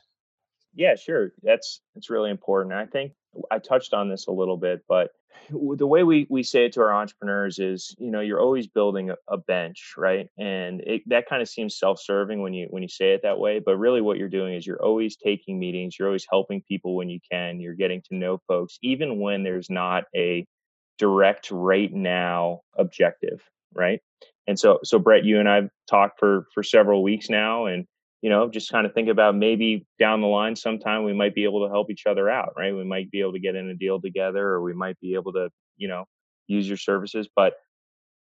yeah, 0.76 0.96
sure. 0.96 1.32
That's 1.42 1.82
it's 1.96 2.10
really 2.10 2.30
important. 2.30 2.74
I 2.76 2.86
think 2.86 3.14
I 3.50 3.60
touched 3.60 3.94
on 3.94 4.10
this 4.10 4.28
a 4.28 4.32
little 4.32 4.58
bit, 4.58 4.84
but 4.88 5.12
the 5.50 5.88
way 5.88 6.04
we 6.04 6.28
we 6.30 6.44
say 6.44 6.66
it 6.66 6.74
to 6.74 6.82
our 6.82 6.94
entrepreneurs 6.94 7.60
is, 7.60 7.96
you 8.00 8.12
know, 8.12 8.22
you're 8.22 8.40
always 8.42 8.68
building 8.68 9.12
a, 9.12 9.16
a 9.30 9.38
bench, 9.38 9.94
right? 9.98 10.28
And 10.38 10.82
it, 10.82 11.04
that 11.08 11.28
kind 11.30 11.42
of 11.42 11.50
seems 11.50 11.78
self-serving 11.78 12.42
when 12.42 12.54
you 12.54 12.68
when 12.70 12.84
you 12.84 12.90
say 12.90 13.14
it 13.14 13.22
that 13.24 13.40
way, 13.40 13.60
but 13.60 13.78
really 13.78 14.02
what 14.02 14.18
you're 14.18 14.30
doing 14.30 14.56
is 14.56 14.66
you're 14.66 14.84
always 14.84 15.16
taking 15.18 15.60
meetings, 15.60 15.98
you're 15.98 16.08
always 16.08 16.26
helping 16.30 16.62
people 16.68 16.96
when 16.96 17.10
you 17.10 17.20
can, 17.32 17.60
you're 17.60 17.76
getting 17.76 18.02
to 18.10 18.16
know 18.16 18.40
folks 18.48 18.78
even 18.82 19.20
when 19.20 19.44
there's 19.44 19.70
not 19.70 20.06
a 20.16 20.46
direct 20.98 21.52
right 21.52 21.94
now 21.94 22.62
objective, 22.78 23.42
right? 23.74 24.00
And 24.48 24.60
so 24.60 24.80
so 24.84 25.00
Brett, 25.00 25.26
you 25.26 25.40
and 25.40 25.50
I've 25.50 25.70
talked 25.90 26.20
for 26.20 26.48
for 26.54 26.64
several 26.64 27.04
weeks 27.04 27.30
now 27.30 27.66
and 27.66 27.86
you 28.22 28.30
know, 28.30 28.50
just 28.50 28.72
kind 28.72 28.86
of 28.86 28.94
think 28.94 29.10
about 29.10 29.36
maybe 29.36 29.86
down 30.00 30.22
the 30.22 30.28
line 30.28 30.56
sometime 30.56 31.04
we 31.04 31.14
might 31.14 31.36
be 31.36 31.44
able 31.44 31.66
to 31.66 31.72
help 31.72 31.92
each 31.92 32.06
other 32.08 32.30
out, 32.30 32.54
right? 32.58 32.76
We 32.76 32.84
might 32.84 33.12
be 33.12 33.22
able 33.22 33.34
to 33.34 33.40
get 33.40 33.56
in 33.56 33.70
a 33.70 33.76
deal 33.76 34.02
together 34.02 34.48
or 34.48 34.62
we 34.62 34.74
might 34.74 35.00
be 35.00 35.14
able 35.14 35.34
to, 35.34 35.50
you 35.78 35.88
know, 35.88 36.06
use 36.48 36.68
your 36.68 36.78
services. 36.78 37.28
But 37.36 37.56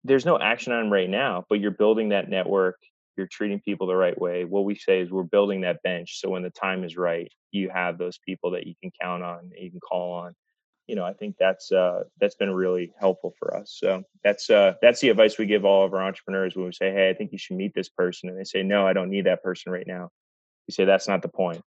there's 0.04 0.26
no 0.26 0.38
action 0.38 0.72
on 0.72 0.90
right 0.90 1.08
now, 1.08 1.44
but 1.48 1.60
you're 1.60 1.70
building 1.70 2.10
that 2.10 2.28
network, 2.28 2.76
you're 3.16 3.26
treating 3.26 3.60
people 3.60 3.86
the 3.86 3.96
right 3.96 4.18
way. 4.20 4.44
What 4.44 4.64
we 4.64 4.74
say 4.74 5.00
is 5.00 5.10
we're 5.10 5.22
building 5.22 5.62
that 5.62 5.82
bench. 5.82 6.20
So 6.20 6.30
when 6.30 6.42
the 6.42 6.50
time 6.50 6.84
is 6.84 6.96
right, 6.96 7.30
you 7.50 7.70
have 7.70 7.98
those 7.98 8.18
people 8.18 8.52
that 8.52 8.66
you 8.66 8.74
can 8.82 8.90
count 9.00 9.22
on, 9.22 9.50
you 9.58 9.70
can 9.70 9.80
call 9.80 10.12
on 10.12 10.34
you 10.86 10.94
know, 10.94 11.04
I 11.04 11.12
think 11.12 11.36
that's 11.38 11.72
uh, 11.72 12.04
that's 12.20 12.36
been 12.36 12.52
really 12.52 12.92
helpful 12.98 13.34
for 13.38 13.56
us. 13.56 13.76
So 13.78 14.04
that's 14.22 14.50
uh, 14.50 14.74
that's 14.80 15.00
the 15.00 15.08
advice 15.08 15.38
we 15.38 15.46
give 15.46 15.64
all 15.64 15.84
of 15.84 15.92
our 15.94 16.02
entrepreneurs 16.02 16.54
when 16.54 16.66
we 16.66 16.72
say, 16.72 16.92
"Hey, 16.92 17.10
I 17.10 17.14
think 17.14 17.32
you 17.32 17.38
should 17.38 17.56
meet 17.56 17.74
this 17.74 17.88
person," 17.88 18.28
and 18.28 18.38
they 18.38 18.44
say, 18.44 18.62
"No, 18.62 18.86
I 18.86 18.92
don't 18.92 19.10
need 19.10 19.26
that 19.26 19.42
person 19.42 19.72
right 19.72 19.86
now." 19.86 20.10
We 20.68 20.72
say 20.72 20.84
that's 20.84 21.08
not 21.08 21.22
the 21.22 21.28
point. 21.28 21.62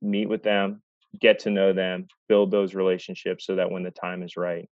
Meet 0.00 0.28
with 0.28 0.42
them, 0.42 0.82
get 1.20 1.40
to 1.40 1.50
know 1.50 1.72
them, 1.72 2.06
build 2.28 2.50
those 2.50 2.74
relationships, 2.74 3.44
so 3.46 3.56
that 3.56 3.70
when 3.70 3.82
the 3.82 3.90
time 3.90 4.22
is 4.22 4.36
right, 4.36 4.68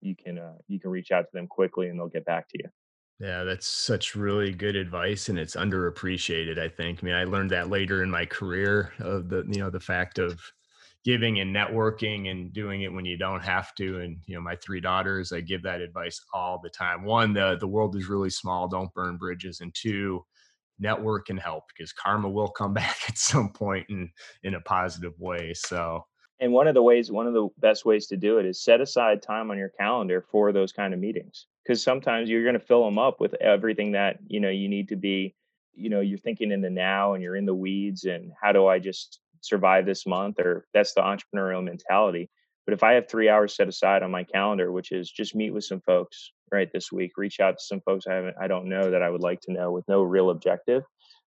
you 0.00 0.16
can 0.16 0.38
uh, 0.38 0.54
you 0.66 0.80
can 0.80 0.90
reach 0.90 1.12
out 1.12 1.22
to 1.22 1.30
them 1.32 1.46
quickly, 1.46 1.88
and 1.88 1.98
they'll 1.98 2.08
get 2.08 2.24
back 2.24 2.48
to 2.48 2.58
you. 2.58 2.68
Yeah, 3.20 3.42
that's 3.42 3.66
such 3.66 4.14
really 4.14 4.52
good 4.52 4.76
advice, 4.76 5.28
and 5.28 5.38
it's 5.38 5.56
underappreciated. 5.56 6.58
I 6.58 6.68
think. 6.68 7.00
I 7.02 7.06
mean, 7.06 7.14
I 7.14 7.24
learned 7.24 7.50
that 7.50 7.70
later 7.70 8.02
in 8.02 8.10
my 8.10 8.26
career 8.26 8.92
of 8.98 9.28
the 9.28 9.44
you 9.48 9.60
know 9.60 9.70
the 9.70 9.80
fact 9.80 10.18
of 10.18 10.40
giving 11.04 11.40
and 11.40 11.54
networking 11.54 12.30
and 12.30 12.52
doing 12.52 12.82
it 12.82 12.92
when 12.92 13.04
you 13.04 13.16
don't 13.16 13.42
have 13.42 13.74
to 13.74 14.00
and 14.00 14.18
you 14.26 14.34
know 14.34 14.40
my 14.40 14.56
three 14.56 14.80
daughters 14.80 15.32
i 15.32 15.40
give 15.40 15.62
that 15.62 15.80
advice 15.80 16.20
all 16.34 16.60
the 16.62 16.70
time. 16.70 17.04
One 17.04 17.32
the 17.32 17.56
the 17.58 17.66
world 17.66 17.96
is 17.96 18.08
really 18.08 18.30
small 18.30 18.68
don't 18.68 18.92
burn 18.94 19.16
bridges 19.16 19.60
and 19.60 19.74
two 19.74 20.24
network 20.78 21.28
and 21.28 21.40
help 21.40 21.64
because 21.68 21.92
karma 21.92 22.28
will 22.28 22.48
come 22.48 22.74
back 22.82 22.98
at 23.08 23.18
some 23.18 23.50
point 23.50 23.86
in 23.88 24.10
in 24.42 24.54
a 24.54 24.60
positive 24.60 25.18
way 25.18 25.54
so. 25.54 26.04
And 26.40 26.52
one 26.52 26.68
of 26.68 26.74
the 26.74 26.82
ways 26.82 27.10
one 27.10 27.26
of 27.26 27.34
the 27.34 27.48
best 27.58 27.84
ways 27.84 28.06
to 28.08 28.16
do 28.16 28.38
it 28.38 28.46
is 28.46 28.62
set 28.62 28.80
aside 28.80 29.22
time 29.22 29.50
on 29.50 29.58
your 29.58 29.70
calendar 29.70 30.24
for 30.30 30.52
those 30.52 30.72
kind 30.72 30.94
of 30.94 31.00
meetings 31.00 31.46
because 31.64 31.82
sometimes 31.82 32.28
you're 32.28 32.44
going 32.44 32.58
to 32.58 32.60
fill 32.60 32.84
them 32.84 32.98
up 32.98 33.20
with 33.20 33.34
everything 33.34 33.92
that 33.92 34.18
you 34.26 34.40
know 34.40 34.50
you 34.50 34.68
need 34.68 34.88
to 34.88 34.96
be 34.96 35.34
you 35.74 35.90
know 35.90 36.00
you're 36.00 36.18
thinking 36.18 36.52
in 36.52 36.60
the 36.60 36.70
now 36.70 37.14
and 37.14 37.22
you're 37.22 37.36
in 37.36 37.46
the 37.46 37.54
weeds 37.54 38.04
and 38.04 38.32
how 38.40 38.52
do 38.52 38.66
i 38.66 38.78
just 38.78 39.20
survive 39.42 39.86
this 39.86 40.06
month 40.06 40.38
or 40.38 40.66
that's 40.74 40.94
the 40.94 41.00
entrepreneurial 41.00 41.64
mentality. 41.64 42.28
But 42.66 42.74
if 42.74 42.82
i 42.82 42.92
have 42.92 43.08
three 43.08 43.30
hours 43.30 43.56
set 43.56 43.66
aside 43.66 44.02
on 44.02 44.10
my 44.10 44.24
calendar 44.24 44.72
which 44.72 44.92
is 44.92 45.10
just 45.10 45.34
meet 45.34 45.54
with 45.54 45.64
some 45.64 45.80
folks 45.80 46.32
right 46.52 46.70
this 46.70 46.92
week 46.92 47.12
reach 47.16 47.40
out 47.40 47.56
to 47.56 47.64
some 47.64 47.80
folks 47.80 48.06
i 48.06 48.12
haven't 48.12 48.36
i 48.38 48.46
don't 48.46 48.68
know 48.68 48.90
that 48.90 49.02
i 49.02 49.08
would 49.08 49.22
like 49.22 49.40
to 49.40 49.52
know 49.52 49.72
with 49.72 49.88
no 49.88 50.02
real 50.02 50.28
objective 50.28 50.82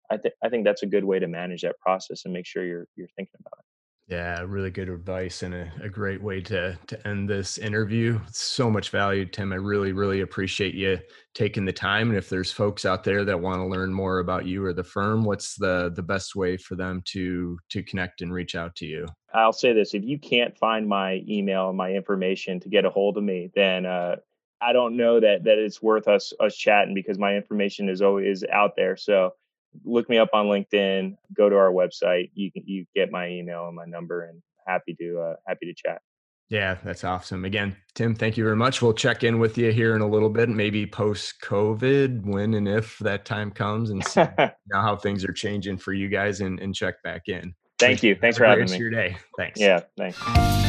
i 0.10 0.15
think 0.15 0.34
i 0.46 0.48
think 0.48 0.63
that's 0.63 0.84
a 0.84 0.88
good 0.88 1.04
way 1.04 1.20
to 1.20 1.28
manage 1.28 1.62
that 1.63 1.78
process 1.80 2.24
and 2.24 2.34
make 2.34 2.46
sure 2.46 2.63
you're 2.63 2.88
you're 2.96 3.10
thinking 3.18 3.36
about 3.41 3.60
it 3.60 3.65
yeah, 4.08 4.41
really 4.46 4.70
good 4.70 4.88
advice 4.88 5.41
and 5.41 5.56
a, 5.56 5.72
a, 5.82 5.89
great 5.89 6.22
way 6.22 6.39
to 6.39 6.78
to 6.86 7.08
end 7.08 7.28
this 7.28 7.58
interview. 7.58 8.20
So 8.32 8.70
much 8.70 8.91
value, 8.91 9.26
Tim. 9.26 9.52
I 9.52 9.56
really, 9.56 9.94
really 9.94 10.22
appreciate 10.22 10.76
you 10.76 11.00
taking 11.34 11.65
the 11.65 11.74
time. 11.74 12.10
And 12.10 12.18
if 12.18 12.30
there's 12.30 12.52
folks 12.52 12.86
out 12.86 13.04
there 13.04 13.26
that 13.26 13.39
want 13.39 13.58
to 13.62 13.65
learn 13.65 13.91
more 13.91 14.20
about 14.20 14.46
you 14.46 14.63
or 14.63 14.74
the 14.74 14.84
firm, 14.84 15.24
what's 15.24 15.56
the 15.56 15.91
the 15.96 16.04
best 16.04 16.36
way 16.36 16.56
for 16.56 16.76
them 16.76 17.02
to 17.06 17.58
to 17.70 17.82
connect 17.82 18.22
and 18.22 18.32
reach 18.32 18.54
out 18.54 18.76
to 18.76 18.86
you? 18.86 19.08
I'll 19.34 19.54
say 19.54 19.74
this: 19.74 19.96
if 19.96 20.04
you 20.04 20.20
can't 20.20 20.56
find 20.56 20.88
my 20.88 21.24
email 21.28 21.70
and 21.70 21.78
my 21.78 21.91
information 21.91 22.60
to 22.60 22.70
get 22.70 22.86
a 22.86 22.91
hold 22.91 23.18
of 23.18 23.24
me, 23.24 23.50
then 23.56 23.88
uh, 23.88 24.18
I 24.62 24.72
don't 24.72 24.98
know 24.98 25.20
that 25.20 25.46
that 25.46 25.58
it's 25.58 25.82
worth 25.82 26.08
us 26.08 26.32
us 26.39 26.56
chatting 26.56 26.94
because 26.94 27.18
my 27.18 27.36
information 27.36 27.89
is 27.89 28.04
always 28.04 28.44
out 28.54 28.76
there. 28.76 28.98
So 28.98 29.32
look 29.83 30.09
me 30.09 30.17
up 30.17 30.29
on 30.33 30.45
LinkedIn, 30.45 31.15
go 31.35 31.49
to 31.49 31.55
our 31.55 31.71
website. 31.71 32.31
You 32.33 32.51
can 32.51 32.63
you 32.65 32.85
get 32.95 33.11
my 33.11 33.29
email 33.29 33.67
and 33.67 33.75
my 33.75 33.85
number, 33.85 34.25
and 34.25 34.41
happy 34.67 34.95
to 34.99 35.19
uh, 35.19 35.35
happy 35.47 35.65
to 35.65 35.73
chat. 35.73 36.01
Yeah, 36.49 36.77
that's 36.83 37.03
awesome. 37.03 37.43
Again, 37.43 37.75
Tim, 37.95 38.13
thank 38.13 38.38
you 38.38 38.43
very 38.43 38.55
much. 38.55 38.81
We'll 38.81 38.93
check 38.93 39.23
in 39.23 39.39
with 39.39 39.57
you 39.57 39.71
here 39.71 39.95
in 39.95 40.01
a 40.01 40.07
little 40.07 40.29
bit, 40.29 40.47
maybe 40.47 40.85
post 40.85 41.41
COVID, 41.41 42.23
when 42.23 42.53
and 42.53 42.67
if 42.67 42.99
that 42.99 43.25
time 43.25 43.49
comes, 43.49 43.89
and 43.89 44.05
see 44.05 44.23
how 44.71 44.95
things 44.95 45.25
are 45.25 45.33
changing 45.33 45.77
for 45.77 45.93
you 45.93 46.07
guys, 46.07 46.41
and, 46.41 46.59
and 46.59 46.75
check 46.75 47.01
back 47.03 47.27
in. 47.27 47.55
Thank 47.79 48.03
you. 48.03 48.15
Thanks 48.15 48.38
for 48.38 48.45
having 48.45 48.69
me. 48.69 48.77
Your 48.77 48.91
day. 48.91 49.17
Thanks. 49.38 49.59
Yeah. 49.59 49.81
Thanks. 49.97 50.64